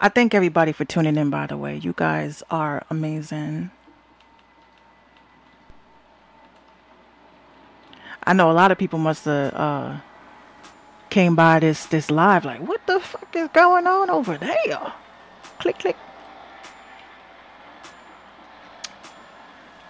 I 0.00 0.08
thank 0.08 0.34
everybody 0.34 0.72
for 0.72 0.84
tuning 0.84 1.16
in, 1.16 1.30
by 1.30 1.46
the 1.46 1.56
way. 1.56 1.76
You 1.76 1.94
guys 1.96 2.42
are 2.50 2.84
amazing. 2.90 3.70
I 8.24 8.32
know 8.34 8.50
a 8.50 8.52
lot 8.52 8.70
of 8.70 8.78
people 8.78 8.98
must 8.98 9.24
have 9.24 9.52
uh, 9.54 9.96
came 11.10 11.34
by 11.34 11.58
this 11.58 11.86
this 11.86 12.10
live 12.10 12.44
like, 12.44 12.60
what 12.60 12.86
the 12.86 13.00
fuck 13.00 13.34
is 13.34 13.48
going 13.48 13.86
on 13.86 14.10
over 14.10 14.36
there? 14.38 14.92
Click 15.58 15.78
click. 15.78 15.96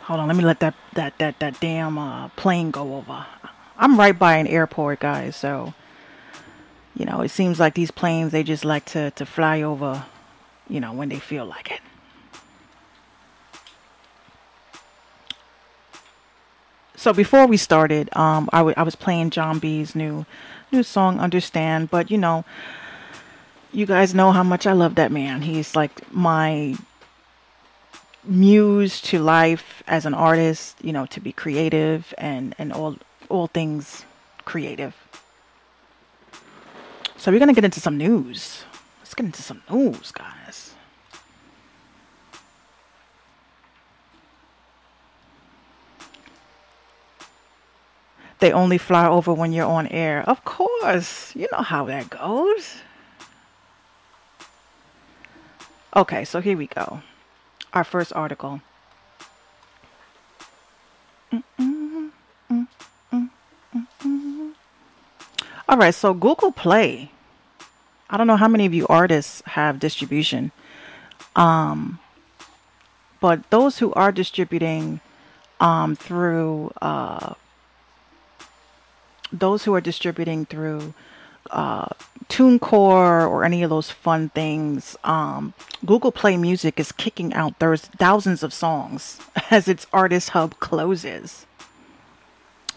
Hold 0.02 0.20
on, 0.20 0.28
let 0.28 0.36
me 0.36 0.44
let 0.44 0.60
that 0.60 0.74
that 0.94 1.18
that 1.18 1.38
that 1.40 1.60
damn 1.60 1.98
uh, 1.98 2.28
plane 2.30 2.70
go 2.70 2.96
over. 2.96 3.26
I'm 3.76 3.98
right 3.98 4.18
by 4.18 4.36
an 4.36 4.46
airport, 4.46 5.00
guys, 5.00 5.36
so 5.36 5.74
you 6.96 7.04
know 7.04 7.20
it 7.20 7.28
seems 7.30 7.60
like 7.60 7.74
these 7.74 7.90
planes 7.90 8.32
they 8.32 8.42
just 8.42 8.64
like 8.64 8.86
to 8.86 9.10
to 9.12 9.26
fly 9.26 9.60
over, 9.60 10.04
you 10.68 10.80
know, 10.80 10.92
when 10.92 11.10
they 11.10 11.18
feel 11.18 11.44
like 11.44 11.70
it. 11.70 11.81
So 17.02 17.12
before 17.12 17.48
we 17.48 17.56
started, 17.56 18.16
um, 18.16 18.48
I, 18.52 18.58
w- 18.58 18.74
I 18.76 18.84
was 18.84 18.94
playing 18.94 19.30
Jon 19.30 19.58
B's 19.58 19.96
new 19.96 20.24
new 20.70 20.84
song, 20.84 21.18
Understand. 21.18 21.90
But 21.90 22.12
you 22.12 22.16
know, 22.16 22.44
you 23.72 23.86
guys 23.86 24.14
know 24.14 24.30
how 24.30 24.44
much 24.44 24.68
I 24.68 24.72
love 24.72 24.94
that 24.94 25.10
man. 25.10 25.42
He's 25.42 25.74
like 25.74 26.06
my 26.14 26.76
muse 28.22 29.00
to 29.00 29.18
life 29.18 29.82
as 29.88 30.06
an 30.06 30.14
artist. 30.14 30.76
You 30.80 30.92
know, 30.92 31.06
to 31.06 31.18
be 31.18 31.32
creative 31.32 32.14
and 32.18 32.54
and 32.56 32.72
all 32.72 32.94
all 33.28 33.48
things 33.48 34.04
creative. 34.44 34.94
So 37.16 37.32
we're 37.32 37.40
gonna 37.40 37.52
get 37.52 37.64
into 37.64 37.80
some 37.80 37.98
news. 37.98 38.62
Let's 39.00 39.14
get 39.14 39.26
into 39.26 39.42
some 39.42 39.60
news, 39.68 40.12
guys. 40.12 40.41
They 48.42 48.50
only 48.50 48.76
fly 48.76 49.06
over 49.06 49.32
when 49.32 49.52
you're 49.52 49.70
on 49.70 49.86
air. 49.86 50.24
Of 50.28 50.44
course. 50.44 51.32
You 51.36 51.46
know 51.52 51.62
how 51.62 51.84
that 51.84 52.10
goes. 52.10 52.78
Okay, 55.94 56.24
so 56.24 56.40
here 56.40 56.56
we 56.56 56.66
go. 56.66 57.02
Our 57.72 57.84
first 57.84 58.12
article. 58.14 58.60
All 65.68 65.78
right, 65.78 65.94
so 65.94 66.12
Google 66.12 66.50
Play. 66.50 67.12
I 68.10 68.16
don't 68.16 68.26
know 68.26 68.34
how 68.34 68.48
many 68.48 68.66
of 68.66 68.74
you 68.74 68.88
artists 68.88 69.42
have 69.46 69.78
distribution. 69.78 70.50
Um, 71.36 72.00
but 73.20 73.48
those 73.50 73.78
who 73.78 73.92
are 73.92 74.10
distributing 74.10 74.98
um, 75.60 75.94
through 75.94 76.72
uh, 76.82 77.34
those 79.32 79.64
who 79.64 79.74
are 79.74 79.80
distributing 79.80 80.46
through 80.46 80.94
uh, 81.50 81.88
TuneCore 82.28 83.28
or 83.28 83.44
any 83.44 83.62
of 83.62 83.70
those 83.70 83.90
fun 83.90 84.28
things, 84.30 84.96
um, 85.04 85.54
Google 85.84 86.12
Play 86.12 86.36
Music 86.36 86.78
is 86.78 86.92
kicking 86.92 87.32
out 87.34 87.58
there's 87.58 87.82
thousands 87.82 88.42
of 88.42 88.52
songs 88.52 89.20
as 89.50 89.68
its 89.68 89.86
artist 89.92 90.30
hub 90.30 90.58
closes. 90.60 91.46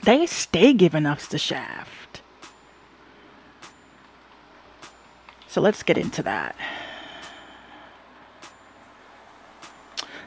They 0.03 0.25
stay 0.25 0.73
giving 0.73 1.05
us 1.05 1.27
the 1.27 1.37
shaft. 1.37 2.21
So 5.47 5.61
let's 5.61 5.83
get 5.83 5.97
into 5.97 6.21
that. 6.23 6.55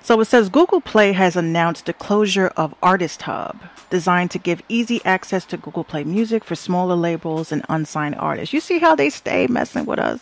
So 0.09 0.19
it 0.23 0.25
says 0.25 0.49
Google 0.49 0.81
Play 0.81 1.13
has 1.13 1.37
announced 1.37 1.85
the 1.85 1.93
closure 1.93 2.47
of 2.57 2.75
Artist 2.83 3.21
Hub, 3.21 3.61
designed 3.91 4.31
to 4.31 4.39
give 4.39 4.63
easy 4.67 5.03
access 5.05 5.45
to 5.45 5.59
Google 5.59 5.85
Play 5.85 6.03
Music 6.03 6.45
for 6.45 6.55
smaller 6.55 6.95
labels 6.95 7.53
and 7.53 7.63
unsigned 7.69 8.15
artists. 8.15 8.55
You 8.55 8.61
see 8.61 8.79
how 8.79 8.95
they 8.95 9.11
stay 9.11 9.47
messing 9.49 9.85
with 9.85 9.99
us? 9.99 10.21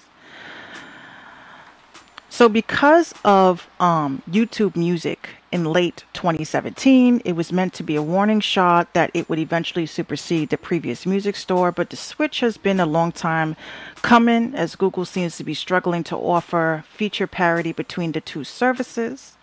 So, 2.28 2.48
because 2.48 3.14
of 3.24 3.70
um, 3.78 4.22
YouTube 4.28 4.74
Music 4.74 5.28
in 5.52 5.62
late 5.62 6.02
2017, 6.14 7.22
it 7.24 7.34
was 7.34 7.52
meant 7.52 7.72
to 7.74 7.84
be 7.84 7.94
a 7.94 8.02
warning 8.02 8.40
shot 8.40 8.92
that 8.92 9.12
it 9.14 9.28
would 9.28 9.38
eventually 9.38 9.86
supersede 9.86 10.48
the 10.48 10.58
previous 10.58 11.06
music 11.06 11.36
store. 11.36 11.70
But 11.70 11.90
the 11.90 11.96
switch 11.96 12.40
has 12.40 12.56
been 12.56 12.80
a 12.80 12.86
long 12.86 13.12
time 13.12 13.54
coming, 14.02 14.52
as 14.52 14.74
Google 14.74 15.04
seems 15.04 15.36
to 15.36 15.44
be 15.44 15.54
struggling 15.54 16.02
to 16.02 16.16
offer 16.16 16.82
feature 16.88 17.28
parity 17.28 17.70
between 17.70 18.10
the 18.10 18.20
two 18.20 18.42
services. 18.42 19.35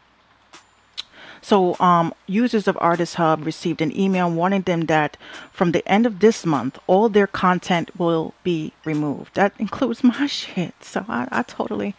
So, 1.44 1.78
um, 1.82 2.14
users 2.26 2.70
of 2.70 2.78
Artist 2.80 3.16
Hub 3.16 3.46
received 3.46 3.82
an 3.82 3.96
email 4.00 4.32
warning 4.32 4.62
them 4.62 4.86
that 4.86 5.18
from 5.52 5.74
the 5.74 5.86
end 5.86 6.06
of 6.06 6.20
this 6.22 6.46
month, 6.46 6.80
all 6.88 7.10
their 7.10 7.28
content 7.28 7.91
will 8.00 8.34
be 8.46 8.72
removed. 8.86 9.36
That 9.36 9.54
includes 9.60 10.04
my 10.06 10.26
shit. 10.26 10.74
So, 10.82 11.06
I, 11.10 11.28
I 11.32 11.44
totally, 11.44 11.96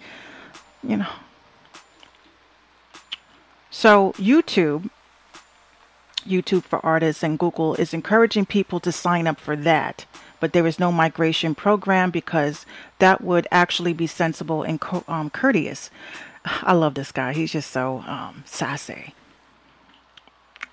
you 0.82 0.96
know. 0.96 1.12
So, 3.70 4.14
YouTube, 4.16 4.88
YouTube 6.26 6.62
for 6.62 6.84
Artists, 6.84 7.22
and 7.22 7.38
Google 7.38 7.74
is 7.74 7.92
encouraging 7.92 8.46
people 8.46 8.80
to 8.80 8.90
sign 8.90 9.26
up 9.26 9.38
for 9.38 9.56
that. 9.56 10.06
But 10.40 10.54
there 10.54 10.66
is 10.66 10.78
no 10.78 10.90
migration 10.90 11.54
program 11.54 12.10
because 12.10 12.64
that 12.98 13.20
would 13.20 13.46
actually 13.50 13.92
be 13.92 14.06
sensible 14.06 14.62
and 14.62 14.80
co- 14.80 15.04
um, 15.06 15.28
courteous. 15.28 15.90
I 16.46 16.72
love 16.72 16.94
this 16.94 17.12
guy. 17.12 17.34
He's 17.34 17.52
just 17.52 17.70
so 17.70 18.02
um, 18.06 18.42
sassy. 18.46 19.12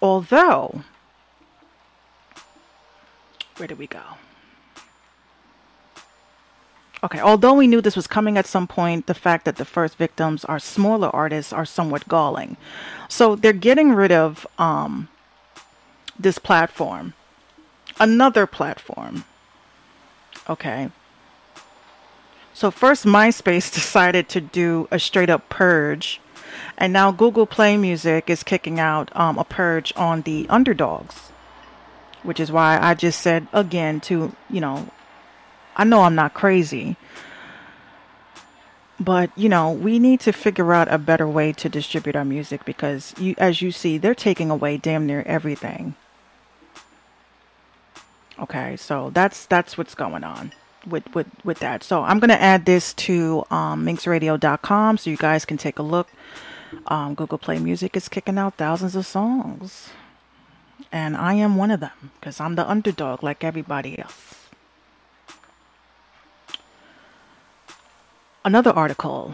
Although, 0.01 0.83
where 3.57 3.67
did 3.67 3.77
we 3.77 3.87
go? 3.87 4.01
Okay, 7.03 7.19
although 7.19 7.53
we 7.53 7.65
knew 7.65 7.81
this 7.81 7.95
was 7.95 8.05
coming 8.05 8.37
at 8.37 8.45
some 8.45 8.67
point, 8.67 9.07
the 9.07 9.15
fact 9.15 9.45
that 9.45 9.55
the 9.55 9.65
first 9.65 9.97
victims 9.97 10.45
are 10.45 10.59
smaller 10.59 11.09
artists 11.09 11.51
are 11.51 11.65
somewhat 11.65 12.07
galling. 12.07 12.57
So 13.07 13.35
they're 13.35 13.53
getting 13.53 13.93
rid 13.93 14.11
of 14.11 14.45
um, 14.59 15.09
this 16.17 16.37
platform, 16.37 17.13
another 17.99 18.45
platform. 18.45 19.25
Okay. 20.47 20.91
So 22.53 22.69
first, 22.69 23.05
MySpace 23.05 23.73
decided 23.73 24.29
to 24.29 24.41
do 24.41 24.87
a 24.91 24.99
straight 24.99 25.29
up 25.29 25.49
purge, 25.49 26.21
and 26.77 26.93
now 26.93 27.11
Google 27.11 27.45
Play 27.45 27.77
Music 27.77 28.29
is 28.29 28.43
kicking 28.43 28.79
out 28.79 29.15
um, 29.15 29.37
a 29.37 29.43
purge 29.43 29.93
on 29.95 30.21
the 30.21 30.47
underdogs, 30.49 31.31
which 32.23 32.39
is 32.39 32.51
why 32.51 32.79
I 32.81 32.93
just 32.93 33.21
said 33.21 33.47
again 33.53 33.99
to 34.01 34.35
you 34.49 34.61
know 34.61 34.89
I 35.75 35.83
know 35.83 36.01
I'm 36.01 36.15
not 36.15 36.33
crazy. 36.33 36.97
But, 38.99 39.35
you 39.35 39.49
know, 39.49 39.71
we 39.71 39.97
need 39.97 40.19
to 40.21 40.31
figure 40.31 40.73
out 40.73 40.87
a 40.93 40.99
better 40.99 41.27
way 41.27 41.53
to 41.53 41.67
distribute 41.67 42.15
our 42.15 42.23
music 42.23 42.65
because 42.65 43.15
you 43.17 43.33
as 43.39 43.59
you 43.59 43.71
see, 43.71 43.97
they're 43.97 44.13
taking 44.13 44.51
away 44.51 44.77
damn 44.77 45.07
near 45.07 45.23
everything. 45.23 45.95
Okay, 48.39 48.77
so 48.77 49.09
that's 49.11 49.47
that's 49.47 49.75
what's 49.75 49.95
going 49.95 50.23
on 50.23 50.53
with 50.85 51.11
with 51.15 51.27
with 51.43 51.57
that. 51.59 51.83
So 51.83 52.03
I'm 52.03 52.19
gonna 52.19 52.33
add 52.33 52.65
this 52.65 52.93
to 52.93 53.43
um, 53.49 53.85
minxradio.com 53.85 54.99
so 54.99 55.09
you 55.09 55.17
guys 55.17 55.45
can 55.45 55.57
take 55.57 55.79
a 55.79 55.83
look. 55.83 56.09
Um, 56.87 57.15
Google 57.15 57.37
Play 57.37 57.59
Music 57.59 57.95
is 57.95 58.09
kicking 58.09 58.37
out 58.37 58.55
thousands 58.55 58.95
of 58.95 59.05
songs, 59.05 59.89
and 60.91 61.17
I 61.17 61.33
am 61.33 61.55
one 61.55 61.71
of 61.71 61.79
them 61.79 62.11
because 62.19 62.39
I'm 62.39 62.55
the 62.55 62.69
underdog 62.69 63.23
like 63.23 63.43
everybody 63.43 63.99
else. 63.99 64.41
another 68.43 68.71
article. 68.71 69.33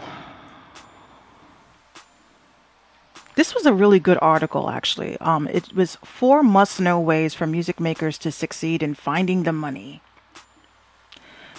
This 3.34 3.54
was 3.54 3.66
a 3.66 3.72
really 3.72 4.00
good 4.00 4.18
article, 4.20 4.68
actually. 4.68 5.16
Um, 5.18 5.46
it 5.48 5.72
was 5.74 5.96
four 6.04 6.42
must 6.42 6.80
know 6.80 6.98
ways 6.98 7.34
for 7.34 7.46
music 7.46 7.78
makers 7.78 8.18
to 8.18 8.32
succeed 8.32 8.82
in 8.82 8.94
finding 8.94 9.44
the 9.44 9.52
money. 9.52 10.02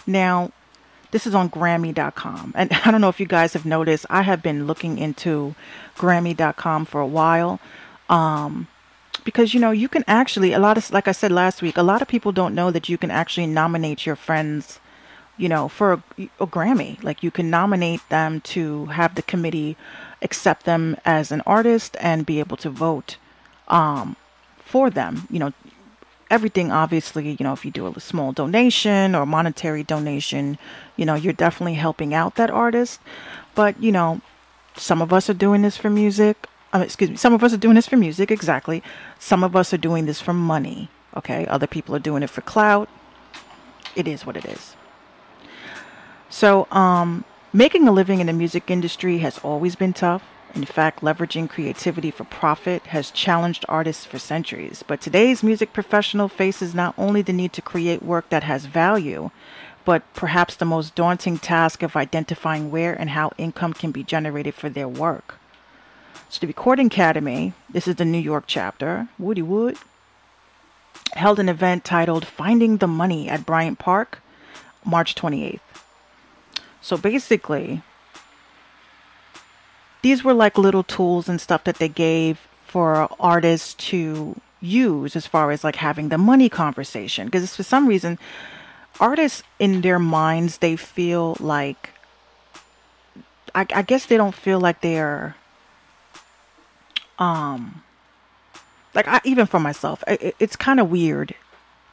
Now, 0.05 0.51
this 1.11 1.27
is 1.27 1.35
on 1.35 1.49
Grammy.com. 1.49 2.53
And 2.55 2.71
I 2.85 2.91
don't 2.91 3.01
know 3.01 3.09
if 3.09 3.19
you 3.19 3.25
guys 3.25 3.53
have 3.53 3.65
noticed, 3.65 4.05
I 4.09 4.21
have 4.23 4.41
been 4.41 4.67
looking 4.67 4.97
into 4.97 5.55
Grammy.com 5.97 6.85
for 6.85 7.01
a 7.01 7.07
while. 7.07 7.59
Um, 8.09 8.67
because, 9.23 9.53
you 9.53 9.59
know, 9.59 9.71
you 9.71 9.89
can 9.89 10.03
actually, 10.07 10.53
a 10.53 10.59
lot 10.59 10.77
of, 10.77 10.89
like 10.91 11.07
I 11.07 11.11
said 11.11 11.31
last 11.31 11.61
week, 11.61 11.77
a 11.77 11.83
lot 11.83 12.01
of 12.01 12.07
people 12.07 12.31
don't 12.31 12.55
know 12.55 12.71
that 12.71 12.89
you 12.89 12.97
can 12.97 13.11
actually 13.11 13.47
nominate 13.47 14.05
your 14.05 14.15
friends 14.15 14.79
you 15.39 15.47
know, 15.47 15.69
for 15.69 15.93
a, 15.93 16.03
a, 16.41 16.45
Grammy. 16.45 17.01
Like 17.01 17.23
you 17.23 17.31
can 17.31 17.49
nominate 17.49 18.01
them 18.09 18.41
to 18.41 18.87
have 18.87 19.15
the 19.15 19.21
committee 19.21 19.77
accept 20.21 20.65
them 20.65 20.97
as 21.05 21.31
an 21.31 21.41
artist 21.45 21.95
and 22.01 22.25
be 22.25 22.39
able 22.39 22.57
to 22.57 22.69
vote 22.69 23.15
um, 23.69 24.17
for 24.57 24.89
them. 24.89 25.27
You 25.31 25.39
know, 25.39 25.53
everything 26.29 26.71
obviously, 26.71 27.31
you 27.31 27.43
know, 27.43 27.53
if 27.53 27.65
you 27.65 27.71
do 27.71 27.87
a 27.87 27.99
small 27.99 28.31
donation 28.31 29.15
or 29.15 29.25
monetary 29.25 29.83
donation, 29.83 30.57
you 30.95 31.05
know, 31.05 31.15
you're 31.15 31.33
definitely 31.33 31.75
helping 31.75 32.13
out 32.13 32.35
that 32.35 32.51
artist. 32.51 32.99
But, 33.55 33.81
you 33.81 33.91
know, 33.91 34.21
some 34.77 35.01
of 35.01 35.11
us 35.11 35.29
are 35.29 35.33
doing 35.33 35.61
this 35.61 35.77
for 35.77 35.89
music. 35.89 36.47
Um, 36.71 36.81
excuse 36.81 37.09
me, 37.09 37.15
some 37.15 37.33
of 37.33 37.43
us 37.43 37.53
are 37.53 37.57
doing 37.57 37.75
this 37.75 37.87
for 37.87 37.97
music, 37.97 38.29
exactly. 38.29 38.83
Some 39.17 39.43
of 39.43 39.55
us 39.55 39.73
are 39.73 39.77
doing 39.77 40.05
this 40.05 40.21
for 40.21 40.33
money. 40.33 40.89
Okay, 41.17 41.47
other 41.47 41.67
people 41.67 41.95
are 41.95 41.99
doing 41.99 42.21
it 42.21 42.29
for 42.29 42.41
clout. 42.41 42.87
It 43.95 44.07
is 44.07 44.25
what 44.25 44.37
it 44.37 44.45
is. 44.45 44.75
So, 46.29 46.67
um, 46.69 47.25
making 47.51 47.87
a 47.87 47.91
living 47.91 48.19
in 48.19 48.27
the 48.27 48.33
music 48.33 48.69
industry 48.69 49.17
has 49.17 49.39
always 49.39 49.75
been 49.75 49.93
tough. 49.93 50.23
In 50.55 50.65
fact, 50.65 51.01
leveraging 51.01 51.49
creativity 51.49 52.11
for 52.11 52.23
profit 52.23 52.87
has 52.87 53.11
challenged 53.11 53.65
artists 53.69 54.05
for 54.05 54.17
centuries. 54.19 54.83
But 54.85 55.01
today's 55.01 55.43
music 55.43 55.73
professional 55.73 56.27
faces 56.27 56.73
not 56.73 56.95
only 56.97 57.21
the 57.21 57.33
need 57.33 57.53
to 57.53 57.61
create 57.61 58.01
work 58.01 58.29
that 58.29 58.43
has 58.43 58.65
value, 58.65 59.31
but 59.85 60.03
perhaps 60.13 60.55
the 60.55 60.65
most 60.65 60.95
daunting 60.95 61.37
task 61.37 61.83
of 61.83 61.95
identifying 61.95 62.71
where 62.71 62.93
and 62.93 63.11
how 63.11 63.31
income 63.37 63.73
can 63.73 63.91
be 63.91 64.03
generated 64.03 64.55
for 64.55 64.69
their 64.69 64.87
work. 64.87 65.35
So, 66.29 66.39
the 66.39 66.47
Recording 66.47 66.87
Academy, 66.87 67.53
this 67.69 67.87
is 67.87 67.95
the 67.95 68.05
New 68.05 68.19
York 68.19 68.43
chapter, 68.45 69.07
Woody 69.17 69.41
Wood, 69.41 69.77
held 71.13 71.39
an 71.39 71.49
event 71.49 71.83
titled 71.83 72.25
Finding 72.25 72.77
the 72.77 72.87
Money 72.87 73.29
at 73.29 73.45
Bryant 73.45 73.79
Park, 73.79 74.21
March 74.85 75.15
28th. 75.15 75.59
So 76.81 76.97
basically, 76.97 77.81
these 80.01 80.23
were 80.23 80.33
like 80.33 80.57
little 80.57 80.83
tools 80.83 81.27
and 81.29 81.39
stuff 81.41 81.63
that 81.65 81.77
they 81.77 81.89
gave 81.89 82.47
for 82.65 83.09
artists 83.19 83.73
to 83.75 84.39
use 84.61 85.15
as 85.15 85.25
far 85.25 85.51
as 85.51 85.63
like 85.63 85.77
having 85.77 86.09
the 86.09 86.17
money 86.17 86.49
conversation. 86.49 87.25
Because 87.25 87.55
for 87.55 87.63
some 87.63 87.87
reason, 87.87 88.19
artists 88.99 89.43
in 89.57 89.81
their 89.81 89.99
minds, 89.99 90.57
they 90.59 90.75
feel 90.75 91.35
like, 91.39 91.89
I, 93.55 93.65
I 93.73 93.81
guess 93.81 94.05
they 94.05 94.17
don't 94.17 94.35
feel 94.35 94.59
like 94.59 94.81
they're, 94.81 95.35
um, 97.17 97.83
like 98.93 99.07
I, 99.07 99.21
even 99.23 99.45
for 99.45 99.59
myself, 99.59 100.03
it, 100.07 100.35
it's 100.39 100.55
kind 100.55 100.79
of 100.79 100.89
weird 100.89 101.35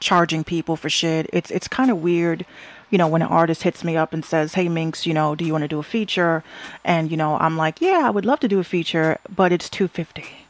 charging 0.01 0.45
people 0.45 0.77
for 0.77 0.91
shit. 0.91 1.29
It's 1.33 1.51
it's 1.51 1.69
kind 1.69 1.91
of 1.91 2.03
weird 2.03 2.45
you 2.91 2.99
know, 2.99 3.09
when 3.09 3.23
an 3.23 3.29
artist 3.29 3.63
hits 3.63 3.83
me 3.83 3.97
up 3.97 4.13
and 4.13 4.25
says, 4.25 4.55
Hey 4.55 4.69
Minx, 4.69 5.07
you 5.07 5.15
know, 5.15 5.35
do 5.35 5.45
you 5.45 5.53
want 5.53 5.63
to 5.63 5.69
do 5.69 5.79
a 5.79 5.83
feature? 5.83 6.45
And, 6.85 7.11
you 7.11 7.17
know, 7.17 7.37
I'm 7.37 7.57
like, 7.57 7.81
Yeah, 7.81 8.03
I 8.05 8.11
would 8.11 8.25
love 8.25 8.41
to 8.41 8.49
do 8.49 8.59
a 8.59 8.65
feature, 8.65 9.19
but 9.35 9.53
it's 9.53 9.69
two 9.69 9.89
fifty 9.89 10.47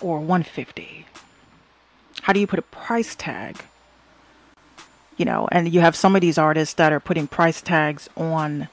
or 0.00 0.20
one 0.20 0.42
fifty. 0.42 1.06
How 2.22 2.32
do 2.32 2.40
you 2.40 2.46
put 2.46 2.58
a 2.58 2.62
price 2.62 3.14
tag? 3.14 3.64
You 5.16 5.24
know, 5.24 5.48
and 5.50 5.72
you 5.72 5.80
have 5.80 5.96
some 5.96 6.14
of 6.14 6.20
these 6.20 6.38
artists 6.38 6.74
that 6.74 6.92
are 6.92 7.00
putting 7.00 7.26
price 7.26 7.60
tags 7.60 8.08
on 8.16 8.68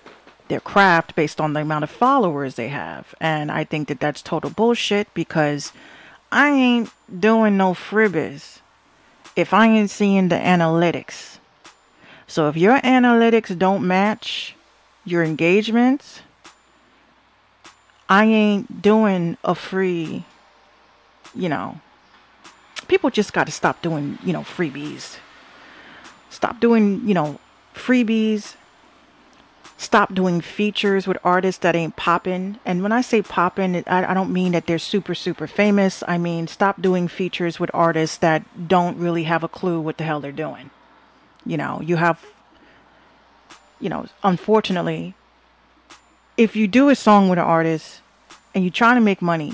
their 0.47 0.59
craft 0.59 1.15
based 1.15 1.41
on 1.41 1.53
the 1.53 1.61
amount 1.61 1.83
of 1.83 1.89
followers 1.89 2.55
they 2.55 2.67
have. 2.69 3.15
And 3.19 3.51
I 3.51 3.63
think 3.63 3.87
that 3.87 3.99
that's 3.99 4.21
total 4.21 4.49
bullshit 4.51 5.11
because 5.13 5.73
I 6.31 6.49
ain't 6.49 6.91
doing 7.19 7.57
no 7.57 7.73
fribbies 7.73 8.59
if 9.35 9.53
I 9.53 9.67
ain't 9.67 9.89
seeing 9.89 10.29
the 10.29 10.35
analytics. 10.35 11.34
So 12.35 12.49
if 12.49 12.57
your 12.57 12.79
analytics 12.79 13.57
don't 13.57 13.87
match 13.87 14.57
your 15.05 15.23
engagements, 15.23 16.19
I 18.09 18.25
ain't 18.25 18.81
doing 18.81 19.37
a 19.45 19.55
free, 19.55 20.25
you 21.33 21.47
know, 21.47 21.79
people 22.89 23.09
just 23.09 23.31
got 23.31 23.45
to 23.45 23.53
stop 23.53 23.81
doing, 23.81 24.17
you 24.21 24.33
know, 24.33 24.41
freebies. 24.41 25.15
Stop 26.29 26.59
doing, 26.59 27.07
you 27.07 27.13
know, 27.13 27.39
freebies. 27.73 28.55
Stop 29.77 30.13
doing 30.13 30.41
features 30.41 31.07
with 31.07 31.17
artists 31.23 31.61
that 31.61 31.73
ain't 31.73 31.95
popping. 31.95 32.59
And 32.65 32.83
when 32.83 32.91
I 32.91 32.99
say 32.99 33.21
popping, 33.21 33.81
I, 33.87 34.11
I 34.11 34.13
don't 34.13 34.33
mean 34.33 34.51
that 34.51 34.67
they're 34.67 34.77
super, 34.77 35.15
super 35.15 35.47
famous. 35.47 36.03
I 36.05 36.17
mean, 36.17 36.47
stop 36.47 36.81
doing 36.81 37.07
features 37.07 37.61
with 37.61 37.71
artists 37.73 38.17
that 38.17 38.67
don't 38.67 38.97
really 38.97 39.23
have 39.23 39.41
a 39.41 39.47
clue 39.47 39.79
what 39.79 39.97
the 39.97 40.03
hell 40.03 40.19
they're 40.19 40.33
doing. 40.33 40.69
You 41.45 41.57
know, 41.57 41.81
you 41.81 41.95
have, 41.97 42.25
you 43.79 43.89
know, 43.89 44.07
unfortunately, 44.23 45.13
if 46.37 46.55
you 46.55 46.67
do 46.67 46.89
a 46.89 46.95
song 46.95 47.29
with 47.29 47.39
an 47.39 47.45
artist 47.45 48.01
and 48.53 48.63
you're 48.63 48.71
trying 48.71 48.95
to 48.95 49.01
make 49.01 49.21
money 49.21 49.53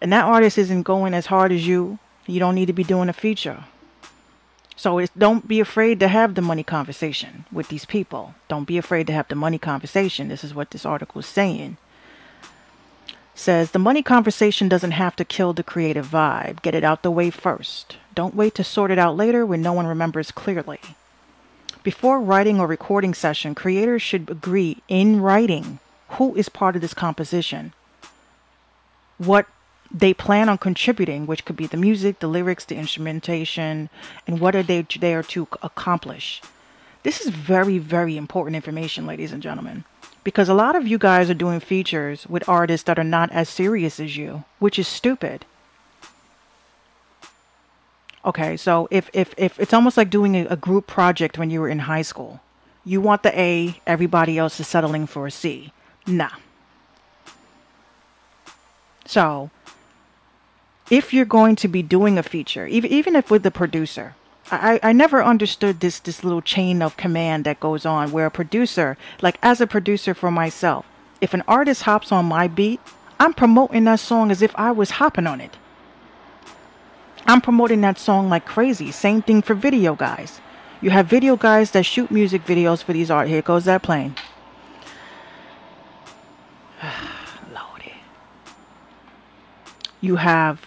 and 0.00 0.12
that 0.12 0.24
artist 0.24 0.58
isn't 0.58 0.82
going 0.82 1.14
as 1.14 1.26
hard 1.26 1.52
as 1.52 1.66
you, 1.66 1.98
you 2.26 2.38
don't 2.38 2.54
need 2.54 2.66
to 2.66 2.72
be 2.72 2.84
doing 2.84 3.08
a 3.08 3.12
feature. 3.12 3.64
So 4.76 5.04
don't 5.18 5.48
be 5.48 5.58
afraid 5.58 5.98
to 6.00 6.08
have 6.08 6.36
the 6.36 6.42
money 6.42 6.62
conversation 6.62 7.46
with 7.50 7.68
these 7.68 7.84
people. 7.84 8.36
Don't 8.46 8.66
be 8.66 8.78
afraid 8.78 9.08
to 9.08 9.12
have 9.12 9.26
the 9.26 9.34
money 9.34 9.58
conversation. 9.58 10.28
This 10.28 10.44
is 10.44 10.54
what 10.54 10.70
this 10.70 10.86
article 10.86 11.18
is 11.18 11.26
saying. 11.26 11.78
Says 13.34 13.72
the 13.72 13.80
money 13.80 14.02
conversation 14.02 14.68
doesn't 14.68 14.92
have 14.92 15.16
to 15.16 15.24
kill 15.24 15.52
the 15.52 15.64
creative 15.64 16.06
vibe. 16.06 16.62
Get 16.62 16.76
it 16.76 16.84
out 16.84 17.02
the 17.02 17.10
way 17.10 17.30
first. 17.30 17.96
Don't 18.14 18.36
wait 18.36 18.54
to 18.54 18.64
sort 18.64 18.92
it 18.92 18.98
out 18.98 19.16
later 19.16 19.44
when 19.44 19.62
no 19.62 19.72
one 19.72 19.86
remembers 19.86 20.30
clearly. 20.30 20.80
Before 21.82 22.20
writing 22.20 22.60
or 22.60 22.66
recording 22.66 23.14
session, 23.14 23.54
creators 23.54 24.02
should 24.02 24.28
agree 24.28 24.82
in 24.88 25.20
writing 25.20 25.78
who 26.10 26.34
is 26.34 26.48
part 26.48 26.74
of 26.74 26.82
this 26.82 26.94
composition, 26.94 27.72
what 29.18 29.46
they 29.90 30.12
plan 30.12 30.48
on 30.48 30.58
contributing, 30.58 31.26
which 31.26 31.44
could 31.44 31.56
be 31.56 31.66
the 31.66 31.76
music, 31.76 32.18
the 32.18 32.26
lyrics, 32.26 32.64
the 32.64 32.76
instrumentation, 32.76 33.88
and 34.26 34.40
what 34.40 34.54
are 34.54 34.62
they 34.62 34.82
there 35.00 35.22
to 35.22 35.48
accomplish. 35.62 36.42
This 37.04 37.20
is 37.20 37.28
very, 37.30 37.78
very 37.78 38.16
important 38.16 38.56
information, 38.56 39.06
ladies 39.06 39.32
and 39.32 39.42
gentlemen, 39.42 39.84
Because 40.24 40.48
a 40.48 40.54
lot 40.54 40.76
of 40.76 40.86
you 40.86 40.98
guys 40.98 41.30
are 41.30 41.34
doing 41.34 41.60
features 41.60 42.26
with 42.26 42.48
artists 42.48 42.84
that 42.84 42.98
are 42.98 43.04
not 43.04 43.30
as 43.32 43.48
serious 43.48 43.98
as 43.98 44.16
you, 44.16 44.44
which 44.58 44.78
is 44.78 44.88
stupid. 44.88 45.46
Okay, 48.24 48.56
so 48.56 48.88
if 48.90 49.10
if, 49.12 49.34
if 49.36 49.58
it's 49.60 49.72
almost 49.72 49.96
like 49.96 50.10
doing 50.10 50.34
a, 50.34 50.46
a 50.46 50.56
group 50.56 50.86
project 50.86 51.38
when 51.38 51.50
you 51.50 51.60
were 51.60 51.68
in 51.68 51.80
high 51.80 52.02
school. 52.02 52.40
You 52.84 53.02
want 53.02 53.22
the 53.22 53.38
A, 53.38 53.80
everybody 53.86 54.38
else 54.38 54.58
is 54.60 54.66
settling 54.66 55.06
for 55.06 55.26
a 55.26 55.30
C. 55.30 55.72
Nah. 56.06 56.30
So, 59.04 59.50
if 60.90 61.12
you're 61.12 61.26
going 61.26 61.54
to 61.56 61.68
be 61.68 61.82
doing 61.82 62.16
a 62.18 62.22
feature, 62.22 62.66
even 62.66 62.90
even 62.90 63.14
if 63.14 63.30
with 63.30 63.42
the 63.42 63.50
producer, 63.50 64.14
I, 64.50 64.80
I 64.82 64.92
never 64.92 65.22
understood 65.22 65.80
this 65.80 65.98
this 65.98 66.24
little 66.24 66.40
chain 66.40 66.82
of 66.82 66.96
command 66.96 67.44
that 67.44 67.60
goes 67.60 67.84
on 67.84 68.10
where 68.10 68.26
a 68.26 68.30
producer, 68.30 68.96
like 69.20 69.38
as 69.42 69.60
a 69.60 69.66
producer 69.66 70.14
for 70.14 70.30
myself, 70.30 70.86
if 71.20 71.34
an 71.34 71.44
artist 71.46 71.82
hops 71.82 72.10
on 72.10 72.24
my 72.24 72.48
beat, 72.48 72.80
I'm 73.20 73.34
promoting 73.34 73.84
that 73.84 74.00
song 74.00 74.30
as 74.30 74.40
if 74.40 74.54
I 74.56 74.70
was 74.70 74.92
hopping 74.92 75.26
on 75.26 75.40
it. 75.40 75.56
I'm 77.28 77.42
promoting 77.42 77.82
that 77.82 77.98
song 77.98 78.30
like 78.30 78.46
crazy. 78.46 78.90
Same 78.90 79.20
thing 79.20 79.42
for 79.42 79.52
video 79.54 79.94
guys. 79.94 80.40
You 80.80 80.88
have 80.88 81.08
video 81.08 81.36
guys 81.36 81.72
that 81.72 81.84
shoot 81.84 82.10
music 82.10 82.46
videos 82.46 82.82
for 82.82 82.94
these 82.94 83.10
art. 83.10 83.28
Here 83.28 83.42
goes 83.42 83.66
that 83.66 83.82
plane. 83.82 84.14
Lordy. 87.52 87.92
You 90.00 90.16
have 90.16 90.64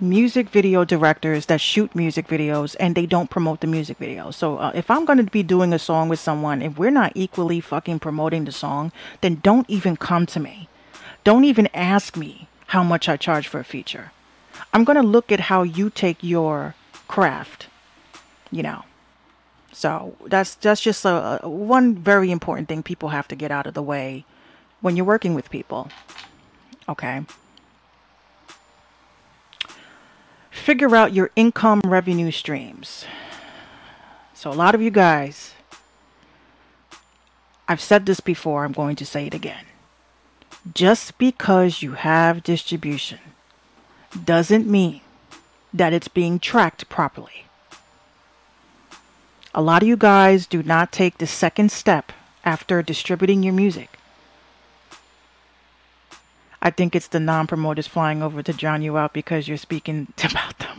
music 0.00 0.48
video 0.48 0.86
directors 0.86 1.44
that 1.46 1.60
shoot 1.60 1.94
music 1.94 2.28
videos 2.28 2.74
and 2.80 2.94
they 2.94 3.04
don't 3.04 3.28
promote 3.28 3.60
the 3.60 3.66
music 3.66 3.98
video. 3.98 4.30
So 4.30 4.56
uh, 4.56 4.72
if 4.74 4.90
I'm 4.90 5.04
going 5.04 5.18
to 5.18 5.24
be 5.24 5.42
doing 5.42 5.74
a 5.74 5.78
song 5.78 6.08
with 6.08 6.18
someone, 6.18 6.62
if 6.62 6.78
we're 6.78 6.90
not 6.90 7.12
equally 7.14 7.60
fucking 7.60 7.98
promoting 7.98 8.46
the 8.46 8.52
song, 8.52 8.90
then 9.20 9.40
don't 9.42 9.68
even 9.68 9.98
come 9.98 10.24
to 10.26 10.40
me. 10.40 10.70
Don't 11.24 11.44
even 11.44 11.68
ask 11.74 12.16
me 12.16 12.48
how 12.68 12.82
much 12.82 13.06
I 13.06 13.18
charge 13.18 13.48
for 13.48 13.60
a 13.60 13.64
feature. 13.64 14.12
I'm 14.76 14.84
going 14.84 15.00
to 15.00 15.02
look 15.02 15.32
at 15.32 15.40
how 15.40 15.62
you 15.62 15.88
take 15.88 16.18
your 16.20 16.74
craft, 17.08 17.68
you 18.50 18.62
know. 18.62 18.84
So 19.72 20.18
that's 20.26 20.54
that's 20.54 20.82
just 20.82 21.06
a, 21.06 21.40
a 21.42 21.48
one 21.48 21.94
very 21.94 22.30
important 22.30 22.68
thing 22.68 22.82
people 22.82 23.08
have 23.08 23.26
to 23.28 23.34
get 23.34 23.50
out 23.50 23.66
of 23.66 23.72
the 23.72 23.82
way 23.82 24.26
when 24.82 24.94
you're 24.94 25.06
working 25.06 25.32
with 25.32 25.48
people. 25.48 25.88
Okay. 26.90 27.24
Figure 30.50 30.94
out 30.94 31.14
your 31.14 31.30
income 31.36 31.80
revenue 31.82 32.30
streams. 32.30 33.06
So 34.34 34.50
a 34.50 34.60
lot 34.60 34.74
of 34.74 34.82
you 34.82 34.90
guys 34.90 35.54
I've 37.66 37.80
said 37.80 38.04
this 38.04 38.20
before, 38.20 38.66
I'm 38.66 38.72
going 38.72 38.96
to 38.96 39.06
say 39.06 39.26
it 39.26 39.32
again. 39.32 39.64
Just 40.74 41.16
because 41.16 41.80
you 41.80 41.92
have 41.92 42.42
distribution 42.42 43.20
doesn't 44.24 44.66
mean 44.66 45.00
that 45.72 45.92
it's 45.92 46.08
being 46.08 46.38
tracked 46.38 46.88
properly. 46.88 47.46
A 49.54 49.62
lot 49.62 49.82
of 49.82 49.88
you 49.88 49.96
guys 49.96 50.46
do 50.46 50.62
not 50.62 50.92
take 50.92 51.18
the 51.18 51.26
second 51.26 51.72
step 51.72 52.12
after 52.44 52.82
distributing 52.82 53.42
your 53.42 53.54
music. 53.54 53.98
I 56.60 56.70
think 56.70 56.94
it's 56.96 57.08
the 57.08 57.20
non 57.20 57.46
promoters 57.46 57.86
flying 57.86 58.22
over 58.22 58.42
to 58.42 58.52
drown 58.52 58.82
you 58.82 58.98
out 58.98 59.12
because 59.12 59.48
you're 59.48 59.56
speaking 59.56 60.12
about 60.24 60.58
them. 60.58 60.78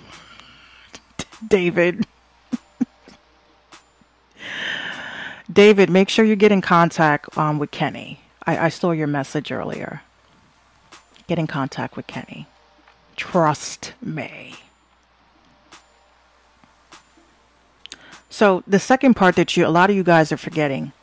David. 1.48 2.06
David, 5.52 5.90
make 5.90 6.10
sure 6.10 6.26
you 6.26 6.36
get 6.36 6.52
in 6.52 6.62
contact 6.62 7.38
um, 7.38 7.58
with 7.58 7.72
Kenny. 7.72 8.20
I, 8.46 8.66
I 8.66 8.70
saw 8.70 8.92
your 8.92 9.08
message 9.08 9.52
earlier. 9.52 10.02
Get 11.28 11.40
in 11.40 11.48
contact 11.48 11.96
with 11.96 12.06
Kenny. 12.08 12.48
Trust 13.18 13.94
me. 14.02 14.56
So 18.30 18.64
the 18.68 18.80
second 18.80 19.16
part 19.16 19.36
that 19.36 19.58
you 19.58 19.66
a 19.66 19.70
lot 19.70 19.90
of 19.90 19.96
you 19.96 20.04
guys 20.04 20.32
are 20.32 20.38
forgetting, 20.38 20.94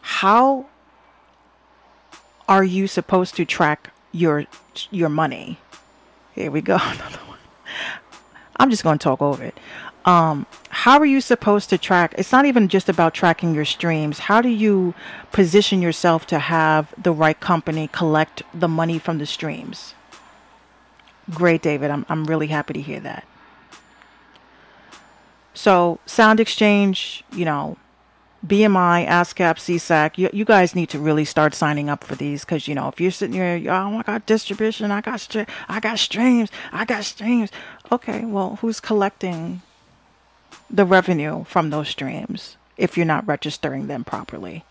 how 0.00 0.66
are 2.48 2.64
you 2.64 2.88
supposed 2.88 3.36
to 3.36 3.44
track 3.44 3.90
your 4.10 4.46
your 4.90 5.08
money? 5.08 5.58
Here 6.34 6.50
we 6.50 6.60
go. 6.60 6.74
Another 6.82 7.18
one. 7.28 7.38
I'm 8.56 8.70
just 8.70 8.82
going 8.82 8.98
to 8.98 9.02
talk 9.02 9.22
over 9.22 9.44
it. 9.44 9.58
Um, 10.04 10.46
how 10.70 10.98
are 10.98 11.06
you 11.06 11.20
supposed 11.20 11.70
to 11.70 11.78
track? 11.78 12.14
It's 12.18 12.32
not 12.32 12.44
even 12.44 12.66
just 12.66 12.88
about 12.88 13.14
tracking 13.14 13.54
your 13.54 13.64
streams. 13.64 14.18
How 14.18 14.42
do 14.42 14.48
you 14.48 14.94
position 15.30 15.80
yourself 15.80 16.26
to 16.26 16.40
have 16.40 16.92
the 17.00 17.12
right 17.12 17.38
company 17.38 17.88
collect 17.92 18.42
the 18.52 18.68
money 18.68 18.98
from 18.98 19.18
the 19.18 19.26
streams? 19.26 19.94
Great, 21.34 21.62
David. 21.62 21.90
I'm 21.90 22.04
I'm 22.08 22.24
really 22.24 22.48
happy 22.48 22.74
to 22.74 22.80
hear 22.80 23.00
that. 23.00 23.26
So, 25.54 26.00
Sound 26.06 26.40
Exchange, 26.40 27.24
you 27.32 27.44
know, 27.44 27.76
BMI, 28.46 29.06
ASCAP, 29.06 29.56
SESAC, 29.56 30.18
you, 30.18 30.30
you 30.32 30.44
guys 30.44 30.74
need 30.74 30.88
to 30.88 30.98
really 30.98 31.24
start 31.24 31.54
signing 31.54 31.88
up 31.88 32.02
for 32.02 32.14
these 32.14 32.44
because, 32.44 32.66
you 32.66 32.74
know, 32.74 32.88
if 32.88 33.00
you're 33.00 33.10
sitting 33.10 33.34
here, 33.34 33.62
oh, 33.70 33.98
I 33.98 34.02
got 34.02 34.26
distribution, 34.26 34.90
I 34.90 35.00
got, 35.00 35.18
stre- 35.18 35.48
I 35.68 35.78
got 35.78 35.98
streams, 35.98 36.50
I 36.72 36.84
got 36.84 37.04
streams. 37.04 37.50
Okay, 37.92 38.24
well, 38.24 38.56
who's 38.60 38.80
collecting 38.80 39.62
the 40.68 40.84
revenue 40.84 41.44
from 41.44 41.70
those 41.70 41.88
streams 41.88 42.56
if 42.76 42.96
you're 42.96 43.06
not 43.06 43.26
registering 43.26 43.86
them 43.86 44.02
properly? 44.02 44.64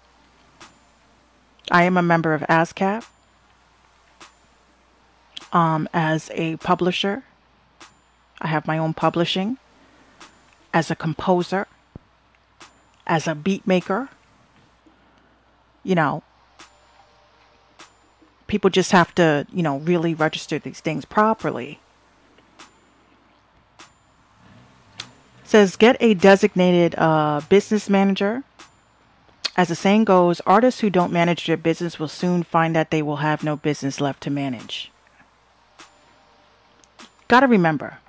I 1.70 1.84
am 1.84 1.96
a 1.96 2.02
member 2.02 2.34
of 2.34 2.42
ASCAP 2.42 3.06
um, 5.54 5.88
as 5.94 6.30
a 6.34 6.58
publisher. 6.58 7.24
I 8.40 8.48
have 8.48 8.66
my 8.66 8.78
own 8.78 8.94
publishing 8.94 9.58
as 10.74 10.90
a 10.90 10.96
composer, 10.96 11.68
as 13.06 13.28
a 13.28 13.36
beat 13.36 13.68
maker. 13.68 14.10
You 15.84 15.96
know, 15.96 16.24
people 18.48 18.70
just 18.70 18.92
have 18.92 19.14
to, 19.16 19.46
you 19.54 19.64
know, 19.64 19.78
really 19.80 20.14
register 20.14 20.60
these 20.60 20.80
things 20.80 21.06
properly. 21.06 21.80
says 25.52 25.76
get 25.76 25.98
a 26.00 26.14
designated 26.14 26.96
uh, 26.98 27.42
business 27.50 27.90
manager. 27.90 28.44
As 29.58 29.68
the 29.68 29.76
saying 29.76 30.06
goes, 30.06 30.40
artists 30.46 30.80
who 30.80 30.90
don't 30.90 31.12
manage 31.12 31.46
their 31.46 31.58
business 31.58 32.00
will 32.00 32.08
soon 32.08 32.42
find 32.42 32.74
that 32.74 32.90
they 32.90 33.02
will 33.02 33.18
have 33.18 33.44
no 33.44 33.58
business 33.58 34.00
left 34.00 34.24
to 34.24 34.30
manage. 34.30 34.91
Gotta 37.32 37.48
remember, 37.48 38.00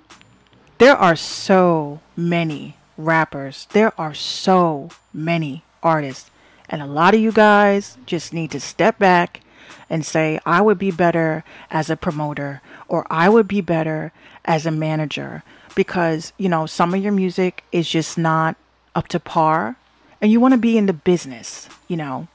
there 0.79 0.97
are 0.97 1.15
so 1.15 2.01
many 2.17 2.75
rappers, 2.99 3.69
there 3.71 3.93
are 3.97 4.15
so 4.15 4.89
many 5.15 5.63
artists, 5.81 6.29
and 6.69 6.83
a 6.83 6.87
lot 6.87 7.15
of 7.15 7.21
you 7.21 7.31
guys 7.31 7.99
just 8.05 8.33
need 8.33 8.51
to 8.51 8.59
step 8.59 8.99
back 8.99 9.43
and 9.89 10.05
say, 10.05 10.41
I 10.45 10.61
would 10.61 10.77
be 10.77 10.91
better 10.91 11.45
as 11.71 11.89
a 11.89 11.97
promoter 11.97 12.63
or 12.89 13.07
I 13.13 13.29
would 13.29 13.47
be 13.47 13.61
better 13.61 14.11
as 14.45 14.67
a 14.67 14.73
manager 14.73 15.45
because, 15.77 16.33
you 16.37 16.49
know, 16.49 16.67
some 16.67 16.93
of 16.93 17.01
your 17.01 17.13
music 17.13 17.63
is 17.71 17.89
just 17.89 18.19
not 18.19 18.57
up 18.97 19.07
to 19.07 19.21
par 19.21 19.77
and 20.21 20.33
you 20.33 20.41
want 20.41 20.51
to 20.55 20.59
be 20.59 20.77
in 20.77 20.87
the 20.87 20.93
business, 20.93 21.69
you 21.87 21.97
know. 21.97 22.27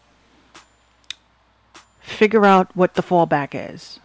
Figure 2.00 2.46
out 2.46 2.74
what 2.78 2.94
the 2.94 3.04
fallback 3.04 3.50
is. 3.52 4.00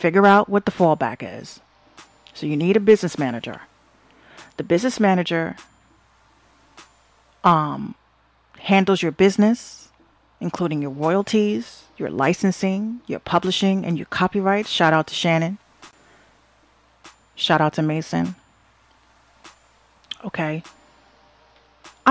Figure 0.00 0.26
out 0.26 0.48
what 0.48 0.64
the 0.64 0.72
fallback 0.72 1.18
is. 1.20 1.60
So 2.32 2.46
you 2.46 2.56
need 2.56 2.74
a 2.74 2.80
business 2.80 3.18
manager. 3.18 3.60
The 4.56 4.62
business 4.62 4.98
manager 4.98 5.56
um, 7.44 7.94
handles 8.60 9.02
your 9.02 9.12
business, 9.12 9.88
including 10.40 10.80
your 10.80 10.90
royalties, 10.90 11.84
your 11.98 12.08
licensing, 12.08 13.02
your 13.06 13.18
publishing, 13.18 13.84
and 13.84 13.98
your 13.98 14.06
copyright. 14.06 14.66
Shout 14.66 14.94
out 14.94 15.06
to 15.08 15.14
Shannon. 15.14 15.58
Shout 17.34 17.60
out 17.60 17.74
to 17.74 17.82
Mason. 17.82 18.36
Okay. 20.24 20.62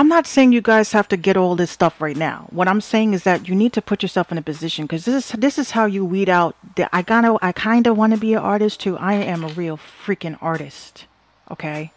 I'm 0.00 0.08
not 0.08 0.26
saying 0.26 0.52
you 0.52 0.62
guys 0.62 0.92
have 0.92 1.08
to 1.08 1.16
get 1.18 1.36
all 1.36 1.56
this 1.56 1.70
stuff 1.70 2.00
right 2.00 2.16
now. 2.16 2.46
What 2.48 2.68
I'm 2.68 2.80
saying 2.80 3.12
is 3.12 3.24
that 3.24 3.46
you 3.46 3.54
need 3.54 3.74
to 3.74 3.82
put 3.82 4.02
yourself 4.02 4.32
in 4.32 4.38
a 4.38 4.42
position 4.42 4.86
because 4.86 5.04
this 5.04 5.34
is 5.34 5.38
this 5.38 5.58
is 5.58 5.72
how 5.72 5.84
you 5.84 6.06
weed 6.06 6.30
out. 6.30 6.56
The, 6.76 6.88
I 6.90 7.02
gotta 7.02 7.36
I 7.42 7.52
kind 7.52 7.86
of 7.86 7.98
want 7.98 8.14
to 8.14 8.18
be 8.18 8.32
an 8.32 8.38
artist 8.38 8.80
too. 8.80 8.96
I 8.96 9.12
am 9.16 9.44
a 9.44 9.48
real 9.48 9.76
freaking 9.76 10.38
artist. 10.40 11.04
Okay. 11.50 11.92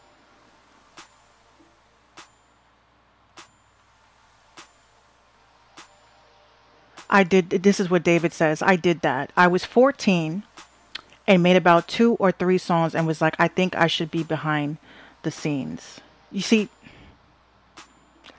I 7.09 7.23
did. 7.23 7.51
This 7.51 7.79
is 7.79 7.89
what 7.89 8.03
David 8.03 8.33
says. 8.33 8.61
I 8.61 8.75
did 8.75 8.99
that. 8.99 9.31
I 9.37 9.47
was 9.47 9.63
14 9.63 10.43
and 11.25 11.41
made 11.41 11.55
about 11.55 11.87
two 11.87 12.15
or 12.15 12.33
three 12.33 12.57
songs 12.57 12.95
and 12.95 13.07
was 13.07 13.21
like, 13.21 13.37
I 13.39 13.47
think 13.47 13.77
I 13.77 13.87
should 13.87 14.11
be 14.11 14.23
behind 14.23 14.75
the 15.21 15.31
scenes. 15.31 16.01
You 16.33 16.41
see, 16.41 16.67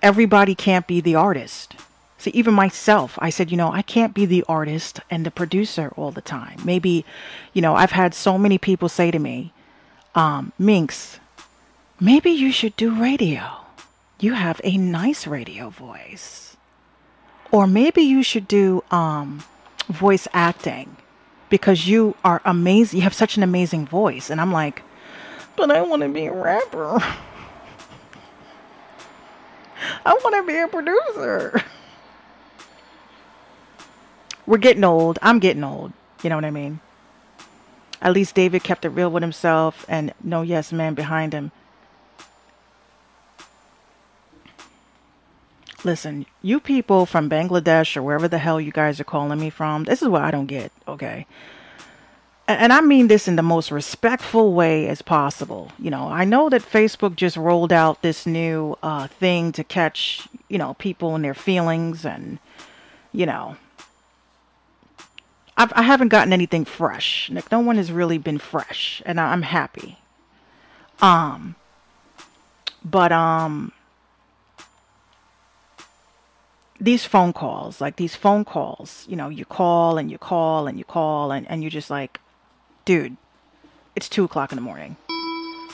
everybody 0.05 0.55
can't 0.55 0.87
be 0.87 1.01
the 1.01 1.15
artist. 1.15 1.75
So 2.19 2.31
even 2.35 2.53
myself, 2.53 3.19
I 3.21 3.31
said, 3.31 3.51
you 3.51 3.57
know, 3.57 3.73
I 3.73 3.81
can't 3.81 4.13
be 4.13 4.27
the 4.27 4.45
artist 4.47 5.01
and 5.11 5.25
the 5.25 5.31
producer 5.31 5.93
all 5.97 6.11
the 6.11 6.21
time. 6.21 6.61
Maybe, 6.63 7.07
you 7.55 7.63
know, 7.63 7.75
I've 7.75 7.93
had 7.93 8.15
so 8.15 8.37
many 8.37 8.59
people 8.59 8.91
say 8.91 9.11
to 9.11 9.19
me, 9.19 9.53
um, 10.15 10.53
Minx, 10.59 11.19
maybe 11.99 12.31
you 12.31 12.53
should 12.53 12.77
do 12.77 12.95
radio. 12.95 13.45
You 14.21 14.35
have 14.35 14.61
a 14.63 14.77
nice 14.77 15.27
radio 15.27 15.71
voice. 15.71 16.57
Or 17.51 17.67
maybe 17.67 18.03
you 18.03 18.23
should 18.23 18.47
do 18.47 18.85
um, 18.91 19.43
voice 19.89 20.29
acting 20.35 20.97
because 21.49 21.89
you 21.89 22.15
are 22.23 22.43
amazing. 22.45 22.99
You 22.99 23.05
have 23.05 23.15
such 23.15 23.39
an 23.39 23.43
amazing 23.43 23.87
voice. 23.87 24.29
And 24.29 24.39
I'm 24.41 24.53
like, 24.53 24.83
but 25.57 25.71
I 25.71 25.81
want 25.81 26.03
to 26.03 26.09
be 26.11 26.27
a 26.27 26.33
rapper. 26.33 27.03
I 30.05 30.13
want 30.13 30.35
to 30.37 30.43
be 30.47 30.59
a 30.59 30.69
producer. 30.69 31.63
We're 34.47 34.59
getting 34.59 34.85
old. 34.85 35.19
I'm 35.23 35.39
getting 35.39 35.65
old. 35.65 35.93
You 36.23 36.31
know 36.31 36.37
what 36.37 36.45
I 36.45 36.51
mean? 36.51 36.81
At 38.01 38.13
least 38.13 38.35
David 38.35 38.63
kept 38.63 38.85
it 38.85 38.91
real 38.91 39.11
with 39.11 39.23
himself 39.23 39.85
and 39.89 40.13
no 40.23 40.43
yes 40.43 40.73
man 40.73 40.95
behind 40.95 41.33
him. 41.33 41.53
Listen, 45.85 46.25
you 46.41 46.61
people 46.61 47.05
from 47.05 47.29
Bangladesh 47.29 47.97
or 47.97 48.03
wherever 48.03 48.27
the 48.27 48.39
hell 48.39 48.59
you 48.59 48.73
guys 48.73 48.99
are 49.01 49.05
calling 49.05 49.39
me 49.39 49.51
from, 49.51 49.85
this 49.85 50.01
is 50.01 50.09
what 50.09 50.23
I 50.23 50.31
don't 50.31 50.47
get, 50.47 50.73
okay? 50.89 51.27
And 52.47 52.75
I 52.75 52.83
mean 52.83 53.09
this 53.09 53.27
in 53.27 53.37
the 53.37 53.43
most 53.43 53.71
respectful 53.71 54.53
way 54.53 54.87
as 54.87 55.01
possible. 55.01 55.73
You 55.79 55.91
know, 55.91 56.09
I 56.09 56.25
know 56.25 56.51
that 56.51 56.61
Facebook 56.61 57.17
just 57.17 57.39
rolled 57.39 57.73
out 57.73 58.03
this 58.03 58.27
new 58.27 58.77
uh, 58.83 59.07
thing 59.07 59.51
to 59.53 59.65
catch, 59.65 60.29
you 60.49 60.59
know, 60.59 60.75
people 60.75 61.15
and 61.15 61.25
their 61.25 61.35
feelings 61.35 62.05
and, 62.05 62.39
you 63.13 63.25
know, 63.25 63.57
I've, 65.57 65.73
I 65.75 65.83
haven't 65.83 66.09
gotten 66.09 66.33
anything 66.33 66.65
fresh. 66.65 67.31
Like 67.31 67.51
no 67.51 67.61
one 67.61 67.77
has 67.77 67.93
really 67.93 68.19
been 68.19 68.39
fresh, 68.39 69.03
and 69.07 69.21
I'm 69.21 69.43
happy. 69.43 69.99
Um, 71.01 71.55
but 72.85 73.13
um, 73.13 73.73
these 76.81 77.05
phone 77.05 77.33
calls, 77.33 77.81
like 77.81 77.97
these 77.97 78.17
phone 78.17 78.45
calls, 78.45 79.07
you 79.09 79.17
know, 79.17 79.29
you 79.29 79.45
call 79.45 79.97
and 79.97 80.11
you 80.11 80.19
call 80.19 80.67
and 80.67 80.79
you 80.79 80.85
call 80.85 81.31
and 81.31 81.49
and 81.49 81.63
you're 81.63 81.71
just 81.71 81.91
like, 81.91 82.21
dude, 82.85 83.17
it's 83.97 84.09
two 84.09 84.25
o'clock 84.25 84.53
in 84.53 84.57
the 84.57 84.63
morning, 84.63 84.97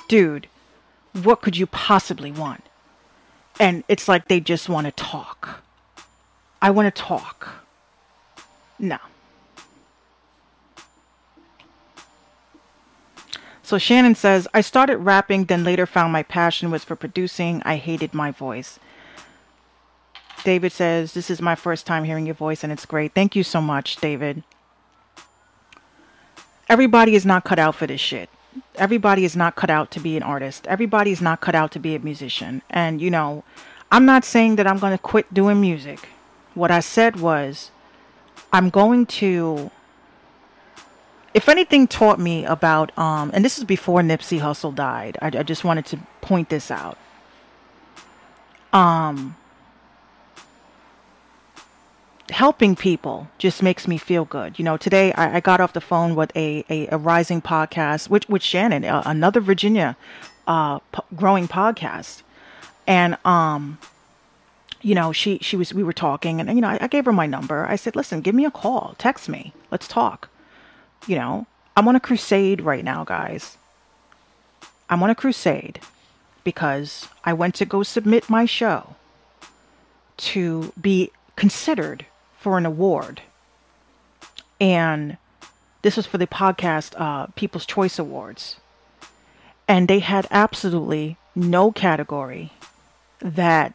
dude, 0.08 0.48
what 1.22 1.40
could 1.40 1.56
you 1.56 1.66
possibly 1.66 2.30
want? 2.30 2.64
And 3.58 3.84
it's 3.88 4.08
like 4.08 4.28
they 4.28 4.40
just 4.40 4.68
want 4.68 4.86
to 4.86 4.92
talk. 4.92 5.62
I 6.62 6.70
want 6.70 6.94
to 6.94 7.02
talk. 7.02 7.66
No. 8.78 8.98
So 13.62 13.78
Shannon 13.78 14.14
says, 14.14 14.48
I 14.52 14.62
started 14.62 14.96
rapping, 14.96 15.44
then 15.44 15.62
later 15.62 15.86
found 15.86 16.12
my 16.12 16.22
passion 16.22 16.70
was 16.70 16.82
for 16.82 16.96
producing. 16.96 17.62
I 17.64 17.76
hated 17.76 18.12
my 18.12 18.30
voice. 18.30 18.80
David 20.42 20.72
says, 20.72 21.12
This 21.12 21.30
is 21.30 21.40
my 21.40 21.54
first 21.54 21.86
time 21.86 22.04
hearing 22.04 22.26
your 22.26 22.34
voice 22.34 22.64
and 22.64 22.72
it's 22.72 22.86
great. 22.86 23.14
Thank 23.14 23.36
you 23.36 23.44
so 23.44 23.61
much, 23.61 23.96
David. 23.96 24.42
Everybody 26.70 27.16
is 27.16 27.26
not 27.26 27.42
cut 27.42 27.58
out 27.58 27.74
for 27.74 27.88
this 27.88 28.00
shit. 28.00 28.30
Everybody 28.76 29.24
is 29.24 29.34
not 29.34 29.56
cut 29.56 29.70
out 29.70 29.90
to 29.90 29.98
be 30.00 30.16
an 30.16 30.22
artist. 30.22 30.68
Everybody 30.68 31.10
is 31.10 31.20
not 31.20 31.40
cut 31.40 31.56
out 31.56 31.72
to 31.72 31.80
be 31.80 31.96
a 31.96 31.98
musician. 31.98 32.62
And, 32.70 33.00
you 33.02 33.10
know, 33.10 33.42
I'm 33.90 34.06
not 34.06 34.24
saying 34.24 34.54
that 34.54 34.68
I'm 34.68 34.78
going 34.78 34.92
to 34.92 35.02
quit 35.02 35.34
doing 35.34 35.60
music. 35.60 36.08
What 36.54 36.70
I 36.70 36.78
said 36.78 37.16
was, 37.16 37.72
I'm 38.52 38.70
going 38.70 39.06
to 39.06 39.72
if 41.32 41.48
anything 41.48 41.86
taught 41.86 42.18
me 42.18 42.44
about 42.44 42.96
um 42.98 43.30
and 43.34 43.44
this 43.44 43.58
is 43.58 43.64
before 43.64 44.00
Nipsey 44.00 44.40
Hussle 44.40 44.74
died. 44.74 45.18
I, 45.22 45.26
I 45.26 45.42
just 45.42 45.64
wanted 45.64 45.86
to 45.86 45.98
point 46.20 46.48
this 46.48 46.70
out. 46.70 46.98
Um 48.72 49.36
helping 52.30 52.76
people 52.76 53.28
just 53.38 53.62
makes 53.62 53.86
me 53.86 53.98
feel 53.98 54.24
good. 54.24 54.58
You 54.58 54.64
know, 54.64 54.76
today 54.76 55.12
I, 55.12 55.36
I 55.36 55.40
got 55.40 55.60
off 55.60 55.72
the 55.72 55.80
phone 55.80 56.14
with 56.14 56.34
a, 56.36 56.64
a, 56.68 56.88
a 56.88 56.98
rising 56.98 57.42
podcast, 57.42 58.08
which 58.08 58.28
with 58.28 58.42
Shannon, 58.42 58.84
uh, 58.84 59.02
another 59.06 59.40
Virginia 59.40 59.96
uh, 60.46 60.78
p- 60.78 61.02
growing 61.14 61.48
podcast, 61.48 62.22
and 62.86 63.16
um, 63.24 63.78
you 64.82 64.94
know, 64.94 65.12
she 65.12 65.38
she 65.40 65.56
was 65.56 65.74
we 65.74 65.82
were 65.82 65.92
talking, 65.92 66.40
and 66.40 66.48
you 66.50 66.60
know, 66.60 66.68
I, 66.68 66.78
I 66.82 66.86
gave 66.86 67.04
her 67.04 67.12
my 67.12 67.26
number. 67.26 67.66
I 67.66 67.76
said, 67.76 67.96
listen, 67.96 68.20
give 68.20 68.34
me 68.34 68.44
a 68.44 68.50
call, 68.50 68.94
text 68.98 69.28
me, 69.28 69.52
let's 69.70 69.86
talk. 69.86 70.28
You 71.06 71.16
know, 71.16 71.46
I'm 71.76 71.88
on 71.88 71.96
a 71.96 72.00
crusade 72.00 72.60
right 72.60 72.84
now, 72.84 73.04
guys. 73.04 73.56
I'm 74.88 75.02
on 75.02 75.10
a 75.10 75.14
crusade 75.14 75.80
because 76.42 77.08
I 77.24 77.32
went 77.32 77.54
to 77.56 77.64
go 77.64 77.82
submit 77.82 78.28
my 78.28 78.44
show 78.44 78.96
to 80.18 80.72
be 80.80 81.10
considered 81.36 82.06
for 82.41 82.57
an 82.57 82.64
award. 82.64 83.20
And 84.59 85.18
this 85.82 85.97
was 85.97 86.07
for 86.07 86.16
the 86.16 86.26
podcast 86.26 86.99
uh, 86.99 87.26
People's 87.36 87.66
Choice 87.66 87.99
Awards. 87.99 88.57
And 89.68 89.86
they 89.86 89.99
had 89.99 90.26
absolutely 90.30 91.18
no 91.36 91.70
category 91.70 92.53
that 93.20 93.74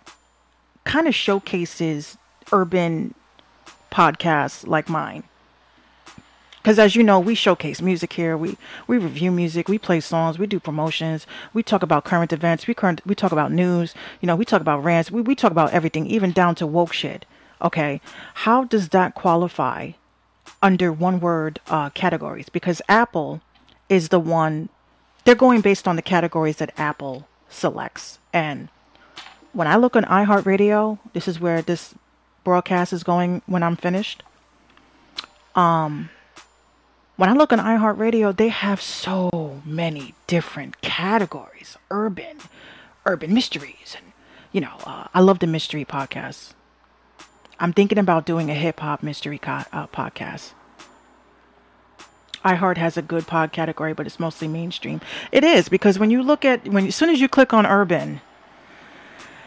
kind 0.83 1.07
of 1.07 1.13
showcases 1.13 2.17
urban 2.51 3.13
podcasts 3.91 4.67
like 4.67 4.89
mine. 4.89 5.23
Because 6.57 6.79
as 6.79 6.95
you 6.95 7.03
know, 7.03 7.19
we 7.19 7.35
showcase 7.35 7.79
music 7.79 8.13
here. 8.13 8.35
We 8.35 8.57
we 8.87 8.97
review 8.97 9.31
music. 9.31 9.69
We 9.69 9.77
play 9.77 9.99
songs. 9.99 10.39
We 10.39 10.47
do 10.47 10.59
promotions. 10.59 11.27
We 11.53 11.61
talk 11.61 11.83
about 11.83 12.03
current 12.03 12.33
events. 12.33 12.65
We 12.65 12.73
current 12.73 13.01
we 13.05 13.13
talk 13.13 13.31
about 13.31 13.51
news. 13.51 13.93
You 14.19 14.25
know, 14.25 14.35
we 14.35 14.45
talk 14.45 14.61
about 14.61 14.83
rants. 14.83 15.11
We 15.11 15.21
we 15.21 15.35
talk 15.35 15.51
about 15.51 15.71
everything, 15.71 16.07
even 16.07 16.31
down 16.31 16.55
to 16.55 16.65
woke 16.65 16.93
shit. 16.93 17.27
Okay, 17.61 18.01
how 18.35 18.63
does 18.65 18.89
that 18.89 19.15
qualify 19.15 19.91
under 20.61 20.91
one 20.91 21.19
word 21.19 21.59
uh, 21.67 21.89
categories? 21.91 22.49
Because 22.49 22.81
Apple 22.87 23.41
is 23.89 24.09
the 24.09 24.19
one. 24.19 24.69
They're 25.23 25.35
going 25.35 25.61
based 25.61 25.87
on 25.87 25.95
the 25.95 26.01
categories 26.01 26.57
that 26.57 26.73
Apple 26.77 27.27
selects. 27.49 28.19
And 28.33 28.69
when 29.53 29.67
I 29.67 29.75
look 29.75 29.95
on 29.95 30.03
iHeartRadio, 30.03 30.99
this 31.13 31.27
is 31.27 31.39
where 31.39 31.61
this 31.61 31.95
broadcast 32.43 32.93
is 32.93 33.03
going 33.03 33.41
when 33.45 33.63
I'm 33.63 33.75
finished. 33.75 34.21
Um, 35.55 36.09
when 37.15 37.29
I 37.29 37.33
look 37.33 37.53
on 37.53 37.59
iHeartRadio, 37.59 38.35
they 38.35 38.49
have 38.49 38.81
so 38.81 39.61
many 39.65 40.13
different 40.27 40.81
categories 40.81 41.77
urban, 41.89 42.37
urban 43.05 43.33
mysteries. 43.33 43.95
And, 43.95 44.11
you 44.51 44.61
know, 44.61 44.77
uh, 44.85 45.07
I 45.13 45.21
love 45.21 45.39
the 45.39 45.47
mystery 45.47 45.85
podcasts. 45.85 46.53
I'm 47.59 47.73
thinking 47.73 47.97
about 47.97 48.25
doing 48.25 48.49
a 48.49 48.53
hip 48.53 48.79
hop 48.79 49.01
mystery 49.03 49.37
co- 49.37 49.63
uh, 49.71 49.87
podcast. 49.87 50.51
iHeart 52.43 52.77
has 52.77 52.97
a 52.97 53.01
good 53.01 53.27
pod 53.27 53.51
category, 53.51 53.93
but 53.93 54.05
it's 54.05 54.19
mostly 54.19 54.47
mainstream. 54.47 55.01
It 55.31 55.43
is 55.43 55.69
because 55.69 55.97
when 55.97 56.11
you 56.11 56.21
look 56.21 56.45
at 56.45 56.67
when 56.67 56.87
as 56.87 56.95
soon 56.95 57.09
as 57.09 57.21
you 57.21 57.27
click 57.27 57.53
on 57.53 57.65
urban, 57.65 58.21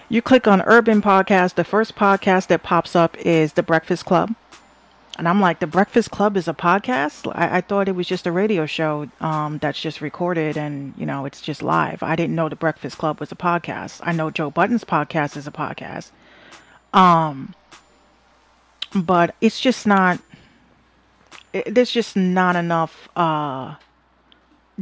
you 0.08 0.22
click 0.22 0.46
on 0.46 0.62
urban 0.62 1.02
podcast. 1.02 1.54
The 1.54 1.64
first 1.64 1.94
podcast 1.94 2.46
that 2.48 2.62
pops 2.62 2.96
up 2.96 3.16
is 3.18 3.52
the 3.52 3.62
Breakfast 3.62 4.04
Club. 4.06 4.34
And 5.18 5.28
I'm 5.28 5.40
like, 5.40 5.58
the 5.58 5.66
Breakfast 5.66 6.12
Club 6.12 6.36
is 6.36 6.46
a 6.46 6.54
podcast? 6.54 7.30
I, 7.34 7.56
I 7.58 7.60
thought 7.60 7.88
it 7.88 7.96
was 7.96 8.06
just 8.06 8.24
a 8.26 8.30
radio 8.32 8.66
show 8.66 9.08
um, 9.20 9.58
that's 9.58 9.80
just 9.80 10.00
recorded 10.00 10.56
and, 10.56 10.94
you 10.96 11.04
know, 11.04 11.24
it's 11.24 11.40
just 11.40 11.60
live. 11.60 12.04
I 12.04 12.14
didn't 12.14 12.36
know 12.36 12.48
the 12.48 12.54
Breakfast 12.54 12.98
Club 12.98 13.18
was 13.18 13.32
a 13.32 13.34
podcast. 13.34 13.98
I 14.04 14.12
know 14.12 14.30
Joe 14.30 14.48
Budden's 14.48 14.84
podcast 14.84 15.36
is 15.36 15.48
a 15.48 15.50
podcast. 15.50 16.12
Um, 16.92 17.54
but 18.94 19.34
it's 19.40 19.60
just 19.60 19.86
not, 19.86 20.20
it, 21.52 21.74
there's 21.74 21.90
just 21.90 22.16
not 22.16 22.56
enough 22.56 23.08
uh, 23.16 23.74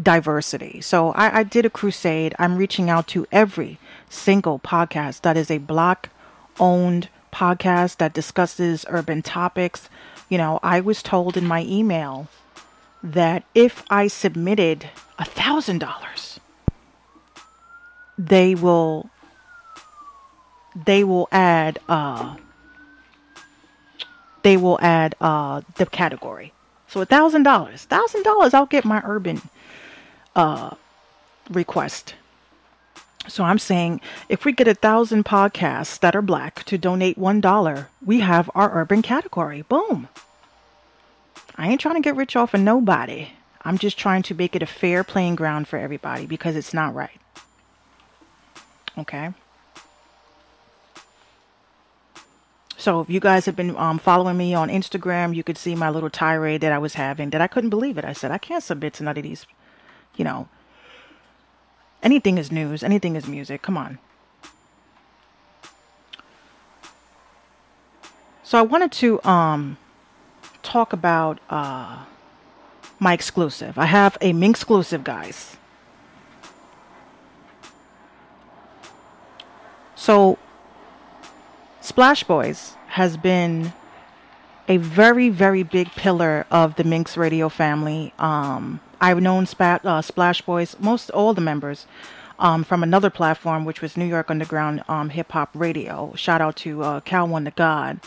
diversity. 0.01 0.81
So 0.81 1.11
I, 1.13 1.41
I 1.41 1.43
did 1.43 1.65
a 1.65 1.71
crusade. 1.71 2.35
I'm 2.39 2.57
reaching 2.57 2.91
out 2.91 3.07
to 3.09 3.27
every 3.33 3.79
single 4.09 4.59
podcast 4.59 5.23
that 5.23 5.37
is 5.37 5.51
a 5.51 5.59
black 5.59 6.11
owned 6.61 7.09
podcast 7.33 7.99
that 7.99 8.15
discusses 8.15 8.85
urban 8.89 9.23
topics. 9.23 9.89
You 10.29 10.39
know, 10.39 10.59
I 10.63 10.81
was 10.81 11.03
told 11.03 11.37
in 11.37 11.47
my 11.47 11.63
email 11.65 12.29
that 13.03 13.45
if 13.55 13.85
I 13.91 14.09
submitted 14.09 14.89
a 15.19 15.25
thousand 15.25 15.79
dollars, 15.79 16.41
they 18.19 18.55
will 18.55 19.11
they 20.75 21.05
will 21.05 21.29
add 21.31 21.79
uh 21.89 22.37
they 24.47 24.57
will 24.57 24.79
add 24.81 25.17
uh 25.21 25.61
the 25.75 25.87
category. 25.87 26.53
So 26.87 27.01
a 27.01 27.05
thousand 27.05 27.43
dollars. 27.43 27.83
Thousand 27.85 28.23
dollars 28.23 28.55
I'll 28.55 28.67
get 28.67 28.85
my 28.85 29.03
urban 29.05 29.43
uh 30.37 30.77
request. 31.51 32.15
So 33.27 33.43
I'm 33.43 33.59
saying 33.59 34.01
if 34.29 34.45
we 34.45 34.53
get 34.53 34.69
a 34.69 34.75
thousand 34.75 35.25
podcasts 35.25 35.99
that 35.99 36.15
are 36.15 36.23
black 36.23 36.63
to 36.67 36.79
donate 36.79 37.19
one 37.19 37.41
dollar, 37.41 37.89
we 38.05 38.21
have 38.21 38.49
our 38.55 38.71
urban 38.73 39.03
category. 39.03 39.63
Boom. 39.63 40.09
I 41.57 41.69
ain't 41.69 41.81
trying 41.81 41.97
to 41.97 42.07
get 42.07 42.15
rich 42.15 42.37
off 42.37 42.55
of 42.55 42.61
nobody. 42.61 43.31
I'm 43.63 43.79
just 43.79 43.99
trying 43.99 44.23
to 44.25 44.35
make 44.35 44.55
it 44.55 44.63
a 44.63 44.67
fair 44.67 45.03
playing 45.03 45.35
ground 45.35 45.67
for 45.67 45.77
everybody 45.77 46.25
because 46.25 46.55
it's 46.55 46.73
not 46.73 46.95
right. 46.95 47.19
Okay. 48.97 49.33
So 52.79 53.01
if 53.01 53.09
you 53.09 53.21
guys 53.21 53.47
have 53.47 53.57
been 53.57 53.77
um, 53.77 53.99
following 53.99 54.37
me 54.37 54.55
on 54.55 54.69
Instagram, 54.69 55.35
you 55.35 55.43
could 55.43 55.57
see 55.57 55.75
my 55.75 55.91
little 55.91 56.11
tirade 56.11 56.61
that 56.61 56.73
I 56.73 56.79
was 56.79 56.95
having. 56.95 57.31
That 57.31 57.41
I 57.41 57.47
couldn't 57.47 57.71
believe 57.71 57.97
it. 57.97 58.05
I 58.05 58.13
said 58.13 58.31
I 58.31 58.39
can't 58.39 58.63
submit 58.63 58.95
to 58.95 59.05
none 59.05 59.17
of 59.17 59.23
these, 59.23 59.47
you 60.17 60.25
know, 60.25 60.49
Anything 62.07 62.39
is 62.39 62.53
news, 62.53 62.83
anything 62.83 63.17
is 63.17 63.27
music. 63.27 63.63
Come 63.63 63.77
on. 63.77 63.99
So 68.43 68.59
I 68.59 68.63
wanted 68.63 68.93
to 68.93 69.21
um 69.25 69.77
talk 70.63 70.93
about 70.93 71.41
uh 71.51 72.05
my 72.99 73.13
exclusive. 73.13 73.77
I 73.77 73.87
have 73.87 74.17
a 74.21 74.33
Minx 74.33 74.61
exclusive, 74.61 75.03
guys. 75.03 75.57
So 79.97 80.39
Splash 81.87 82.25
Boys 82.25 82.75
has 82.89 83.17
been 83.17 83.73
a 84.67 84.77
very, 84.77 85.29
very 85.29 85.63
big 85.63 85.89
pillar 85.93 86.45
of 86.51 86.75
the 86.75 86.83
Minx 86.83 87.17
Radio 87.17 87.49
family. 87.49 88.13
Um, 88.19 88.81
I've 89.01 89.23
known 89.23 89.47
Spat, 89.47 89.87
uh, 89.87 90.03
Splash 90.03 90.43
Boys, 90.43 90.75
most 90.81 91.11
all 91.11 91.33
the 91.33 91.41
members, 91.41 91.87
um, 92.41 92.65
from 92.65 92.83
another 92.83 93.09
platform, 93.09 93.65
which 93.65 93.81
was 93.83 93.97
New 93.97 94.05
York 94.05 94.33
Underground 94.33 94.83
um, 94.89 95.11
Hip 95.11 95.31
Hop 95.31 95.51
Radio. 95.55 96.13
Shout 96.17 96.41
out 96.41 96.57
to 96.57 96.83
uh, 96.83 97.01
Cal 97.03 97.29
One 97.29 97.45
the 97.45 97.53
God. 97.53 98.01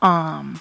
Um, 0.00 0.60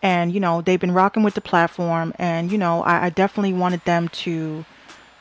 and 0.00 0.32
you 0.32 0.40
know 0.40 0.62
they've 0.62 0.80
been 0.80 0.92
rocking 0.92 1.24
with 1.24 1.34
the 1.34 1.42
platform, 1.42 2.14
and 2.16 2.50
you 2.50 2.56
know 2.56 2.82
I, 2.84 3.04
I 3.04 3.10
definitely 3.10 3.52
wanted 3.52 3.84
them 3.84 4.08
to, 4.08 4.64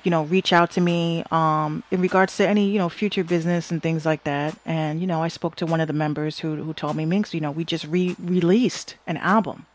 you 0.04 0.12
know, 0.12 0.24
reach 0.24 0.52
out 0.54 0.72
to 0.72 0.82
me 0.82 1.24
um, 1.32 1.84
in 1.92 2.02
regards 2.02 2.38
to 2.38 2.48
any 2.48 2.70
you 2.70 2.78
know 2.78 2.90
future 2.90 3.24
business 3.24 3.72
and 3.72 3.82
things 3.82 4.06
like 4.06 4.24
that. 4.24 4.58
And 4.66 5.02
you 5.02 5.08
know 5.08 5.22
I 5.24 5.28
spoke 5.28 5.56
to 5.58 5.66
one 5.66 5.82
of 5.82 5.88
the 5.88 5.94
members 5.94 6.40
who 6.40 6.56
who 6.56 6.74
told 6.74 6.96
me, 6.96 7.06
Minx, 7.06 7.34
you 7.34 7.42
know, 7.42 7.52
we 7.52 7.64
just 7.64 7.86
re 7.86 8.16
released 8.20 8.96
an 9.08 9.18
album. 9.18 9.66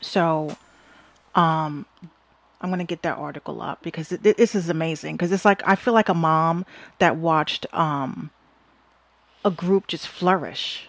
So 0.00 0.56
um 1.34 1.86
i'm 2.60 2.70
gonna 2.70 2.84
get 2.84 3.02
that 3.02 3.18
article 3.18 3.62
up 3.62 3.82
because 3.82 4.12
it, 4.12 4.22
this 4.22 4.54
is 4.54 4.68
amazing 4.68 5.16
because 5.16 5.32
it's 5.32 5.44
like 5.44 5.62
i 5.66 5.74
feel 5.74 5.94
like 5.94 6.08
a 6.08 6.14
mom 6.14 6.64
that 6.98 7.16
watched 7.16 7.66
um 7.74 8.30
a 9.44 9.50
group 9.50 9.86
just 9.86 10.06
flourish 10.06 10.88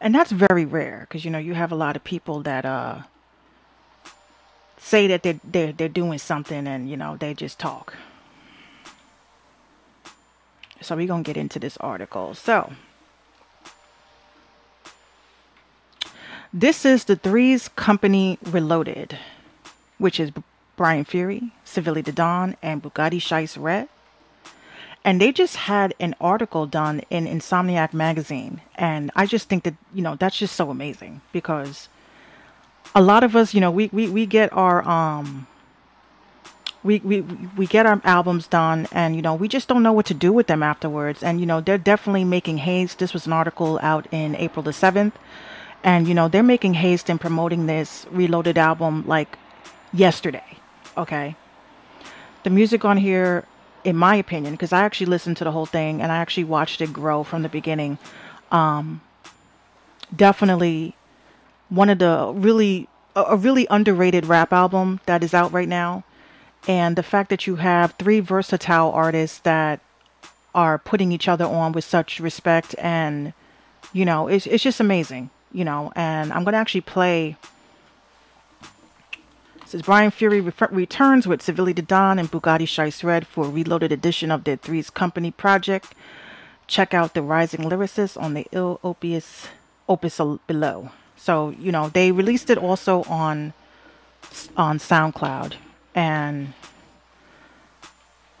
and 0.00 0.14
that's 0.14 0.32
very 0.32 0.64
rare 0.64 1.06
because 1.08 1.24
you 1.24 1.30
know 1.30 1.38
you 1.38 1.54
have 1.54 1.72
a 1.72 1.76
lot 1.76 1.96
of 1.96 2.04
people 2.04 2.42
that 2.42 2.64
uh 2.64 2.98
say 4.78 5.06
that 5.06 5.22
they're, 5.22 5.40
they're 5.44 5.72
they're 5.72 5.88
doing 5.88 6.18
something 6.18 6.66
and 6.66 6.88
you 6.88 6.96
know 6.96 7.16
they 7.16 7.34
just 7.34 7.58
talk 7.58 7.94
so 10.80 10.96
we're 10.96 11.06
gonna 11.06 11.22
get 11.22 11.36
into 11.36 11.58
this 11.58 11.76
article 11.78 12.34
so 12.34 12.72
This 16.52 16.86
is 16.86 17.04
the 17.04 17.14
3z 17.14 17.76
Company 17.76 18.38
Reloaded, 18.42 19.18
which 19.98 20.18
is 20.18 20.32
Brian 20.76 21.04
Fury, 21.04 21.52
Civilli 21.66 22.02
Da 22.02 22.12
Don, 22.12 22.56
and 22.62 22.82
Boogotti 22.82 23.20
Shicered. 23.20 23.88
And 25.04 25.20
they 25.20 25.30
just 25.30 25.56
had 25.56 25.94
an 26.00 26.14
article 26.18 26.66
done 26.66 27.02
in 27.10 27.26
Insomniac 27.26 27.92
magazine. 27.92 28.62
And 28.76 29.10
I 29.14 29.26
just 29.26 29.50
think 29.50 29.64
that, 29.64 29.74
you 29.92 30.00
know, 30.00 30.16
that's 30.16 30.38
just 30.38 30.56
so 30.56 30.70
amazing 30.70 31.20
because 31.32 31.90
a 32.94 33.02
lot 33.02 33.24
of 33.24 33.36
us, 33.36 33.54
you 33.54 33.60
know, 33.60 33.70
we, 33.70 33.88
we, 33.92 34.08
we 34.08 34.26
get 34.26 34.52
our 34.52 34.86
um 34.88 35.46
we, 36.84 37.00
we 37.00 37.22
we 37.56 37.66
get 37.66 37.86
our 37.86 38.00
albums 38.04 38.46
done 38.46 38.86
and 38.92 39.16
you 39.16 39.20
know 39.20 39.34
we 39.34 39.48
just 39.48 39.66
don't 39.66 39.82
know 39.82 39.92
what 39.92 40.06
to 40.06 40.14
do 40.14 40.32
with 40.32 40.46
them 40.46 40.62
afterwards 40.62 41.24
and 41.24 41.40
you 41.40 41.44
know 41.44 41.60
they're 41.60 41.76
definitely 41.76 42.22
making 42.22 42.58
haste 42.58 43.00
this 43.00 43.12
was 43.12 43.26
an 43.26 43.32
article 43.32 43.80
out 43.82 44.06
in 44.12 44.36
april 44.36 44.62
the 44.62 44.70
7th 44.70 45.12
and, 45.84 46.08
you 46.08 46.14
know, 46.14 46.28
they're 46.28 46.42
making 46.42 46.74
haste 46.74 47.08
in 47.08 47.18
promoting 47.18 47.66
this 47.66 48.06
reloaded 48.10 48.58
album 48.58 49.04
like 49.06 49.38
yesterday. 49.92 50.58
Okay. 50.96 51.36
The 52.42 52.50
music 52.50 52.84
on 52.84 52.96
here, 52.96 53.44
in 53.84 53.96
my 53.96 54.16
opinion, 54.16 54.54
because 54.54 54.72
I 54.72 54.82
actually 54.82 55.06
listened 55.06 55.36
to 55.38 55.44
the 55.44 55.52
whole 55.52 55.66
thing 55.66 56.02
and 56.02 56.10
I 56.10 56.16
actually 56.16 56.44
watched 56.44 56.80
it 56.80 56.92
grow 56.92 57.22
from 57.22 57.42
the 57.42 57.48
beginning. 57.48 57.98
Um, 58.50 59.02
definitely 60.14 60.94
one 61.68 61.90
of 61.90 61.98
the 61.98 62.32
really, 62.34 62.88
a 63.14 63.36
really 63.36 63.66
underrated 63.70 64.26
rap 64.26 64.52
album 64.52 65.00
that 65.06 65.22
is 65.22 65.34
out 65.34 65.52
right 65.52 65.68
now. 65.68 66.04
And 66.66 66.96
the 66.96 67.02
fact 67.02 67.30
that 67.30 67.46
you 67.46 67.56
have 67.56 67.92
three 67.92 68.20
versatile 68.20 68.90
artists 68.90 69.38
that 69.40 69.80
are 70.54 70.78
putting 70.78 71.12
each 71.12 71.28
other 71.28 71.44
on 71.44 71.72
with 71.72 71.84
such 71.84 72.20
respect 72.20 72.74
and, 72.78 73.32
you 73.92 74.04
know, 74.04 74.28
it's, 74.28 74.46
it's 74.46 74.62
just 74.62 74.80
amazing 74.80 75.30
you 75.52 75.64
know, 75.64 75.92
and 75.96 76.32
I'm 76.32 76.44
going 76.44 76.52
to 76.52 76.58
actually 76.58 76.82
play. 76.82 77.36
Is 79.70 79.82
Brian 79.82 80.10
Fury 80.10 80.40
re- 80.40 80.52
returns 80.70 81.26
with 81.26 81.42
Civilli 81.42 81.74
Da 81.74 81.82
Don 81.82 82.18
and 82.18 82.30
Boogotti 82.30 82.66
Shicered 82.66 83.26
for 83.26 83.44
a 83.44 83.50
reloaded 83.50 83.92
edition 83.92 84.30
of 84.30 84.44
their 84.44 84.56
3z 84.56 84.94
Company 84.94 85.30
project. 85.30 85.94
Check 86.66 86.94
out 86.94 87.12
the 87.12 87.20
rising 87.20 87.60
lyricist 87.60 88.20
on 88.20 88.32
the 88.32 88.46
ill 88.50 88.80
opus 88.82 89.48
opus 89.86 90.20
below. 90.46 90.90
So 91.18 91.50
you 91.50 91.72
know 91.72 91.90
they 91.90 92.12
released 92.12 92.48
it 92.48 92.56
also 92.56 93.02
on 93.04 93.52
on 94.56 94.78
SoundCloud 94.78 95.54
and 95.94 96.54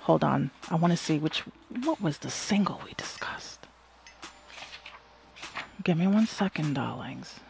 hold 0.00 0.24
on, 0.24 0.50
I 0.70 0.76
want 0.76 0.92
to 0.92 0.96
see 0.96 1.18
which 1.18 1.40
what 1.84 2.00
was 2.00 2.18
the 2.18 2.30
single 2.30 2.80
we 2.86 2.94
discussed. 2.96 3.66
Give 5.84 5.98
me 5.98 6.06
one 6.06 6.26
second, 6.26 6.74
darlings. 6.74 7.40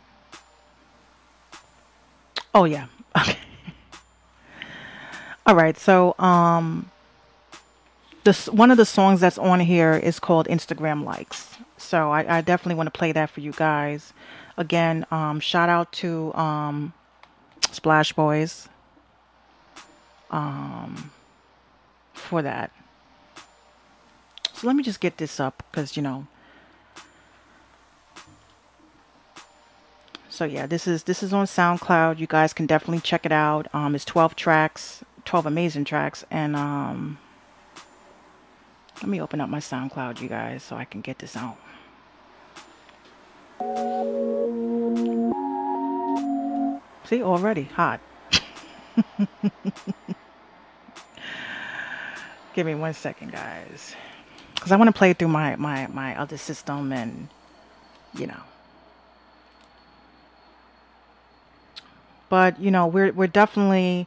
Oh 2.54 2.64
yeah. 2.64 2.86
Okay. 3.16 3.38
All 5.46 5.54
right. 5.54 5.78
So 5.78 6.14
um 6.18 6.90
this 8.24 8.48
one 8.48 8.70
of 8.70 8.76
the 8.76 8.84
songs 8.84 9.20
that's 9.20 9.38
on 9.38 9.60
here 9.60 9.94
is 9.94 10.20
called 10.20 10.46
Instagram 10.48 11.04
Likes. 11.04 11.56
So 11.78 12.10
I, 12.10 12.38
I 12.38 12.40
definitely 12.42 12.74
want 12.74 12.92
to 12.92 12.98
play 12.98 13.12
that 13.12 13.30
for 13.30 13.40
you 13.40 13.52
guys. 13.52 14.12
Again, 14.58 15.06
um 15.10 15.40
shout 15.40 15.70
out 15.70 15.90
to 15.92 16.34
um 16.34 16.92
Splash 17.70 18.12
Boys 18.12 18.68
um 20.30 21.10
for 22.12 22.42
that. 22.42 22.70
So 24.52 24.66
let 24.66 24.76
me 24.76 24.82
just 24.82 25.00
get 25.00 25.16
this 25.16 25.40
up 25.40 25.62
because 25.70 25.96
you 25.96 26.02
know 26.02 26.26
so 30.38 30.44
yeah, 30.44 30.66
this 30.66 30.86
is 30.86 31.02
this 31.02 31.24
is 31.24 31.32
on 31.32 31.46
SoundCloud. 31.46 32.20
You 32.20 32.28
guys 32.28 32.52
can 32.52 32.66
definitely 32.66 33.00
check 33.00 33.26
it 33.26 33.32
out. 33.32 33.66
Um, 33.74 33.96
it's 33.96 34.04
12 34.04 34.36
tracks, 34.36 35.02
12 35.24 35.46
amazing 35.46 35.84
tracks, 35.84 36.24
and 36.30 36.54
um, 36.54 37.18
let 39.02 39.08
me 39.08 39.20
open 39.20 39.40
up 39.40 39.48
my 39.48 39.58
SoundCloud, 39.58 40.20
you 40.20 40.28
guys, 40.28 40.62
so 40.62 40.76
I 40.76 40.84
can 40.84 41.00
get 41.00 41.18
this 41.18 41.36
out. 41.36 41.56
See, 47.08 47.22
already 47.22 47.64
hot. 47.64 48.00
Give 52.54 52.66
me 52.66 52.74
one 52.74 52.94
second, 52.94 53.32
guys, 53.32 53.96
because 54.54 54.70
I 54.72 54.76
want 54.76 54.88
to 54.88 54.92
play 54.92 55.12
through 55.12 55.28
my 55.28 55.56
my 55.56 55.86
my 55.88 56.18
other 56.18 56.36
system 56.36 56.92
and 56.92 57.28
you 58.14 58.26
know. 58.26 58.42
But 62.28 62.60
you 62.60 62.70
know, 62.70 62.86
we're 62.86 63.12
we're 63.12 63.26
definitely 63.26 64.06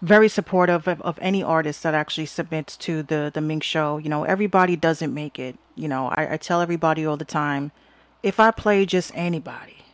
very 0.00 0.28
supportive 0.28 0.88
of, 0.88 1.00
of 1.02 1.18
any 1.20 1.42
artist 1.42 1.82
that 1.82 1.94
actually 1.94 2.26
submits 2.26 2.76
to 2.78 3.02
the 3.02 3.30
the 3.32 3.40
Minx 3.40 3.66
show. 3.66 3.98
You 3.98 4.08
know, 4.08 4.24
everybody 4.24 4.76
doesn't 4.76 5.12
make 5.12 5.38
it. 5.38 5.56
You 5.76 5.88
know, 5.88 6.08
I, 6.08 6.34
I 6.34 6.36
tell 6.36 6.60
everybody 6.60 7.04
all 7.04 7.16
the 7.16 7.24
time, 7.24 7.72
if 8.24 8.40
I 8.40 8.50
play 8.50 8.86
just 8.86 9.12
anybody, 9.14 9.84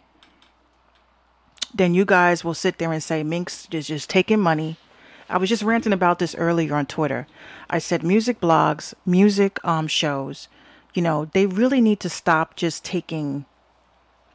then 1.74 1.94
you 1.94 2.04
guys 2.04 2.44
will 2.44 2.54
sit 2.54 2.78
there 2.78 2.92
and 2.92 3.02
say 3.02 3.24
Minx 3.24 3.66
is 3.72 3.88
just 3.88 4.08
taking 4.08 4.38
money. 4.38 4.76
I 5.28 5.36
was 5.36 5.48
just 5.48 5.64
ranting 5.64 5.92
about 5.92 6.20
this 6.20 6.36
earlier 6.36 6.76
on 6.76 6.86
Twitter. 6.86 7.26
I 7.68 7.80
said 7.80 8.04
music 8.04 8.40
blogs, 8.40 8.94
music 9.04 9.58
um 9.64 9.88
shows, 9.88 10.46
you 10.94 11.02
know, 11.02 11.24
they 11.32 11.46
really 11.46 11.80
need 11.80 11.98
to 12.00 12.08
stop 12.08 12.54
just 12.54 12.84
taking 12.84 13.46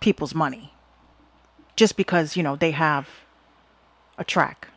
people's 0.01 0.35
money 0.35 0.73
just 1.77 1.95
because, 1.95 2.35
you 2.35 2.43
know, 2.43 2.57
they 2.57 2.71
have 2.71 3.07
a 4.17 4.25
track, 4.25 4.67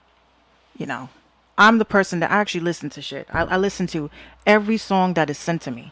you 0.76 0.86
know. 0.86 1.08
I'm 1.56 1.78
the 1.78 1.84
person 1.84 2.20
that 2.20 2.30
actually 2.30 2.60
listen 2.60 2.88
to 2.90 3.02
shit. 3.02 3.26
I, 3.32 3.42
I 3.42 3.56
listen 3.56 3.88
to 3.88 4.10
every 4.46 4.76
song 4.76 5.14
that 5.14 5.28
is 5.28 5.38
sent 5.38 5.62
to 5.62 5.72
me. 5.72 5.90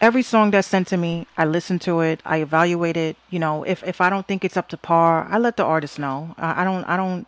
Every 0.00 0.22
song 0.22 0.50
that's 0.50 0.66
sent 0.66 0.88
to 0.88 0.96
me, 0.96 1.26
I 1.36 1.44
listen 1.44 1.78
to 1.80 2.00
it. 2.00 2.20
I 2.24 2.38
evaluate 2.38 2.96
it. 2.96 3.16
You 3.28 3.38
know, 3.38 3.64
if 3.64 3.82
if 3.84 4.00
I 4.00 4.08
don't 4.08 4.26
think 4.26 4.44
it's 4.44 4.56
up 4.56 4.68
to 4.68 4.78
par, 4.78 5.26
I 5.30 5.36
let 5.38 5.58
the 5.58 5.64
artist 5.64 5.98
know. 5.98 6.34
I, 6.38 6.62
I 6.62 6.64
don't. 6.64 6.84
I 6.84 6.96
don't. 6.96 7.26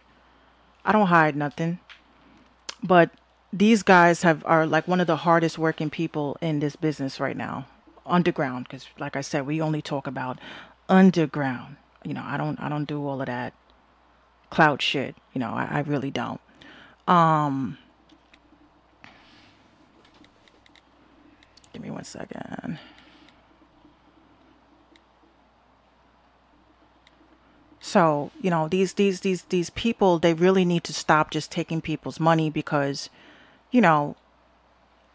I 0.84 0.92
don't 0.92 1.08
hide 1.08 1.36
nothing. 1.36 1.78
But 2.82 3.10
these 3.52 3.82
guys 3.82 4.22
have 4.22 4.42
are 4.46 4.66
like 4.66 4.88
one 4.88 5.00
of 5.00 5.06
the 5.06 5.16
hardest 5.16 5.58
working 5.58 5.90
people 5.90 6.38
in 6.40 6.60
this 6.60 6.74
business 6.74 7.20
right 7.20 7.36
now, 7.36 7.66
underground. 8.06 8.64
Because 8.68 8.86
like 8.98 9.16
I 9.16 9.20
said, 9.20 9.46
we 9.46 9.60
only 9.60 9.82
talk 9.82 10.06
about 10.06 10.38
underground. 10.88 11.76
You 12.04 12.14
know, 12.14 12.24
I 12.24 12.38
don't. 12.38 12.58
I 12.58 12.70
don't 12.70 12.86
do 12.86 13.06
all 13.06 13.20
of 13.20 13.26
that 13.26 13.52
cloud 14.48 14.80
shit. 14.80 15.14
You 15.34 15.40
know, 15.40 15.52
I, 15.52 15.68
I 15.70 15.80
really 15.80 16.10
don't. 16.10 16.40
Um, 17.06 17.76
give 21.82 21.90
me 21.90 21.94
one 21.94 22.04
second. 22.04 22.78
So, 27.80 28.30
you 28.40 28.50
know, 28.50 28.68
these 28.68 28.94
these 28.94 29.20
these 29.20 29.42
these 29.42 29.70
people 29.70 30.18
they 30.18 30.34
really 30.34 30.64
need 30.64 30.84
to 30.84 30.92
stop 30.92 31.30
just 31.32 31.50
taking 31.50 31.80
people's 31.80 32.20
money 32.20 32.48
because, 32.48 33.10
you 33.72 33.80
know, 33.80 34.14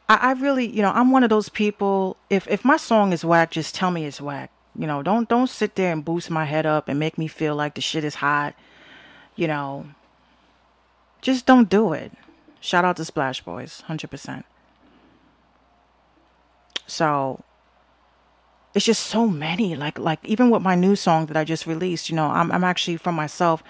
I, 0.10 0.16
I 0.16 0.32
really, 0.34 0.68
you 0.68 0.82
know, 0.82 0.92
I'm 0.92 1.12
one 1.12 1.24
of 1.24 1.30
those 1.30 1.48
people. 1.50 2.18
If 2.30 2.48
if 2.50 2.66
my 2.66 2.78
song 2.78 3.14
is 3.14 3.24
whack, 3.24 3.52
just 3.52 3.74
tell 3.74 3.92
me 3.92 4.06
it's 4.06 4.20
whack. 4.20 4.52
You 4.78 4.86
know, 4.86 5.02
don't 5.02 5.30
don't 5.30 5.50
sit 5.50 5.76
there 5.76 5.94
and 5.94 6.04
boost 6.04 6.30
my 6.30 6.44
head 6.44 6.66
up 6.66 6.90
and 6.90 7.00
make 7.00 7.18
me 7.18 7.28
feel 7.28 7.56
like 7.56 7.76
the 7.76 7.82
shit 7.82 8.04
is 8.04 8.16
hot. 8.16 8.54
You 9.38 9.48
know, 9.48 9.86
just 11.22 11.46
don't 11.46 11.70
do 11.70 11.94
it. 11.94 12.12
Shout 12.60 12.84
out 12.84 12.98
to 12.98 13.06
Splash 13.06 13.42
Boys, 13.42 13.82
hundred 13.88 14.12
percent. 14.12 14.46
So 16.88 17.44
it's 18.74 18.86
just 18.86 19.06
so 19.06 19.28
many. 19.28 19.76
Like 19.76 20.00
like 20.00 20.20
even 20.24 20.50
with 20.50 20.62
my 20.62 20.76
new 20.76 20.96
song 20.96 21.28
that 21.28 21.38
I 21.38 21.44
just 21.44 21.68
released, 21.68 22.10
you 22.10 22.16
know, 22.16 22.28
I'm 22.28 22.52
I'm 22.52 22.64
actually 22.64 22.98
from 22.98 23.16
myself. 23.16 23.64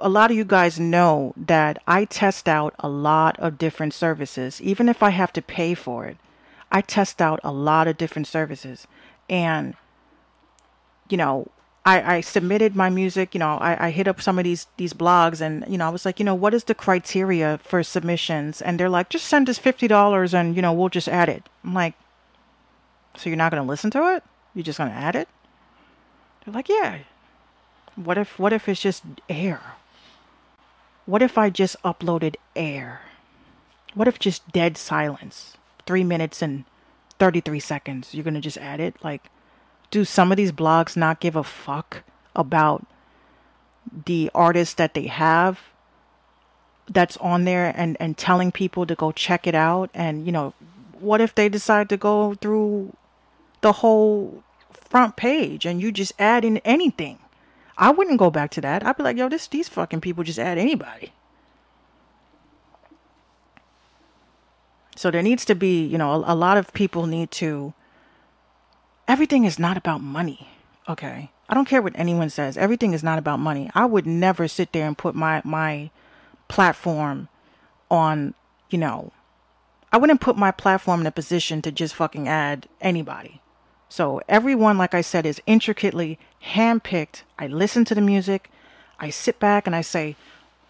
A 0.00 0.08
lot 0.08 0.30
of 0.30 0.36
you 0.36 0.44
guys 0.44 0.78
know 0.78 1.32
that 1.36 1.82
I 1.86 2.04
test 2.04 2.48
out 2.48 2.74
a 2.78 2.88
lot 2.88 3.38
of 3.38 3.56
different 3.58 3.94
services, 3.94 4.60
even 4.60 4.88
if 4.88 5.02
I 5.02 5.10
have 5.10 5.32
to 5.34 5.42
pay 5.42 5.74
for 5.74 6.06
it. 6.06 6.18
I 6.70 6.82
test 6.82 7.20
out 7.20 7.40
a 7.42 7.50
lot 7.50 7.88
of 7.88 7.96
different 7.96 8.28
services, 8.28 8.86
and 9.28 9.74
you 11.08 11.16
know, 11.16 11.48
I, 11.84 12.16
I 12.16 12.20
submitted 12.20 12.76
my 12.76 12.90
music, 12.90 13.34
you 13.34 13.38
know, 13.38 13.56
I, 13.56 13.86
I 13.86 13.90
hit 13.90 14.06
up 14.06 14.20
some 14.20 14.38
of 14.38 14.44
these 14.44 14.66
these 14.76 14.92
blogs 14.92 15.40
and 15.40 15.64
you 15.66 15.78
know, 15.78 15.86
I 15.86 15.90
was 15.90 16.04
like, 16.04 16.18
you 16.18 16.24
know, 16.24 16.34
what 16.34 16.52
is 16.52 16.64
the 16.64 16.74
criteria 16.74 17.58
for 17.62 17.82
submissions? 17.82 18.60
And 18.60 18.78
they're 18.78 18.90
like, 18.90 19.08
just 19.08 19.26
send 19.26 19.48
us 19.48 19.58
fifty 19.58 19.88
dollars 19.88 20.34
and 20.34 20.54
you 20.54 20.62
know, 20.62 20.72
we'll 20.72 20.90
just 20.90 21.08
add 21.08 21.28
it. 21.28 21.48
I'm 21.64 21.74
like, 21.74 21.94
so 23.16 23.28
you're 23.28 23.36
not 23.36 23.50
gonna 23.50 23.64
listen 23.64 23.90
to 23.92 24.14
it? 24.14 24.24
You're 24.54 24.64
just 24.64 24.78
gonna 24.78 24.90
add 24.90 25.16
it? 25.16 25.28
They're 26.44 26.54
like, 26.54 26.68
yeah. 26.68 26.98
What 27.96 28.18
if 28.18 28.38
what 28.38 28.52
if 28.52 28.68
it's 28.68 28.80
just 28.80 29.04
air? 29.28 29.60
What 31.06 31.22
if 31.22 31.36
I 31.36 31.50
just 31.50 31.80
uploaded 31.82 32.36
air? 32.54 33.02
What 33.94 34.08
if 34.08 34.18
just 34.18 34.50
dead 34.52 34.76
silence? 34.76 35.56
Three 35.86 36.04
minutes 36.04 36.40
and 36.42 36.64
thirty 37.18 37.40
three 37.40 37.60
seconds. 37.60 38.14
You're 38.14 38.24
gonna 38.24 38.40
just 38.40 38.58
add 38.58 38.80
it? 38.80 38.96
Like 39.02 39.30
do 39.90 40.04
some 40.04 40.30
of 40.30 40.36
these 40.36 40.52
blogs 40.52 40.96
not 40.96 41.20
give 41.20 41.36
a 41.36 41.44
fuck 41.44 42.04
about 42.34 42.86
the 44.06 44.30
artists 44.34 44.74
that 44.74 44.94
they 44.94 45.06
have 45.06 45.60
that's 46.88 47.16
on 47.18 47.44
there 47.44 47.72
and 47.76 47.96
and 48.00 48.16
telling 48.16 48.52
people 48.52 48.86
to 48.86 48.94
go 48.94 49.12
check 49.12 49.46
it 49.46 49.54
out 49.54 49.90
and 49.94 50.26
you 50.26 50.32
know 50.32 50.54
what 50.98 51.20
if 51.20 51.34
they 51.34 51.48
decide 51.48 51.88
to 51.88 51.96
go 51.96 52.34
through 52.34 52.94
the 53.60 53.72
whole 53.72 54.42
front 54.72 55.16
page 55.16 55.64
and 55.64 55.80
you 55.80 55.92
just 55.92 56.12
add 56.18 56.44
in 56.44 56.58
anything 56.58 57.18
i 57.78 57.90
wouldn't 57.90 58.18
go 58.18 58.30
back 58.30 58.50
to 58.50 58.60
that 58.60 58.84
i'd 58.84 58.96
be 58.96 59.02
like 59.02 59.16
yo 59.16 59.28
this 59.28 59.46
these 59.48 59.68
fucking 59.68 60.00
people 60.00 60.24
just 60.24 60.38
add 60.38 60.58
anybody 60.58 61.12
so 64.96 65.10
there 65.10 65.22
needs 65.22 65.44
to 65.44 65.54
be 65.54 65.84
you 65.84 65.98
know 65.98 66.12
a, 66.24 66.32
a 66.32 66.34
lot 66.34 66.56
of 66.56 66.72
people 66.72 67.06
need 67.06 67.30
to 67.30 67.72
everything 69.10 69.44
is 69.44 69.58
not 69.58 69.76
about 69.76 70.00
money. 70.00 70.48
Okay. 70.88 71.30
I 71.48 71.54
don't 71.54 71.68
care 71.68 71.82
what 71.82 71.92
anyone 71.96 72.30
says. 72.30 72.56
Everything 72.56 72.92
is 72.92 73.02
not 73.02 73.18
about 73.18 73.40
money. 73.40 73.68
I 73.74 73.84
would 73.84 74.06
never 74.06 74.46
sit 74.46 74.72
there 74.72 74.86
and 74.86 74.96
put 74.96 75.16
my 75.16 75.42
my 75.44 75.90
platform 76.46 77.28
on, 77.90 78.34
you 78.70 78.78
know, 78.78 79.12
I 79.92 79.98
wouldn't 79.98 80.20
put 80.20 80.36
my 80.36 80.52
platform 80.52 81.00
in 81.00 81.06
a 81.06 81.10
position 81.10 81.60
to 81.62 81.72
just 81.72 81.94
fucking 81.96 82.28
add 82.28 82.68
anybody. 82.80 83.42
So 83.90 84.22
everyone, 84.26 84.78
like 84.78 84.94
I 84.94 85.02
said, 85.02 85.26
is 85.26 85.42
intricately 85.46 86.18
handpicked. 86.42 87.22
I 87.38 87.46
listen 87.46 87.84
to 87.84 87.94
the 87.94 88.00
music. 88.00 88.50
I 88.98 89.10
sit 89.10 89.38
back 89.38 89.66
and 89.66 89.76
I 89.76 89.82
say, 89.82 90.16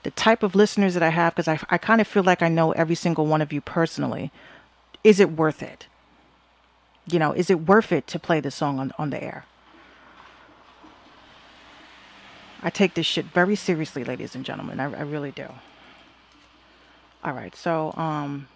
the 0.03 0.11
type 0.11 0.43
of 0.43 0.55
listeners 0.57 0.95
that 0.95 1.03
I 1.03 1.11
have, 1.11 1.37
because 1.37 1.47
I, 1.47 1.61
I 1.69 1.79
kind 1.79 2.01
of 2.01 2.09
feel 2.09 2.25
like 2.25 2.43
I 2.43 2.49
know 2.49 2.73
every 2.73 2.95
single 2.95 3.27
one 3.27 3.43
of 3.43 3.53
you 3.53 3.61
personally, 3.61 4.33
is 5.05 5.21
it 5.21 5.31
worth 5.31 5.63
it? 5.63 5.87
you 7.13 7.19
know, 7.19 7.33
is 7.33 7.51
it 7.51 7.67
worth 7.67 7.93
it 7.93 8.07
to 8.09 8.19
play 8.19 8.41
the 8.41 8.51
song 8.51 8.79
on, 8.79 8.93
on 8.99 9.11
the 9.11 9.23
air? 9.23 9.45
I 12.63 12.71
take 12.71 12.95
this 12.95 13.07
shit 13.07 13.27
very 13.27 13.57
seriously, 13.57 14.05
ladies 14.05 14.35
and 14.35 14.45
gentlemen. 14.45 14.81
I, 14.81 14.85
I 14.85 15.03
really 15.03 15.31
do. 15.31 15.47
All 17.25 17.33
right, 17.33 17.55
so 17.57 17.93
um, 17.97 18.49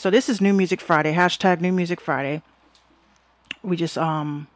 so 0.00 0.08
this 0.08 0.30
is 0.30 0.40
New 0.40 0.54
Music 0.54 0.80
Friday. 0.80 1.12
Hashtag 1.12 1.60
New 1.60 1.72
Music 1.72 2.00
Friday. 2.00 2.40
We 3.62 3.76
just 3.76 3.98
um, 3.98 4.48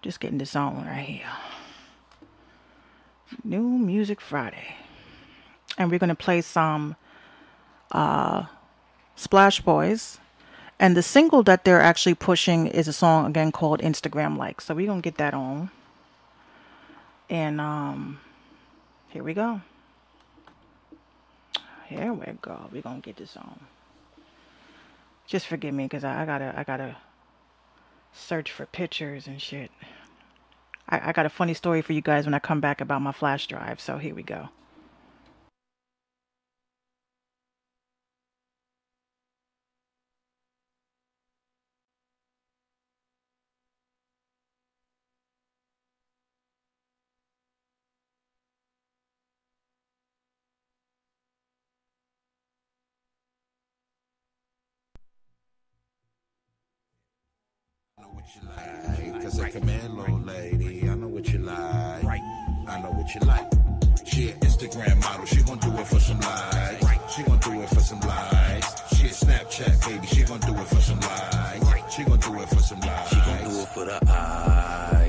just 0.00 0.18
getting 0.18 0.38
this 0.38 0.56
on 0.56 0.86
right 0.86 1.04
here. 1.04 1.26
New 3.44 3.60
Music 3.60 4.22
Friday, 4.22 4.76
and 5.76 5.90
we're 5.90 5.98
gonna 5.98 6.14
play 6.14 6.40
some 6.40 6.96
uh 7.92 8.46
Splash 9.14 9.60
Boys. 9.60 10.16
And 10.80 10.96
the 10.96 11.02
single 11.02 11.42
that 11.42 11.66
they're 11.66 11.82
actually 11.82 12.14
pushing 12.14 12.66
is 12.66 12.88
a 12.88 12.94
song 12.94 13.26
again 13.26 13.52
called 13.52 13.80
Instagram 13.80 14.38
Like. 14.38 14.62
So 14.62 14.74
we're 14.74 14.86
gonna 14.86 15.02
get 15.02 15.18
that 15.18 15.34
on. 15.34 15.68
And 17.28 17.60
um 17.60 18.20
here 19.10 19.22
we 19.22 19.34
go. 19.34 19.60
Here 21.84 22.10
we 22.10 22.24
go. 22.40 22.70
We're 22.72 22.80
gonna 22.80 23.00
get 23.00 23.18
this 23.18 23.36
on. 23.36 23.60
Just 25.28 25.46
forgive 25.46 25.74
me 25.74 25.84
because 25.84 26.04
I, 26.04 26.22
I 26.22 26.26
gotta 26.26 26.54
I 26.56 26.64
gotta 26.64 26.96
search 28.12 28.50
for 28.50 28.64
pictures 28.64 29.26
and 29.26 29.40
shit. 29.40 29.70
I, 30.88 31.10
I 31.10 31.12
got 31.12 31.26
a 31.26 31.28
funny 31.28 31.52
story 31.52 31.82
for 31.82 31.92
you 31.92 32.00
guys 32.00 32.24
when 32.24 32.32
I 32.32 32.38
come 32.38 32.60
back 32.60 32.80
about 32.80 33.02
my 33.02 33.12
flash 33.12 33.46
drive, 33.46 33.78
so 33.78 33.98
here 33.98 34.14
we 34.14 34.22
go. 34.22 34.48
Cause 59.22 59.38
a 59.38 59.48
command 59.48 59.94
little 59.94 60.18
lady, 60.20 60.88
I 60.88 60.94
know 60.94 61.08
what 61.08 61.32
you 61.32 61.38
like. 61.38 62.02
Right. 62.02 62.20
I 62.68 62.80
know 62.82 62.90
what 62.90 63.14
you 63.14 63.20
like. 63.22 63.50
She 64.04 64.30
an 64.30 64.40
Instagram 64.40 65.00
model, 65.02 65.24
she 65.24 65.42
gon' 65.42 65.58
do 65.58 65.70
it 65.78 65.86
for 65.86 65.98
some 65.98 66.20
likes. 66.20 67.14
She 67.14 67.22
gon' 67.22 67.38
do 67.38 67.62
it 67.62 67.68
for 67.70 67.80
some 67.80 68.00
likes. 68.00 68.96
She 68.96 69.06
a 69.06 69.10
Snapchat 69.10 69.86
baby, 69.86 70.06
she 70.06 70.22
gon' 70.24 70.40
do 70.40 70.54
it 70.54 70.66
for 70.66 70.80
some 70.80 71.00
likes. 71.00 71.94
She 71.94 72.04
gon' 72.04 72.20
do 72.20 72.40
it 72.40 72.48
for 72.48 72.58
some 72.60 72.80
likes. 72.80 73.08
She 73.08 73.16
gon' 73.16 73.44
do 73.44 73.60
it 73.60 73.68
for 73.68 73.84
the 73.86 73.98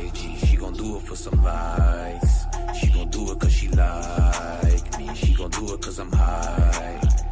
IG. 0.05 0.47
She 0.47 0.55
gon' 0.55 0.73
do 0.73 0.95
it 0.95 1.01
for 1.01 1.15
some 1.17 1.43
likes. 1.43 2.45
She 2.79 2.87
gon' 2.87 3.09
do 3.09 3.31
it 3.31 3.39
cause 3.39 3.51
she 3.51 3.67
like 3.69 4.97
me. 4.97 5.13
She 5.15 5.33
gon' 5.33 5.49
do 5.49 5.73
it 5.73 5.81
cause 5.81 5.99
I'm 5.99 6.11
high. 6.11 7.28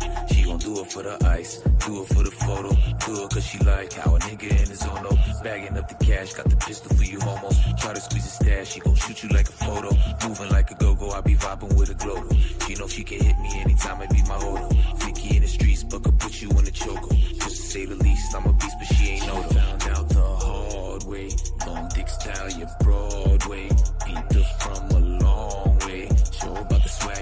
She 0.48 0.52
gon' 0.52 0.60
do 0.60 0.80
it 0.80 0.92
for 0.94 1.04
the 1.04 1.28
ice, 1.28 1.58
do 1.58 2.02
it 2.04 2.08
for 2.08 2.24
the 2.24 2.32
photo, 2.32 2.70
do 2.70 3.22
it 3.22 3.30
cause 3.32 3.46
she 3.46 3.60
like 3.66 3.92
how 3.92 4.16
a 4.16 4.20
nigga 4.20 4.50
in 4.50 4.70
his 4.70 4.82
own 4.84 5.04
bagging 5.44 5.78
up 5.78 5.90
the 5.90 6.06
cash, 6.06 6.32
got 6.36 6.50
the 6.50 6.56
pistol 6.56 6.96
for 6.96 7.04
you 7.04 7.20
homo. 7.20 7.50
Try 7.78 7.94
to 7.94 8.00
squeeze 8.00 8.26
a 8.26 8.30
stash, 8.30 8.72
she 8.72 8.80
gon' 8.80 8.96
shoot 8.96 9.24
you 9.24 9.30
like 9.36 9.50
a 9.50 9.52
photo. 9.52 9.90
Moving 10.26 10.50
like 10.50 10.72
a 10.72 10.76
go-go, 10.76 11.12
I 11.12 11.20
be 11.20 11.36
vibing 11.36 11.78
with 11.78 11.90
a 11.90 11.96
glodo. 11.96 12.32
She 12.66 12.76
know 12.76 12.88
she 12.88 13.04
can 13.04 13.20
hit 13.26 13.38
me 13.40 13.60
anytime 13.60 14.00
I 14.00 14.06
be 14.08 14.22
my 14.22 14.36
hodo. 14.36 14.70
Flicky 15.00 15.36
in 15.36 15.42
the 15.42 15.50
streets, 15.50 15.84
but 15.84 16.02
could 16.02 16.18
put 16.18 16.42
you 16.42 16.50
in 16.52 16.66
a 16.66 16.72
choco. 16.72 17.10
Just 17.14 17.56
to 17.58 17.64
say 17.74 17.86
the 17.86 17.96
least, 17.96 18.34
I'm 18.34 18.46
a 18.46 18.54
beast, 18.54 18.76
but 18.80 18.88
she 18.96 19.10
ain't 19.10 19.28
know. 19.28 19.42
Found 19.42 19.84
out 19.84 20.08
the 20.08 20.22
hard 20.24 21.04
way, 21.04 21.30
long 21.68 21.90
dick 21.94 22.08
style, 22.08 22.50
yeah, 22.52 22.74
Broadway. 22.80 23.68
Beat 24.06 24.30
the 24.30 24.44
from 24.62 24.92
a 24.92 25.00
long 25.26 25.80
way. 25.80 26.08
Show 26.32 26.56
about 26.56 26.84
the 26.84 26.90
swag, 26.90 27.18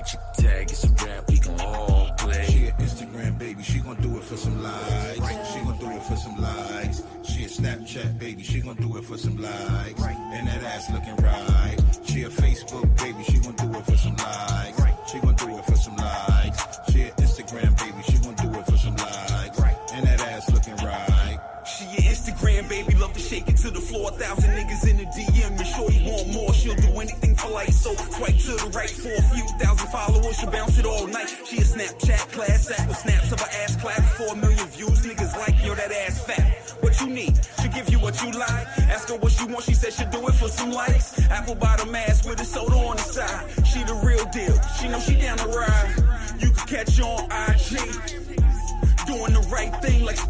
for 9.05 9.17
some 9.17 9.37
likes. 9.37 10.04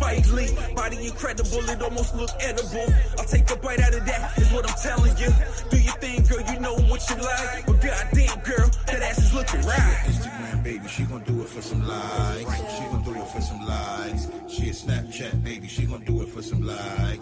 Spike 0.06 0.32
Lee. 0.34 0.76
Body 0.76 1.08
incredible, 1.08 1.68
it 1.70 1.82
almost 1.82 2.16
look 2.16 2.30
edible. 2.40 2.86
I'll 3.18 3.26
take 3.26 3.50
a 3.50 3.56
bite 3.56 3.80
out 3.80 3.96
of 3.96 4.06
that, 4.06 4.38
is 4.38 4.52
what 4.52 4.70
I'm 4.70 4.78
telling 4.78 5.18
you. 5.18 5.34
Do 5.72 5.78
your 5.78 5.94
thing, 5.94 6.24
girl, 6.24 6.42
you 6.54 6.60
know 6.60 6.76
what 6.76 7.10
you 7.10 7.16
like. 7.16 7.66
But 7.66 7.82
goddamn, 7.82 8.40
girl, 8.42 8.70
that 8.86 9.02
ass 9.02 9.18
is 9.18 9.34
looking 9.34 9.62
right. 9.62 9.98
Instagram 10.06 10.64
baby, 10.64 10.88
she 10.88 11.04
gon' 11.04 11.24
do 11.24 11.42
it 11.42 11.48
for 11.48 11.62
some 11.62 11.88
likes. 11.88 12.56
She 12.76 12.84
gon' 12.86 13.04
do 13.04 13.16
it 13.16 13.28
for 13.28 13.42
some 13.42 13.66
likes. 13.66 14.28
She 14.48 14.70
a 14.70 14.74
Snapchat 14.74 15.44
baby, 15.44 15.68
she 15.68 15.86
gon' 15.86 16.04
do 16.04 16.22
it 16.22 16.30
for 16.30 16.42
some 16.42 16.66
likes. 16.66 17.15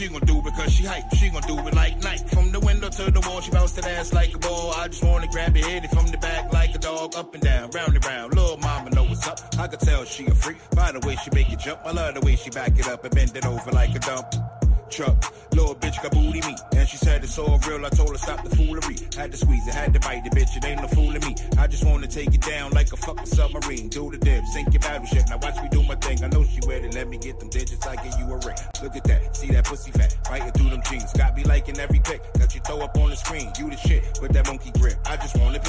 She 0.00 0.08
gon' 0.08 0.20
do 0.20 0.40
because 0.40 0.72
she 0.72 0.86
hype. 0.86 1.14
She 1.14 1.28
gon' 1.28 1.42
do 1.42 1.58
it 1.58 1.74
like 1.74 2.02
night. 2.02 2.26
From 2.30 2.50
the 2.52 2.58
window 2.58 2.88
to 2.88 3.10
the 3.10 3.20
wall, 3.20 3.42
she 3.42 3.50
bounce 3.50 3.72
that 3.72 3.86
ass 3.86 4.14
like 4.14 4.34
a 4.34 4.38
ball. 4.38 4.72
I 4.72 4.88
just 4.88 5.04
wanna 5.04 5.26
grab 5.26 5.54
hit 5.54 5.84
it 5.84 5.90
from 5.90 6.06
the 6.06 6.16
back 6.16 6.50
like 6.54 6.74
a 6.74 6.78
dog, 6.78 7.14
up 7.16 7.34
and 7.34 7.42
down, 7.42 7.68
round 7.72 7.94
and 7.94 8.06
round. 8.06 8.34
Little 8.34 8.56
mama 8.56 8.88
know 8.88 9.04
what's 9.04 9.28
up. 9.28 9.40
I 9.58 9.66
could 9.68 9.80
tell 9.80 10.06
she 10.06 10.24
a 10.24 10.34
freak 10.34 10.56
by 10.74 10.90
the 10.92 11.00
way 11.00 11.16
she 11.16 11.28
make 11.34 11.52
it 11.52 11.58
jump. 11.58 11.80
I 11.84 11.92
love 11.92 12.14
the 12.14 12.22
way 12.22 12.34
she 12.34 12.48
back 12.48 12.78
it 12.78 12.88
up 12.88 13.04
and 13.04 13.14
bend 13.14 13.36
it 13.36 13.44
over 13.44 13.70
like 13.72 13.94
a 13.94 13.98
dump 13.98 14.59
truck. 14.90 15.34
Little 15.52 15.74
bitch 15.74 16.02
got 16.02 16.12
booty 16.12 16.40
me. 16.40 16.56
And 16.76 16.88
she 16.88 16.96
said 16.96 17.22
it's 17.22 17.38
all 17.38 17.58
real. 17.66 17.84
I 17.84 17.88
told 17.90 18.10
her 18.10 18.18
stop 18.18 18.44
the 18.44 18.54
foolery. 18.54 18.96
Had 19.16 19.32
to 19.32 19.36
squeeze 19.36 19.66
it, 19.66 19.74
had 19.74 19.94
to 19.94 20.00
bite 20.00 20.24
the 20.24 20.30
bitch. 20.30 20.56
It 20.56 20.64
ain't 20.64 20.82
no 20.82 20.88
fooling 20.88 21.20
me. 21.20 21.34
I 21.58 21.66
just 21.66 21.84
wanna 21.84 22.06
take 22.06 22.34
it 22.34 22.42
down 22.42 22.72
like 22.72 22.92
a 22.92 22.96
fucking 22.96 23.26
submarine. 23.26 23.88
Do 23.88 24.10
the 24.10 24.18
dip, 24.18 24.44
sink 24.52 24.72
your 24.72 24.80
battleship. 24.80 25.28
Now 25.28 25.38
watch 25.38 25.56
me 25.62 25.68
do 25.70 25.82
my 25.84 25.94
thing. 25.96 26.22
I 26.24 26.28
know 26.28 26.44
she 26.44 26.60
it. 26.68 26.94
Let 26.94 27.08
me 27.08 27.18
get 27.18 27.38
them 27.38 27.48
digits. 27.48 27.86
I 27.86 27.96
give 27.96 28.18
you 28.18 28.26
a 28.26 28.38
ring. 28.38 28.56
Look 28.82 28.96
at 28.96 29.04
that. 29.04 29.36
See 29.36 29.48
that 29.48 29.64
pussy 29.64 29.90
fat. 29.92 30.16
Biting 30.28 30.52
through 30.52 30.70
them 30.70 30.82
jeans. 30.88 31.12
Got 31.12 31.36
me 31.36 31.44
liking 31.44 31.78
every 31.78 32.00
pic 32.00 32.32
that 32.34 32.54
you 32.54 32.60
throw 32.60 32.80
up 32.80 32.96
on 32.96 33.10
the 33.10 33.16
screen. 33.16 33.50
You 33.58 33.70
the 33.70 33.76
shit 33.76 34.18
with 34.20 34.32
that 34.32 34.46
monkey 34.46 34.70
grip. 34.78 34.98
I 35.06 35.16
just 35.16 35.36
want 35.38 35.56
a 35.56 35.60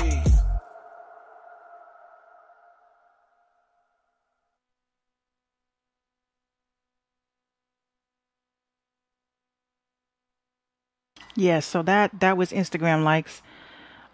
Yeah, 11.36 11.60
so 11.60 11.82
that 11.84 12.20
that 12.20 12.38
was 12.38 12.52
Instagram 12.52 13.04
likes. 13.04 13.42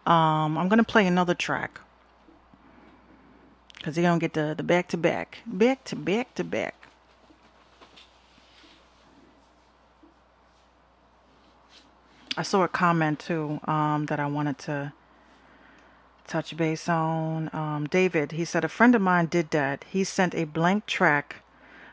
Um, 0.05 0.57
I'm 0.57 0.70
gonna 0.70 0.84
play 0.84 1.07
another 1.07 1.34
track 1.34 1.82
because 3.76 3.97
you're 3.97 4.03
gonna 4.03 4.20
get 4.20 4.34
the 4.34 4.53
the 4.55 4.63
back 4.63 4.88
to 4.89 4.97
back, 4.97 5.39
back 5.45 5.84
to 5.86 5.95
back 5.95 6.36
to 6.36 6.43
back. 6.43 6.76
I 12.38 12.43
saw 12.43 12.63
a 12.63 12.68
comment 12.68 13.20
too 13.20 13.59
um, 13.65 14.05
that 14.05 14.20
I 14.20 14.28
wanted 14.28 14.59
to 14.59 14.93
touch 16.28 16.55
base 16.55 16.88
on. 16.88 17.49
Um, 17.51 17.88
David, 17.89 18.34
he 18.34 18.45
said 18.45 18.63
a 18.63 18.70
friend 18.70 18.93
of 18.93 19.01
mine 19.01 19.26
did 19.26 19.49
that. 19.51 19.86
He 19.89 20.03
sent 20.03 20.36
a 20.36 20.43
blank 20.43 20.86
track 20.86 21.38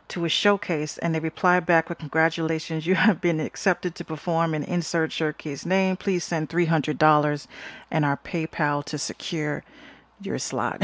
to 0.09 0.25
a 0.25 0.29
showcase 0.29 0.99
and 0.99 1.15
they 1.15 1.21
replied 1.21 1.67
back 1.67 1.89
with 1.89 1.99
congratulations 1.99 2.87
you 2.87 2.95
have 2.97 3.21
been 3.21 3.41
accepted 3.41 3.95
to 3.97 4.05
perform 4.05 4.55
and 4.55 4.65
insert 4.65 5.13
showcase 5.13 5.67
name. 5.67 5.97
Please 5.97 6.25
send 6.25 6.49
$300 6.51 7.47
and 7.91 8.05
our 8.05 8.17
paypal 8.19 8.85
to 8.85 8.99
secure 8.99 9.65
your 10.21 10.39
slot. 10.39 10.83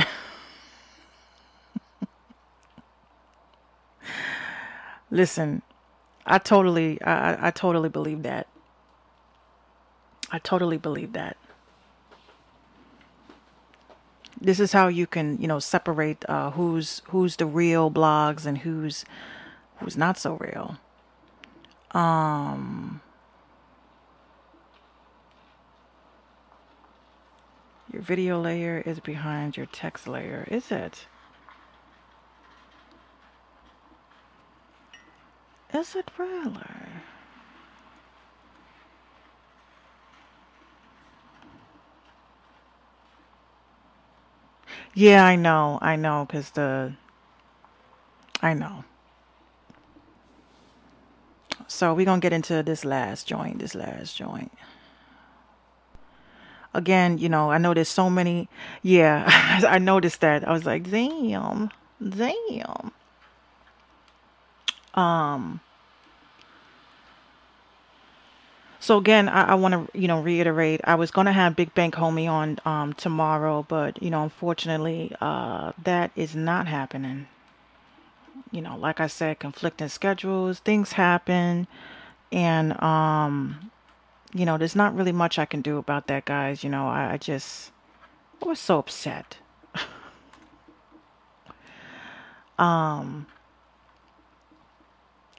Listen 5.11 5.63
i 6.27 6.39
totally 6.39 7.01
I- 7.03 7.49
I 7.49 7.51
totally 7.51 7.89
believe 7.89 8.23
that. 8.25 8.47
I 10.31 10.39
totally 10.39 10.79
believe 10.79 11.13
that 11.15 11.37
this 14.41 14.59
is 14.59 14.73
how 14.73 14.89
you 14.89 15.07
can 15.07 15.41
you 15.41 15.47
know 15.47 15.59
separate 15.59 16.25
uh, 16.29 16.51
who's 16.53 17.03
who's 17.09 17.37
the 17.37 17.47
real 17.47 17.91
blogs 17.91 18.47
and 18.47 18.59
who's 18.59 19.05
who's 19.79 19.97
not 19.97 20.19
so 20.19 20.35
real. 20.35 20.79
Um 21.93 23.01
your 27.93 28.03
video 28.03 28.41
layer 28.41 28.83
is 28.87 29.01
behind 29.01 29.57
your 29.57 29.67
text 29.67 30.07
layer 30.07 30.47
is 30.51 30.71
it? 30.71 31.07
Is 35.73 35.95
it 35.95 36.11
really 36.19 36.61
yeah 44.95 45.25
i 45.25 45.37
know 45.37 45.79
i 45.83 45.97
know 45.97 46.27
because 46.27 46.51
the 46.51 46.93
i 48.43 48.53
know 48.53 48.85
So 51.71 51.95
we're 51.95 52.05
gonna 52.05 52.21
get 52.21 52.33
into 52.33 52.65
this 52.65 52.85
last 52.85 53.29
joint, 53.29 53.61
this 53.61 53.77
last 53.77 54.17
joint. 54.17 54.51
Again, 56.75 57.17
you 57.19 57.29
know, 57.29 57.53
I 57.53 57.59
know 57.59 57.75
there's 57.75 57.89
so 57.89 58.11
many 58.11 58.49
yeah, 58.83 59.25
I 59.69 59.79
noticed 59.79 60.21
that. 60.21 60.47
I 60.47 60.53
was 60.53 60.67
like, 60.67 60.91
damn, 60.91 61.71
damn. 62.03 62.91
Um 64.95 65.61
so 68.81 68.97
again, 68.99 69.29
I, 69.29 69.51
I 69.51 69.55
want 69.55 69.75
to, 69.75 69.99
you 69.99 70.09
know, 70.09 70.21
reiterate. 70.21 70.81
I 70.85 70.95
was 70.97 71.11
gonna 71.11 71.33
have 71.33 71.55
Big 71.55 71.75
Bank 71.75 71.95
Homie 71.95 72.29
on 72.29 72.59
um 72.65 72.95
tomorrow, 72.95 73.65
but 73.69 74.03
you 74.03 74.11
know, 74.11 74.23
unfortunately, 74.25 75.15
uh, 75.21 75.73
that 75.85 76.11
is 76.17 76.35
not 76.35 76.67
happening. 76.67 77.29
You 78.51 78.63
know, 78.63 78.77
like 78.77 78.99
I 79.01 79.07
said, 79.07 79.39
conflicting 79.39 79.89
schedules, 79.89 80.59
things 80.61 80.93
happen, 80.93 81.69
and 82.33 82.81
um, 82.83 83.71
you 84.35 84.45
know, 84.47 84.59
there's 84.59 84.77
not 84.77 84.95
really 84.97 85.13
much 85.13 85.39
I 85.39 85.45
can 85.45 85.61
do 85.63 85.79
about 85.79 86.07
that, 86.09 86.25
guys. 86.25 86.65
You 86.65 86.71
know, 86.71 86.89
I, 86.89 87.13
I 87.13 87.17
just 87.19 87.71
I 88.43 88.47
was 88.47 88.59
so 88.61 88.79
upset. 88.79 89.37
Um, 92.59 93.27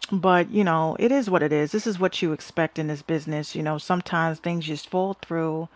but 0.10 0.50
you 0.50 0.64
know, 0.64 0.96
it 1.00 1.12
is 1.12 1.30
what 1.30 1.44
it 1.44 1.52
is. 1.52 1.72
This 1.72 1.86
is 1.86 2.00
what 2.00 2.22
you 2.22 2.32
expect 2.34 2.80
in 2.80 2.88
this 2.88 3.02
business. 3.02 3.56
You 3.56 3.64
know, 3.64 3.78
sometimes 3.78 4.40
things 4.40 4.66
just 4.66 4.90
fall 4.90 5.16
through, 5.22 5.70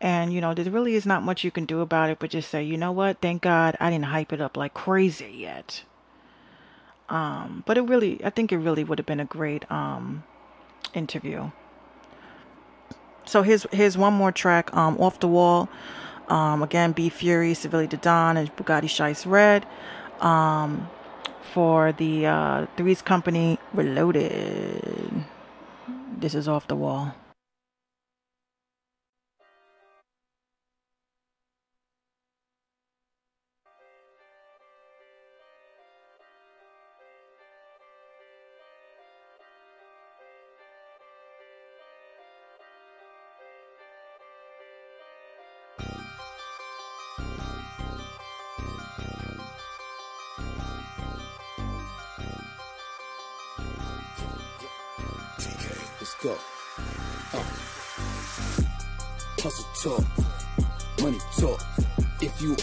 and 0.00 0.32
you 0.32 0.40
know, 0.40 0.54
there 0.54 0.70
really 0.70 0.94
is 0.94 1.06
not 1.06 1.22
much 1.22 1.44
you 1.44 1.50
can 1.50 1.64
do 1.64 1.80
about 1.80 2.10
it. 2.10 2.18
But 2.18 2.30
just 2.30 2.50
say, 2.50 2.62
you 2.62 2.76
know 2.76 2.92
what? 2.92 3.20
Thank 3.20 3.42
God 3.42 3.76
I 3.80 3.90
didn't 3.90 4.06
hype 4.06 4.32
it 4.32 4.40
up 4.40 4.56
like 4.56 4.74
crazy 4.74 5.32
yet. 5.34 5.82
Um, 7.08 7.62
but 7.66 7.78
it 7.78 7.82
really, 7.82 8.22
I 8.24 8.30
think 8.30 8.52
it 8.52 8.58
really 8.58 8.84
would 8.84 8.98
have 8.98 9.06
been 9.06 9.20
a 9.20 9.24
great 9.24 9.70
um 9.70 10.24
interview. 10.94 11.50
So 13.24 13.42
here's 13.42 13.66
here's 13.72 13.98
one 13.98 14.14
more 14.14 14.32
track. 14.32 14.74
Um, 14.76 14.98
off 14.98 15.20
the 15.20 15.28
wall. 15.28 15.68
Um, 16.28 16.62
again, 16.62 16.92
B 16.92 17.08
Fury, 17.08 17.52
Civilli 17.52 17.88
Don, 18.00 18.36
and 18.36 18.54
Boogotti 18.56 18.84
Shicered. 18.84 19.64
Um, 20.22 20.88
for 21.42 21.92
the 21.92 22.26
uh, 22.26 22.66
3z 22.76 23.04
Company 23.04 23.58
Reloaded. 23.72 25.24
This 26.18 26.34
is 26.34 26.48
off 26.48 26.66
the 26.66 26.76
wall. 26.76 27.14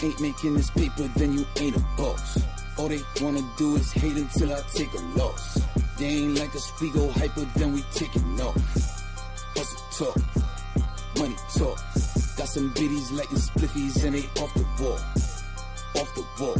Ain't 0.06 0.20
making 0.20 0.54
this 0.54 0.70
paper, 0.70 1.08
then 1.16 1.32
you 1.32 1.44
ain't 1.56 1.76
a 1.76 1.80
boss. 1.96 2.42
All 2.78 2.88
they 2.88 3.00
wanna 3.20 3.42
do 3.56 3.76
is 3.76 3.90
hate 3.92 4.16
until 4.16 4.52
I 4.52 4.60
take 4.74 4.92
a 4.92 5.02
loss. 5.18 5.60
They 5.98 6.06
ain't 6.06 6.38
like 6.38 6.54
us, 6.54 6.70
we 6.80 6.90
go 6.90 7.10
hyper, 7.10 7.46
then 7.56 7.72
we 7.72 7.82
taking 7.92 8.40
off. 8.40 8.54
Hustle 9.56 10.12
talk, 10.12 10.16
money 11.18 11.36
talk. 11.56 11.78
Got 12.36 12.48
some 12.48 12.72
biddies 12.74 13.10
lighting 13.12 13.38
spliffies 13.38 14.04
and 14.04 14.14
they 14.14 14.42
off 14.42 14.52
the 14.54 14.66
wall. 14.80 15.00
Off 16.00 16.14
the 16.14 16.24
wall, 16.38 16.56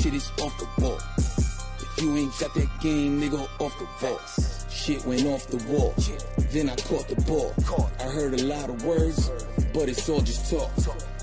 shit 0.00 0.14
is 0.14 0.30
off 0.40 0.56
the 0.58 0.82
wall. 0.82 1.00
If 1.18 2.02
you 2.02 2.16
ain't 2.16 2.38
got 2.38 2.54
that 2.54 2.68
game, 2.80 3.20
nigga, 3.20 3.48
off 3.58 3.78
the 3.78 4.06
wall. 4.06 4.20
Shit 4.70 5.04
went 5.04 5.26
off 5.26 5.46
the 5.48 5.58
wall. 5.70 5.94
Then 6.52 6.70
I 6.70 6.76
caught 6.76 7.08
the 7.08 7.20
ball. 7.26 7.52
I 8.00 8.04
heard 8.04 8.40
a 8.40 8.44
lot 8.44 8.70
of 8.70 8.84
words, 8.84 9.30
but 9.74 9.88
it's 9.88 10.08
all 10.08 10.20
just 10.20 10.50
talk. 10.50 10.70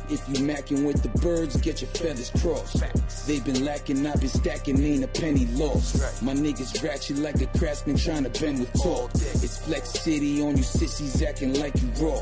If 0.08 0.30
you 0.30 0.36
macking 0.46 0.86
with 0.86 1.02
the 1.02 1.10
birds, 1.20 1.58
get 1.58 1.82
your 1.82 1.90
feathers 1.90 2.32
crossed. 2.42 2.84
They've 3.28 3.44
been 3.44 3.66
lacking, 3.66 4.06
I've 4.06 4.20
been 4.20 4.30
stacking, 4.30 4.82
ain't 4.84 5.04
a 5.04 5.08
penny 5.08 5.48
lost. 5.48 6.22
My 6.22 6.34
niggas 6.34 6.84
ratchet 6.84 7.18
like 7.18 7.42
a 7.42 7.48
craftsman 7.58 7.98
trying 7.98 8.24
to 8.24 8.42
bend 8.42 8.60
with 8.60 8.72
talk. 8.74 9.12
It's 9.16 9.66
Flex 9.66 9.90
City 9.90 10.44
on 10.44 10.58
you 10.58 10.64
sissies 10.64 11.24
acting 11.24 11.60
like 11.60 11.74
you 11.82 11.88
raw. 12.00 12.22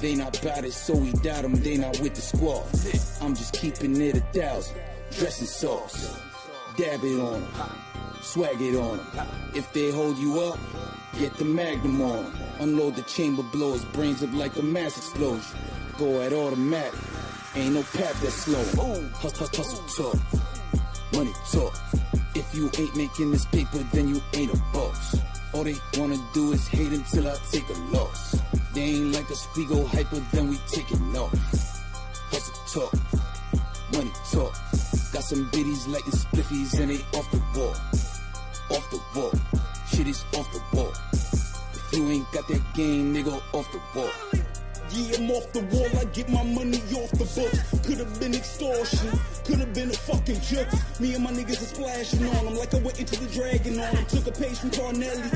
They 0.00 0.14
not 0.14 0.40
bout 0.42 0.64
it, 0.64 0.72
so 0.72 0.94
we 0.94 1.12
doubt 1.12 1.42
them, 1.42 1.54
they 1.54 1.78
not 1.78 1.98
with 2.00 2.14
the 2.14 2.20
squad. 2.20 2.66
I'm 3.22 3.34
just 3.34 3.54
keeping 3.54 3.98
it 4.00 4.16
a 4.16 4.20
thousand. 4.38 4.76
Dressing 5.12 5.46
sauce. 5.46 6.18
Dab 6.76 7.04
it 7.04 7.20
on 7.20 7.40
them. 7.40 7.52
Swag 8.20 8.60
it 8.60 8.76
on 8.76 8.98
them. 8.98 9.26
If 9.54 9.72
they 9.72 9.90
hold 9.90 10.18
you 10.18 10.40
up, 10.40 10.58
get 11.18 11.34
the 11.38 11.44
magnum 11.44 12.02
on 12.02 12.24
them. 12.24 12.38
Unload 12.60 12.96
the 12.96 13.02
chamber, 13.02 13.42
blow 13.44 13.72
his 13.72 13.84
brains 13.86 14.22
up 14.22 14.32
like 14.34 14.56
a 14.56 14.62
mass 14.62 14.96
explosion. 14.98 15.58
Go 15.98 16.20
at 16.20 16.32
automatic. 16.32 16.98
Ain't 17.56 17.72
no 17.72 17.82
path 17.82 18.20
that's 18.20 18.34
slow. 18.34 18.64
Hustle, 19.14 19.46
hustle, 19.46 20.12
talk. 20.12 20.18
Money 21.12 21.32
talk. 21.52 21.72
If 22.34 22.52
you 22.52 22.68
ain't 22.76 22.96
making 22.96 23.30
this 23.30 23.46
paper, 23.46 23.78
then 23.92 24.08
you 24.08 24.20
ain't 24.32 24.52
a 24.52 24.56
boss. 24.72 25.16
All 25.52 25.62
they 25.62 25.76
wanna 25.96 26.16
do 26.32 26.52
is 26.52 26.66
hate 26.66 26.92
until 26.92 27.28
I 27.28 27.36
take 27.52 27.68
a 27.68 27.96
loss. 27.96 28.42
They 28.74 28.82
ain't 28.82 29.12
like 29.12 29.30
us, 29.30 29.46
we 29.56 29.66
go 29.66 29.86
hyper, 29.86 30.20
then 30.32 30.48
we 30.48 30.58
taking 30.66 31.16
off. 31.16 31.30
Hustle 32.32 32.90
talk, 32.90 32.92
money 33.92 34.10
talk. 34.32 34.52
Got 35.12 35.22
some 35.22 35.48
biddies 35.52 35.86
lighting 35.86 36.10
spliffies 36.10 36.80
and 36.80 36.90
they 36.90 37.16
off 37.16 37.30
the 37.30 37.40
wall. 37.56 37.76
Off 38.76 38.90
the 38.90 39.00
wall, 39.14 39.32
shit 39.88 40.08
is 40.08 40.24
off 40.36 40.52
the 40.52 40.76
wall. 40.76 40.92
If 41.12 41.88
you 41.92 42.10
ain't 42.10 42.32
got 42.32 42.48
that 42.48 42.74
game, 42.74 43.14
nigga, 43.14 43.40
off 43.52 43.70
the 43.70 43.80
wall. 43.94 44.43
Yeah, 44.94 45.16
I'm 45.18 45.30
off 45.32 45.50
the 45.52 45.60
wall, 45.74 45.90
I 45.98 46.04
get 46.04 46.28
my 46.28 46.44
money 46.44 46.78
off 46.94 47.10
the 47.10 47.26
books. 47.34 47.58
Could've 47.84 48.20
been 48.20 48.32
extortion, 48.32 49.10
could've 49.44 49.74
been 49.74 49.90
a 49.90 49.92
fucking 49.92 50.40
joke. 50.40 50.68
Me 51.00 51.14
and 51.14 51.24
my 51.24 51.32
niggas 51.32 51.62
are 51.62 51.74
splashing 51.74 52.24
on 52.28 52.44
them 52.44 52.54
like 52.54 52.72
I 52.74 52.78
went 52.78 53.00
into 53.00 53.18
the 53.18 53.26
dragon 53.26 53.80
on 53.80 53.92
them. 53.92 54.06
Took 54.06 54.28
a 54.28 54.32
page 54.32 54.58
from 54.58 54.70
Carnelli, 54.70 55.26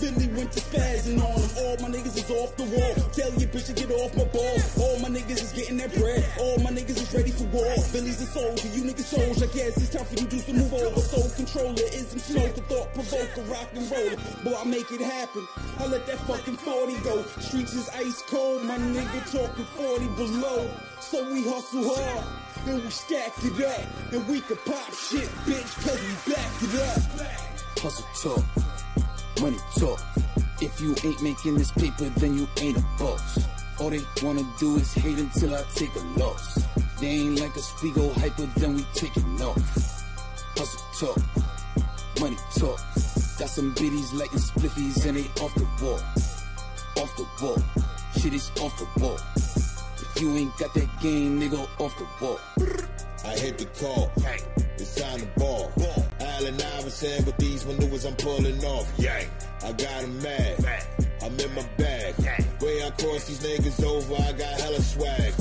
Billy 0.00 0.28
went 0.28 0.52
to 0.52 0.60
spazzing 0.60 1.18
on 1.18 1.34
them. 1.34 1.50
All 1.58 1.76
my 1.82 1.90
niggas 1.90 2.16
is 2.16 2.30
off 2.30 2.54
the 2.56 2.64
wall. 2.64 2.94
Tell 3.10 3.32
your 3.34 3.50
bitch 3.50 3.66
to 3.66 3.72
get 3.72 3.90
off 3.90 4.14
my 4.16 4.24
ball. 4.30 4.56
All 4.78 4.98
my 5.00 5.08
niggas 5.08 5.42
is 5.42 5.52
getting 5.52 5.76
that 5.78 5.92
bread. 5.94 6.24
All 6.38 6.58
my 6.58 6.70
niggas 6.70 7.02
is 7.02 7.12
ready 7.12 7.30
for 7.30 7.44
war. 7.50 7.74
Billy's 7.92 8.20
a 8.22 8.26
soldier, 8.26 8.68
you 8.68 8.82
niggas 8.84 9.10
soldier. 9.10 9.44
I 9.44 9.52
guess 9.54 9.76
it's 9.76 9.90
time 9.90 10.04
for 10.04 10.14
you 10.14 10.26
dudes 10.26 10.46
to 10.46 10.52
move 10.54 10.72
over. 10.72 11.00
Soul 11.00 11.28
controller, 11.34 11.82
ism 11.92 12.18
smoke, 12.18 12.56
a 12.56 12.62
thought 12.70 12.94
provoker, 12.94 13.42
rock 13.50 13.68
and 13.74 13.90
roller. 13.90 14.16
Boy, 14.44 14.54
I 14.54 14.64
make 14.64 14.90
it 14.92 15.00
happen. 15.00 15.46
I 15.78 15.86
let 15.86 16.06
that 16.06 16.18
fucking 16.30 16.56
40 16.56 16.94
go. 17.02 17.22
Streets 17.40 17.74
is 17.74 17.88
ice 17.90 18.22
cold, 18.22 18.62
my 18.64 18.78
nigga 18.78 19.20
talking 19.32 19.64
40 19.64 20.06
below. 20.14 20.70
So 21.00 21.24
we 21.32 21.42
hustle 21.42 21.94
hard. 21.94 22.24
And 22.66 22.82
we 22.82 22.90
stack 22.90 23.32
it 23.42 23.64
up. 23.64 24.12
And 24.12 24.28
we 24.28 24.40
can 24.42 24.56
pop 24.58 24.92
shit, 24.92 25.28
bitch, 25.46 25.72
cause 25.82 26.00
we 26.00 26.32
back 26.32 26.50
it 26.62 26.74
up. 26.82 27.38
Hustle 27.78 28.06
talk, 28.20 28.44
money 29.40 29.58
talk. 29.78 30.00
If 30.60 30.80
you 30.80 30.94
ain't 31.04 31.22
making 31.22 31.56
this 31.56 31.70
paper, 31.72 32.04
then 32.16 32.36
you 32.36 32.48
ain't 32.60 32.76
a 32.76 32.84
boss. 32.98 33.46
All 33.80 33.90
they 33.90 34.00
wanna 34.22 34.42
do 34.58 34.76
is 34.76 34.92
hate 34.92 35.18
until 35.18 35.54
I 35.54 35.62
take 35.74 35.94
a 35.94 36.20
loss. 36.20 36.64
They 37.00 37.08
ain't 37.08 37.40
like 37.40 37.56
us, 37.56 37.72
we 37.82 37.92
go 37.92 38.12
hyper, 38.14 38.46
then 38.56 38.74
we 38.74 38.84
taking 38.94 39.40
off. 39.40 39.56
Hustle 40.56 41.14
talk, 41.14 42.20
money 42.20 42.36
talk. 42.56 42.80
Got 43.38 43.50
some 43.50 43.72
biddies 43.74 44.12
lighting 44.12 44.38
spliffies 44.38 45.06
and 45.06 45.16
they 45.16 45.42
off 45.42 45.54
the 45.54 45.68
wall. 45.84 46.00
Off 47.02 47.16
the 47.16 47.26
wall, 47.40 47.62
shit 48.18 48.34
is 48.34 48.50
off 48.60 48.76
the 48.78 49.00
wall. 49.00 49.18
If 49.36 50.20
you 50.20 50.36
ain't 50.36 50.56
got 50.58 50.74
that 50.74 50.88
game, 51.00 51.40
nigga, 51.40 51.68
off 51.78 51.96
the 51.98 52.06
wall. 52.20 52.40
I 53.24 53.38
hit 53.38 53.58
the 53.58 53.66
call. 53.66 54.10
It's 54.76 54.94
time 54.96 55.20
to 55.20 55.26
ball. 55.38 56.07
Allen 56.38 56.54
Iverson 56.78 57.24
with 57.24 57.36
these 57.38 57.66
maneuvers 57.66 58.04
I'm 58.04 58.14
pulling 58.14 58.64
off. 58.64 58.86
Yang. 58.96 59.26
I 59.64 59.72
got 59.72 60.02
'em 60.04 60.22
mad. 60.22 60.54
I'm 61.20 61.38
in 61.40 61.52
my 61.52 61.66
bag. 61.76 62.14
Way 62.60 62.84
I 62.84 62.90
cross 62.90 63.24
these 63.26 63.40
niggas 63.40 63.82
over, 63.82 64.14
I 64.14 64.30
got 64.32 64.60
hella 64.60 64.80
swag. 64.80 65.32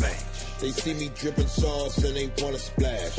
They 0.59 0.71
see 0.71 0.95
me 0.95 1.11
dripping 1.13 1.45
sauce 1.45 1.99
and 2.03 2.15
they 2.15 2.31
wanna 2.41 2.57
splash. 2.57 3.15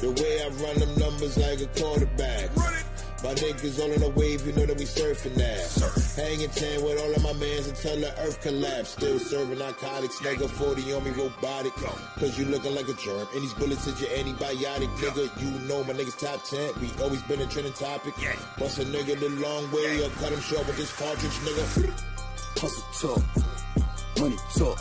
The 0.00 0.10
way 0.10 0.42
I 0.42 0.48
run 0.62 0.78
them 0.78 0.94
numbers 0.98 1.38
like 1.38 1.62
a 1.62 1.66
quarterback. 1.80 2.50
My 3.26 3.34
niggas 3.34 3.80
all 3.80 3.90
in 3.90 4.00
the 4.00 4.10
wave, 4.10 4.46
you 4.46 4.52
know 4.52 4.66
that 4.66 4.78
we 4.78 4.84
surfing 4.84 5.34
that. 5.34 5.58
Hanging 6.14 6.48
ten 6.48 6.80
with 6.84 6.96
all 7.02 7.10
of 7.10 7.20
my 7.24 7.32
mans 7.42 7.66
until 7.66 7.98
the 7.98 8.16
earth 8.22 8.40
collapse. 8.40 8.90
Still 8.90 9.18
serving 9.18 9.58
narcotics, 9.58 10.20
nigga 10.20 10.48
40 10.48 10.92
on 10.92 11.02
me 11.02 11.10
robotic. 11.10 11.72
Cause 11.72 12.38
you 12.38 12.44
looking 12.44 12.76
like 12.76 12.86
a 12.86 12.94
germ. 12.94 13.26
And 13.34 13.42
these 13.42 13.52
bullets 13.54 13.84
is 13.88 14.00
your 14.00 14.10
antibiotic, 14.10 14.86
nigga. 15.02 15.26
You 15.42 15.50
know 15.66 15.82
my 15.82 15.94
niggas 15.94 16.16
top 16.16 16.44
10. 16.44 16.80
We 16.80 16.88
always 17.02 17.20
been 17.22 17.40
a 17.40 17.46
trending 17.46 17.72
topic. 17.72 18.14
Bust 18.60 18.78
a 18.78 18.84
nigga 18.84 19.18
the 19.18 19.30
long 19.42 19.72
way 19.72 20.06
or 20.06 20.10
cut 20.22 20.30
him 20.30 20.38
short 20.38 20.64
with 20.68 20.76
this 20.76 20.94
cartridge, 20.94 21.32
nigga. 21.42 21.90
Hustle 22.60 23.10
talk, 23.10 24.22
money 24.22 24.36
talk. 24.56 24.78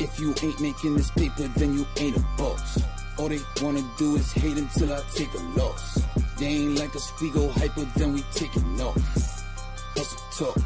If 0.00 0.18
you 0.18 0.34
ain't 0.42 0.60
making 0.60 0.96
this 0.96 1.12
paper, 1.12 1.46
then 1.54 1.74
you 1.74 1.86
ain't 1.98 2.16
a 2.16 2.24
boss. 2.36 2.95
All 3.18 3.28
they 3.28 3.40
wanna 3.62 3.82
do 3.96 4.16
is 4.16 4.30
hate 4.32 4.58
until 4.58 4.92
I 4.92 5.00
take 5.14 5.32
a 5.32 5.58
loss. 5.58 6.02
They 6.38 6.46
ain't 6.46 6.78
like 6.78 6.94
us, 6.94 7.12
we 7.20 7.30
go 7.30 7.48
hyper, 7.48 7.86
then 7.96 8.12
we 8.12 8.22
taking 8.34 8.80
off. 8.80 8.96
Hustle 9.96 10.52
talk, 10.52 10.56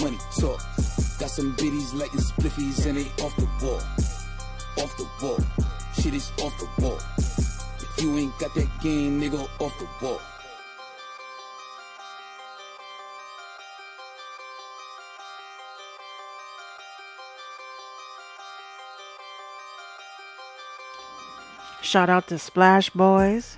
money 0.00 0.18
talk. 0.38 0.60
Got 1.18 1.30
some 1.30 1.52
biddies 1.56 1.92
lighting 1.94 2.20
spliffies 2.20 2.86
and 2.86 2.98
they 2.98 3.24
off 3.24 3.34
the 3.36 3.48
wall. 3.60 3.82
Off 4.84 4.96
the 4.96 5.08
wall, 5.20 5.38
shit 6.00 6.14
is 6.14 6.30
off 6.42 6.56
the 6.60 6.82
wall. 6.82 6.98
If 7.18 8.02
you 8.02 8.16
ain't 8.16 8.38
got 8.38 8.54
that 8.54 8.68
game, 8.80 9.20
nigga, 9.20 9.48
off 9.58 9.76
the 9.80 9.88
wall. 10.00 10.20
Shout 21.88 22.10
out 22.10 22.28
to 22.28 22.38
Splash 22.38 22.90
Boys. 22.90 23.56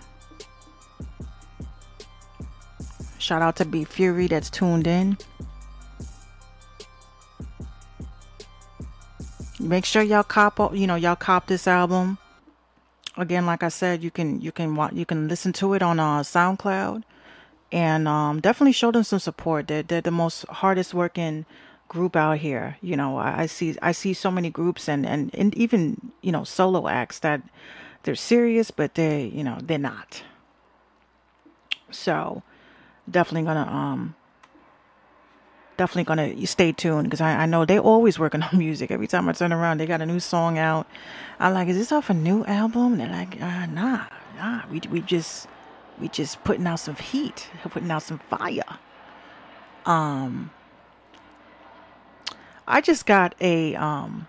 Shout 3.18 3.42
out 3.42 3.56
to 3.56 3.64
B 3.64 3.82
Fury 3.82 4.28
that's 4.28 4.48
tuned 4.48 4.86
in. 4.86 5.18
Make 9.58 9.84
sure 9.84 10.04
y'all 10.04 10.22
cop, 10.22 10.60
you 10.76 10.86
know, 10.86 10.94
y'all 10.94 11.16
cop 11.16 11.48
this 11.48 11.66
album. 11.66 12.18
Again, 13.16 13.46
like 13.46 13.64
I 13.64 13.68
said, 13.68 14.00
you 14.00 14.12
can 14.12 14.40
you 14.40 14.52
can 14.52 14.76
wa- 14.76 14.90
you 14.92 15.04
can 15.04 15.26
listen 15.26 15.52
to 15.54 15.74
it 15.74 15.82
on 15.82 15.98
uh, 15.98 16.20
SoundCloud, 16.20 17.02
and 17.72 18.06
um, 18.06 18.40
definitely 18.40 18.74
show 18.74 18.92
them 18.92 19.02
some 19.02 19.18
support. 19.18 19.66
They're 19.66 19.82
they're 19.82 20.02
the 20.02 20.12
most 20.12 20.46
hardest 20.46 20.94
working 20.94 21.46
group 21.88 22.14
out 22.14 22.38
here. 22.38 22.76
You 22.80 22.96
know, 22.96 23.18
I, 23.18 23.40
I 23.40 23.46
see 23.46 23.76
I 23.82 23.90
see 23.90 24.14
so 24.14 24.30
many 24.30 24.50
groups 24.50 24.88
and, 24.88 25.04
and 25.04 25.34
and 25.34 25.52
even 25.56 26.12
you 26.22 26.30
know 26.30 26.44
solo 26.44 26.86
acts 26.86 27.18
that 27.18 27.42
they're 28.02 28.14
serious, 28.14 28.70
but 28.70 28.94
they 28.94 29.26
you 29.26 29.44
know 29.44 29.58
they're 29.62 29.78
not. 29.78 30.22
So 31.90 32.42
definitely 33.10 33.46
gonna 33.46 33.70
um 33.70 34.14
definitely 35.76 36.04
gonna 36.04 36.46
stay 36.46 36.72
tuned 36.72 37.04
because 37.04 37.22
I, 37.22 37.42
I 37.42 37.46
know 37.46 37.64
they're 37.64 37.80
always 37.80 38.18
working 38.18 38.42
on 38.52 38.58
music. 38.58 38.90
Every 38.90 39.06
time 39.06 39.28
I 39.28 39.32
turn 39.32 39.52
around, 39.52 39.78
they 39.78 39.86
got 39.86 40.00
a 40.00 40.06
new 40.06 40.20
song 40.20 40.58
out. 40.58 40.86
I'm 41.38 41.54
like, 41.54 41.68
is 41.68 41.76
this 41.76 41.90
off 41.90 42.10
a 42.10 42.14
new 42.14 42.44
album? 42.44 42.98
They're 42.98 43.08
like, 43.08 43.40
uh, 43.40 43.66
nah, 43.66 44.04
nah. 44.36 44.62
We 44.70 44.80
we 44.90 45.00
just 45.00 45.48
we 45.98 46.08
just 46.08 46.44
putting 46.44 46.66
out 46.66 46.80
some 46.80 46.96
heat, 46.96 47.48
putting 47.64 47.90
out 47.90 48.02
some 48.02 48.18
fire. 48.18 48.78
Um, 49.86 50.50
I 52.66 52.80
just 52.80 53.06
got 53.06 53.34
a 53.40 53.74
um. 53.76 54.28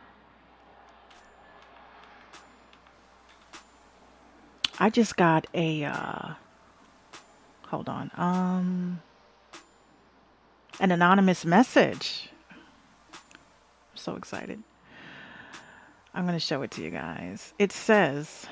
I 4.82 4.90
just 4.90 5.16
got 5.16 5.46
a 5.54 5.84
uh 5.84 6.34
hold 7.68 7.88
on. 7.88 8.10
Um 8.18 9.02
an 10.80 10.90
anonymous 10.90 11.46
message. 11.46 12.30
I'm 12.52 12.58
so 13.94 14.16
excited. 14.16 14.64
I'm 16.16 16.26
going 16.26 16.36
to 16.36 16.40
show 16.40 16.64
it 16.64 16.72
to 16.72 16.82
you 16.82 16.90
guys. 16.90 17.54
It 17.60 17.72
says, 17.72 18.48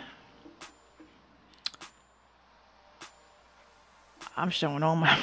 I'm 4.38 4.52
showing 4.52 4.84
all 4.84 4.96
my. 4.96 5.18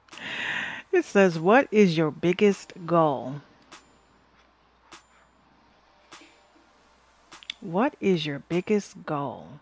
it 0.92 1.06
says, 1.06 1.38
What 1.38 1.68
is 1.72 1.96
your 1.96 2.10
biggest 2.10 2.74
goal? 2.84 3.36
What 7.62 7.94
is 7.98 8.26
your 8.26 8.40
biggest 8.40 9.06
goal? 9.06 9.60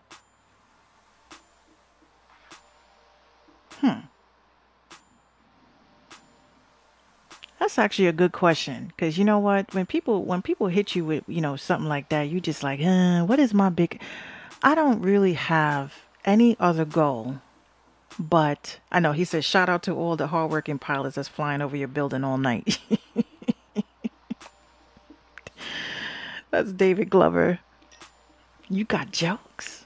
Hmm. 3.81 3.99
That's 7.59 7.77
actually 7.77 8.07
a 8.07 8.13
good 8.13 8.31
question 8.31 8.87
because 8.87 9.17
you 9.17 9.25
know 9.25 9.39
what? 9.39 9.73
When 9.73 9.85
people 9.85 10.23
when 10.23 10.41
people 10.41 10.67
hit 10.67 10.95
you 10.95 11.05
with 11.05 11.23
you 11.27 11.41
know 11.41 11.55
something 11.55 11.89
like 11.89 12.09
that, 12.09 12.23
you 12.23 12.39
just 12.41 12.63
like, 12.63 12.81
uh, 12.81 13.23
what 13.23 13.39
is 13.39 13.53
my 13.53 13.69
big? 13.69 14.01
I 14.63 14.75
don't 14.75 15.01
really 15.01 15.33
have 15.33 15.93
any 16.25 16.57
other 16.59 16.85
goal, 16.85 17.41
but 18.17 18.79
I 18.91 18.99
know 18.99 19.11
he 19.11 19.25
says 19.25 19.45
shout 19.45 19.69
out 19.69 19.83
to 19.83 19.93
all 19.93 20.15
the 20.15 20.27
hardworking 20.27 20.79
pilots 20.79 21.15
that's 21.15 21.27
flying 21.27 21.61
over 21.61 21.75
your 21.75 21.87
building 21.89 22.23
all 22.23 22.37
night. 22.37 22.79
that's 26.51 26.71
David 26.73 27.09
Glover. 27.09 27.59
You 28.69 28.85
got 28.85 29.11
jokes. 29.11 29.78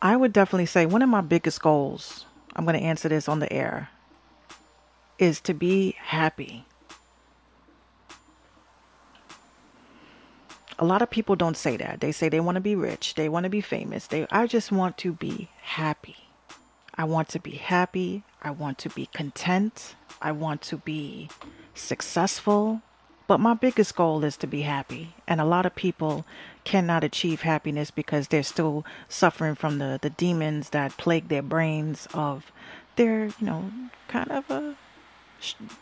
I 0.00 0.16
would 0.16 0.32
definitely 0.32 0.66
say 0.66 0.86
one 0.86 1.02
of 1.02 1.08
my 1.08 1.20
biggest 1.20 1.60
goals. 1.60 2.24
I'm 2.54 2.64
going 2.64 2.78
to 2.78 2.84
answer 2.84 3.08
this 3.08 3.28
on 3.28 3.40
the 3.40 3.52
air 3.52 3.90
is 5.18 5.40
to 5.42 5.54
be 5.54 5.96
happy. 5.98 6.64
A 10.78 10.84
lot 10.84 11.02
of 11.02 11.10
people 11.10 11.34
don't 11.34 11.56
say 11.56 11.76
that. 11.76 12.00
They 12.00 12.12
say 12.12 12.28
they 12.28 12.38
want 12.38 12.54
to 12.54 12.60
be 12.60 12.76
rich, 12.76 13.14
they 13.14 13.28
want 13.28 13.44
to 13.44 13.50
be 13.50 13.60
famous. 13.60 14.06
They 14.06 14.26
I 14.30 14.46
just 14.46 14.70
want 14.70 14.96
to 14.98 15.12
be 15.12 15.48
happy. 15.60 16.16
I 16.94 17.04
want 17.04 17.28
to 17.30 17.40
be 17.40 17.52
happy. 17.52 18.22
I 18.42 18.50
want 18.50 18.78
to 18.78 18.90
be 18.90 19.06
content. 19.06 19.96
I 20.22 20.32
want 20.32 20.62
to 20.62 20.76
be 20.78 21.28
successful. 21.74 22.82
But 23.26 23.38
my 23.40 23.54
biggest 23.54 23.94
goal 23.94 24.24
is 24.24 24.36
to 24.38 24.46
be 24.46 24.62
happy. 24.62 25.14
And 25.26 25.40
a 25.40 25.44
lot 25.44 25.66
of 25.66 25.74
people 25.74 26.24
cannot 26.68 27.02
achieve 27.02 27.40
happiness 27.40 27.90
because 27.90 28.28
they're 28.28 28.42
still 28.42 28.84
suffering 29.08 29.54
from 29.54 29.78
the, 29.78 29.98
the 30.02 30.10
demons 30.10 30.68
that 30.68 30.94
plague 30.98 31.28
their 31.28 31.40
brains 31.40 32.06
of 32.12 32.52
their, 32.96 33.28
you 33.28 33.34
know, 33.40 33.72
kind 34.06 34.30
of 34.30 34.50
a 34.50 34.76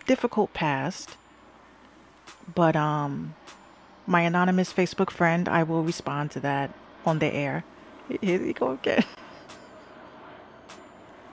difficult 0.07 0.55
past. 0.55 1.17
But 2.55 2.77
um 2.77 3.35
my 4.07 4.21
anonymous 4.21 4.73
Facebook 4.73 5.11
friend, 5.11 5.49
I 5.49 5.65
will 5.65 5.83
respond 5.83 6.31
to 6.33 6.41
that 6.41 6.71
on 7.05 7.19
the 7.19 7.35
air. 7.35 7.65
Here 8.21 8.41
you 8.41 8.53
go 8.53 8.71
again. 8.71 9.03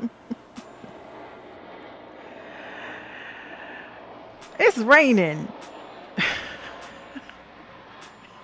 it's 4.60 4.80
raining. 4.80 5.48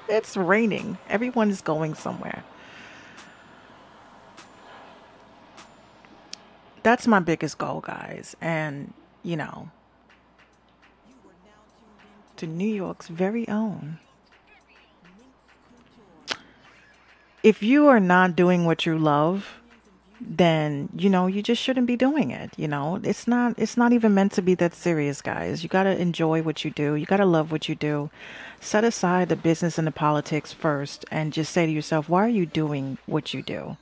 It's 0.10 0.36
raining. 0.36 0.98
Everyone 1.08 1.50
is 1.50 1.62
going 1.62 1.94
somewhere. 1.94 2.44
That's 6.84 7.08
my 7.08 7.20
biggest 7.20 7.58
goal, 7.58 7.82
guys. 7.82 8.36
And 8.42 8.94
you 9.24 9.38
know, 9.38 9.70
to 12.38 12.48
New 12.48 12.68
York's 12.68 13.08
very 13.08 13.48
own. 13.48 14.00
If 17.44 17.64
you 17.64 17.88
are 17.88 18.00
not 18.00 18.36
doing 18.36 18.66
what 18.66 18.86
you 18.86 18.98
love, 18.98 19.59
then 20.22 20.90
you 20.96 21.10
know 21.10 21.28
you 21.28 21.42
just 21.42 21.62
shouldn't 21.62 21.88
be 21.88 21.96
doing 21.96 22.30
it 22.30 22.52
you 22.58 22.68
know 22.68 23.00
it's 23.04 23.28
not 23.28 23.54
it's 23.58 23.78
not 23.78 23.94
even 23.94 24.14
meant 24.14 24.32
to 24.32 24.42
be 24.42 24.54
that 24.54 24.74
serious 24.74 25.22
guys 25.22 25.64
you 25.64 25.70
got 25.70 25.84
to 25.84 26.02
enjoy 26.02 26.42
what 26.42 26.66
you 26.66 26.72
do 26.72 26.96
you 26.96 27.06
got 27.06 27.18
to 27.18 27.26
love 27.26 27.52
what 27.52 27.70
you 27.70 27.76
do 27.76 28.10
set 28.60 28.84
aside 28.84 29.30
the 29.30 29.36
business 29.36 29.78
and 29.78 29.88
the 29.88 29.92
politics 29.92 30.52
first 30.52 31.06
and 31.10 31.32
just 31.32 31.54
say 31.54 31.66
to 31.66 31.72
yourself 31.72 32.10
why 32.10 32.26
are 32.26 32.30
you 32.30 32.46
doing 32.46 32.98
what 33.06 33.34
you 33.34 33.42
do 33.42 33.78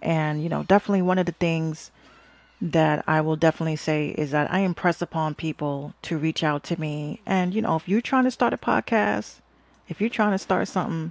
and 0.00 0.42
you 0.42 0.48
know 0.48 0.64
definitely 0.64 1.02
one 1.02 1.18
of 1.18 1.26
the 1.26 1.32
things 1.32 1.92
that 2.62 3.02
I 3.08 3.20
will 3.20 3.34
definitely 3.34 3.74
say 3.74 4.10
is 4.10 4.30
that 4.30 4.52
I 4.52 4.60
impress 4.60 5.02
upon 5.02 5.34
people 5.34 5.94
to 6.02 6.16
reach 6.16 6.44
out 6.44 6.62
to 6.64 6.80
me. 6.80 7.20
And, 7.26 7.52
you 7.52 7.60
know, 7.60 7.74
if 7.74 7.88
you're 7.88 8.00
trying 8.00 8.22
to 8.22 8.30
start 8.30 8.52
a 8.52 8.56
podcast, 8.56 9.40
if 9.88 10.00
you're 10.00 10.08
trying 10.08 10.30
to 10.30 10.38
start 10.38 10.68
something, 10.68 11.10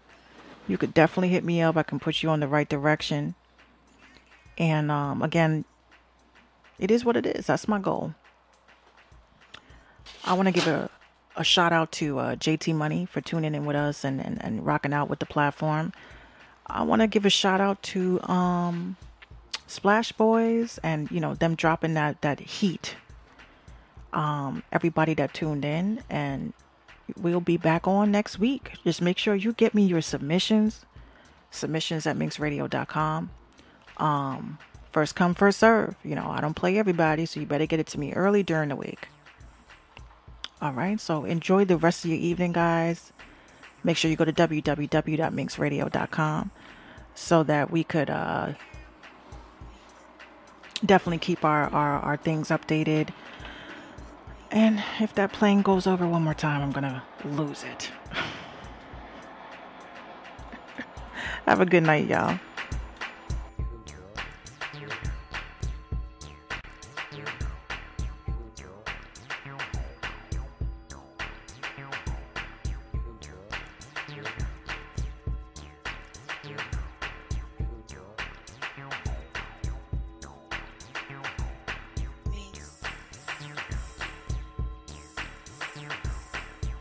you 0.66 0.78
could 0.78 0.94
definitely 0.94 1.28
hit 1.28 1.44
me 1.44 1.62
up. 1.62 1.76
I 1.76 1.84
can 1.84 2.00
put 2.00 2.24
you 2.24 2.30
on 2.30 2.40
the 2.40 2.48
right 2.48 2.70
direction. 2.70 3.36
And 4.58 4.92
um, 4.92 5.22
again, 5.22 5.66
it 6.80 6.92
is 6.92 7.06
what 7.06 7.16
it 7.16 7.26
is. 7.26 7.48
That's 7.48 7.68
my 7.68 7.80
goal. 7.80 8.14
I 10.24 10.34
want 10.34 10.48
to 10.48 10.52
give 10.52 10.68
a, 10.68 10.90
a 11.36 11.44
shout 11.44 11.72
out 11.72 11.92
to 11.94 12.20
uh, 12.20 12.36
JT 12.36 12.76
Money 12.76 13.06
for 13.06 13.22
tuning 13.22 13.56
in 13.56 13.66
with 13.66 13.76
us 13.76 14.04
and, 14.04 14.20
and, 14.20 14.44
and 14.44 14.66
rocking 14.66 14.94
out 14.94 15.10
with 15.10 15.20
the 15.20 15.26
platform. 15.26 15.94
I 16.68 16.84
want 16.84 17.02
to 17.02 17.08
give 17.08 17.26
a 17.26 17.30
shout 17.30 17.60
out 17.60 17.82
to 17.84 18.22
um, 18.30 18.98
Splash 19.68 20.12
Boys 20.12 20.80
and 20.84 21.10
you 21.12 21.20
know 21.20 21.34
them 21.36 21.56
dropping 21.56 21.94
that 21.96 22.22
that 22.22 22.40
heat. 22.40 22.96
Um, 24.14 24.64
everybody 24.72 25.14
that 25.14 25.34
tuned 25.34 25.64
in, 25.64 26.04
and 26.10 26.54
we'll 27.18 27.40
be 27.42 27.58
back 27.58 27.88
on 27.88 28.12
next 28.12 28.40
week. 28.40 28.74
Just 28.84 29.02
make 29.02 29.18
sure 29.18 29.36
you 29.36 29.54
get 29.54 29.74
me 29.74 29.84
your 29.84 30.02
submissions, 30.02 30.86
submissions 31.50 32.06
at 32.06 32.18
minxradio.com. 32.18 33.30
Um, 33.98 34.58
first 34.92 35.16
come, 35.16 35.34
first 35.34 35.60
serve. 35.60 35.96
You 36.04 36.16
know, 36.16 36.30
I 36.30 36.42
don't 36.42 36.56
play 36.56 36.78
everybody, 36.78 37.26
so 37.26 37.40
you 37.40 37.46
better 37.46 37.66
get 37.66 37.80
it 37.80 37.88
to 37.88 38.00
me 38.00 38.12
early 38.14 38.44
during 38.44 38.68
the 38.70 38.76
week. 38.76 39.08
All 40.62 40.74
right, 40.74 41.00
so 41.00 41.26
enjoy 41.26 41.66
the 41.66 41.78
rest 41.78 42.06
of 42.06 42.12
your 42.12 42.20
evening, 42.20 42.52
guys. 42.52 43.12
Make 43.84 43.98
sure 43.98 44.12
you 44.12 44.18
go 44.18 44.26
to 44.26 44.34
www.minxradio.com 44.34 46.52
so 47.16 47.42
that 47.44 47.72
we 47.72 47.84
could 47.84 48.12
uh, 48.12 48.54
definitely 50.86 51.18
keep 51.18 51.44
our, 51.44 51.64
our, 51.70 52.00
our 52.00 52.18
things 52.18 52.50
updated. 52.50 53.10
And 54.52 54.84
if 55.00 55.16
that 55.16 55.34
plane 55.34 55.62
goes 55.62 55.88
over 55.88 56.08
one 56.08 56.24
more 56.24 56.34
time, 56.34 56.62
I'm 56.62 56.72
going 56.72 56.84
to 56.84 57.02
lose 57.26 57.64
it. 57.64 57.92
Have 61.46 61.62
a 61.62 61.66
good 61.66 61.84
night, 61.84 62.08
y'all. 62.08 62.40